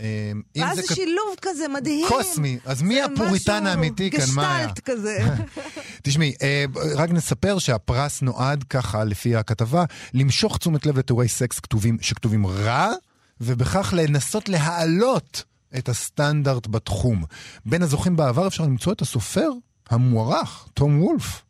אם 0.00 0.62
ואז 0.62 0.76
זה 0.76 0.94
שילוב 0.94 1.36
כזה 1.42 1.68
מדהים. 1.68 2.08
קוסמי, 2.08 2.58
אז 2.64 2.82
מי 2.82 3.02
הפוריטן 3.02 3.66
האמיתי 3.66 4.10
כאן, 4.10 4.20
מאיה? 4.34 4.66
גשטלט 4.66 4.80
כזה. 4.84 5.18
תשמעי, 6.02 6.34
אה, 6.42 6.64
רק 6.96 7.10
נספר 7.10 7.58
שהפרס 7.58 8.22
נועד 8.22 8.64
ככה, 8.64 9.04
לפי 9.04 9.36
הכתבה, 9.36 9.84
למשוך 10.14 10.58
תשומת 10.58 10.86
לב 10.86 10.98
לתיאורי 10.98 11.28
סקס 11.28 11.60
כתובים, 11.60 11.98
שכתובים 12.00 12.46
רע, 12.46 12.92
ובכך 13.40 13.94
לנסות 13.96 14.48
להעלות 14.48 15.44
את 15.78 15.88
הסטנדרט 15.88 16.66
בתחום. 16.66 17.24
בין 17.66 17.82
הזוכים 17.82 18.16
בעבר 18.16 18.46
אפשר 18.46 18.64
למצוא 18.64 18.92
את 18.92 19.02
הסופר 19.02 19.50
המוערך, 19.90 20.68
תום 20.74 21.02
וולף. 21.02 21.42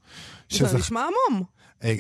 זה 0.51 0.79
נשמע 0.79 1.01
עמום. 1.01 1.56
אה, 1.85 1.95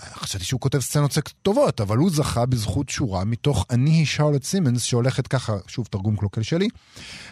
חשבתי 0.00 0.44
שהוא 0.44 0.60
כותב 0.60 0.78
סצנות 0.78 1.12
סקס 1.12 1.32
טובות, 1.42 1.80
אבל 1.80 1.96
הוא 1.96 2.10
זכה 2.10 2.46
בזכות 2.46 2.88
שורה 2.88 3.24
מתוך 3.24 3.66
אני 3.70 3.90
היא 3.90 4.06
שרלוט 4.06 4.44
סימנס, 4.44 4.82
שהולכת 4.82 5.26
ככה, 5.26 5.56
שוב 5.66 5.86
תרגום 5.90 6.16
קלוקל 6.16 6.42
שלי, 6.42 6.68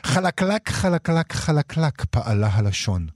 חלקלק, 0.02 0.68
חלקלק, 0.68 1.32
חלקלק, 1.32 2.04
פעלה 2.04 2.48
הלשון. 2.52 3.06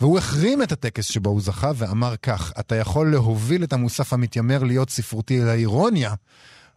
והוא 0.00 0.18
החרים 0.18 0.62
את 0.62 0.72
הטקס 0.72 1.04
שבו 1.04 1.30
הוא 1.30 1.40
זכה 1.40 1.70
ואמר 1.74 2.14
כך, 2.22 2.52
אתה 2.60 2.76
יכול 2.76 3.10
להוביל 3.10 3.64
את 3.64 3.72
המוסף 3.72 4.12
המתיימר 4.12 4.64
להיות 4.64 4.90
ספרותי 4.90 5.42
אל 5.42 5.48
האירוניה, 5.48 6.14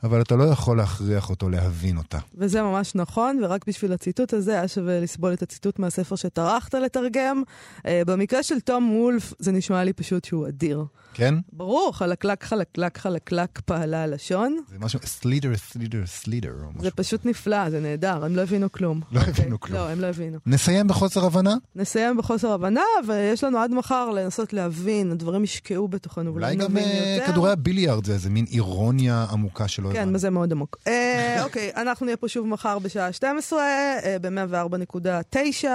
אבל 0.03 0.21
אתה 0.21 0.35
לא 0.35 0.43
יכול 0.43 0.77
להכריח 0.77 1.29
אותו 1.29 1.49
להבין 1.49 1.97
אותה. 1.97 2.19
וזה 2.35 2.61
ממש 2.61 2.95
נכון, 2.95 3.39
ורק 3.43 3.67
בשביל 3.67 3.93
הציטוט 3.93 4.33
הזה 4.33 4.51
היה 4.51 4.67
שווה 4.67 4.99
לסבול 4.99 5.33
את 5.33 5.41
הציטוט 5.41 5.79
מהספר 5.79 6.15
שטרחת 6.15 6.73
לתרגם. 6.73 7.43
אה, 7.85 8.01
במקרה 8.07 8.43
של 8.43 8.59
תום 8.59 8.95
וולף, 8.95 9.33
זה 9.39 9.51
נשמע 9.51 9.83
לי 9.83 9.93
פשוט 9.93 10.25
שהוא 10.25 10.47
אדיר. 10.47 10.85
כן? 11.13 11.35
ברור, 11.53 11.91
חלקלק, 11.95 12.43
חלקלק, 12.43 12.97
חלקלק, 12.97 13.59
פעלה 13.65 14.03
הלשון. 14.03 14.59
זה 14.69 14.79
משהו, 14.79 14.99
סלידר, 15.05 15.55
סלידר, 15.55 16.05
סלידר. 16.05 16.53
זה. 16.79 16.91
פשוט 16.91 17.25
נפלא, 17.25 17.69
זה 17.69 17.79
נהדר, 17.79 18.25
הם 18.25 18.35
לא 18.35 18.41
הבינו 18.41 18.71
כלום. 18.71 19.01
לא 19.11 19.19
אוקיי? 19.19 19.33
הבינו 19.33 19.59
כלום. 19.59 19.79
לא, 19.79 19.89
הם 19.89 19.99
לא 20.01 20.07
הבינו. 20.07 20.37
נסיים 20.45 20.87
בחוסר 20.87 21.25
הבנה? 21.25 21.55
נסיים 21.75 22.17
בחוסר 22.17 22.51
הבנה, 22.51 22.81
ויש 23.07 23.43
לנו 23.43 23.57
עד 23.57 23.71
מחר 23.71 24.09
לנסות 24.09 24.53
להבין, 24.53 25.11
הדברים 25.11 25.43
ישקעו 25.43 25.87
בתוכנו, 25.87 26.31
אולי 26.31 26.55
גם 26.55 26.71
נבין 26.71 26.83
אה, 26.83 27.15
יותר. 27.19 27.31
כדורי 27.31 27.51
הביליארד 27.51 28.05
זה 28.05 28.13
איזה 28.13 28.29
מין 28.29 28.45
אירוניה 28.51 29.25
עמוקה 29.31 29.67
שלא 29.67 29.89
כן, 29.93 30.01
הבנו. 30.01 30.17
זה 30.17 30.29
מאוד 30.29 30.51
עמוק. 30.51 30.77
אה, 30.87 31.37
אוקיי, 31.45 31.71
אנחנו 31.75 32.05
נהיה 32.05 32.17
פה 32.17 32.27
שוב 32.27 32.47
מחר 32.47 32.79
בשעה 32.79 33.13
12, 33.13 33.59
אה, 33.59 34.17
ב-104.9 34.21 35.67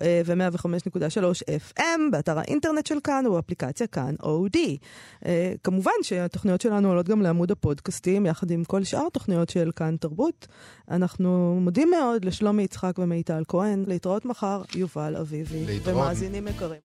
ו-105.3 0.00 1.78
FM, 1.78 2.00
באתר 2.12 2.38
האינטרנט 2.38 2.86
של 2.86 2.98
כאן 3.04 3.26
ובאפליקציה 3.26 3.86
כאן 3.86 4.14
אודי. 4.22 4.59
אה, 5.26 5.52
כמובן 5.64 5.92
שהתוכניות 6.02 6.60
שלנו 6.60 6.88
עולות 6.88 7.08
גם 7.08 7.22
לעמוד 7.22 7.50
הפודקאסטים, 7.50 8.26
יחד 8.26 8.50
עם 8.50 8.64
כל 8.64 8.84
שאר 8.84 9.06
התוכניות 9.06 9.48
של 9.48 9.70
כאן 9.76 9.96
תרבות. 10.00 10.46
אנחנו 10.90 11.58
מודים 11.60 11.90
מאוד 11.90 12.24
לשלומי 12.24 12.62
יצחק 12.62 12.98
ומיטל 12.98 13.42
כהן. 13.48 13.84
להתראות 13.86 14.24
מחר, 14.24 14.62
יובל 14.74 15.16
אביבי. 15.16 15.66
להתראות. 15.66 15.96
ומאזינים 15.96 16.48
יקרים. 16.48 16.89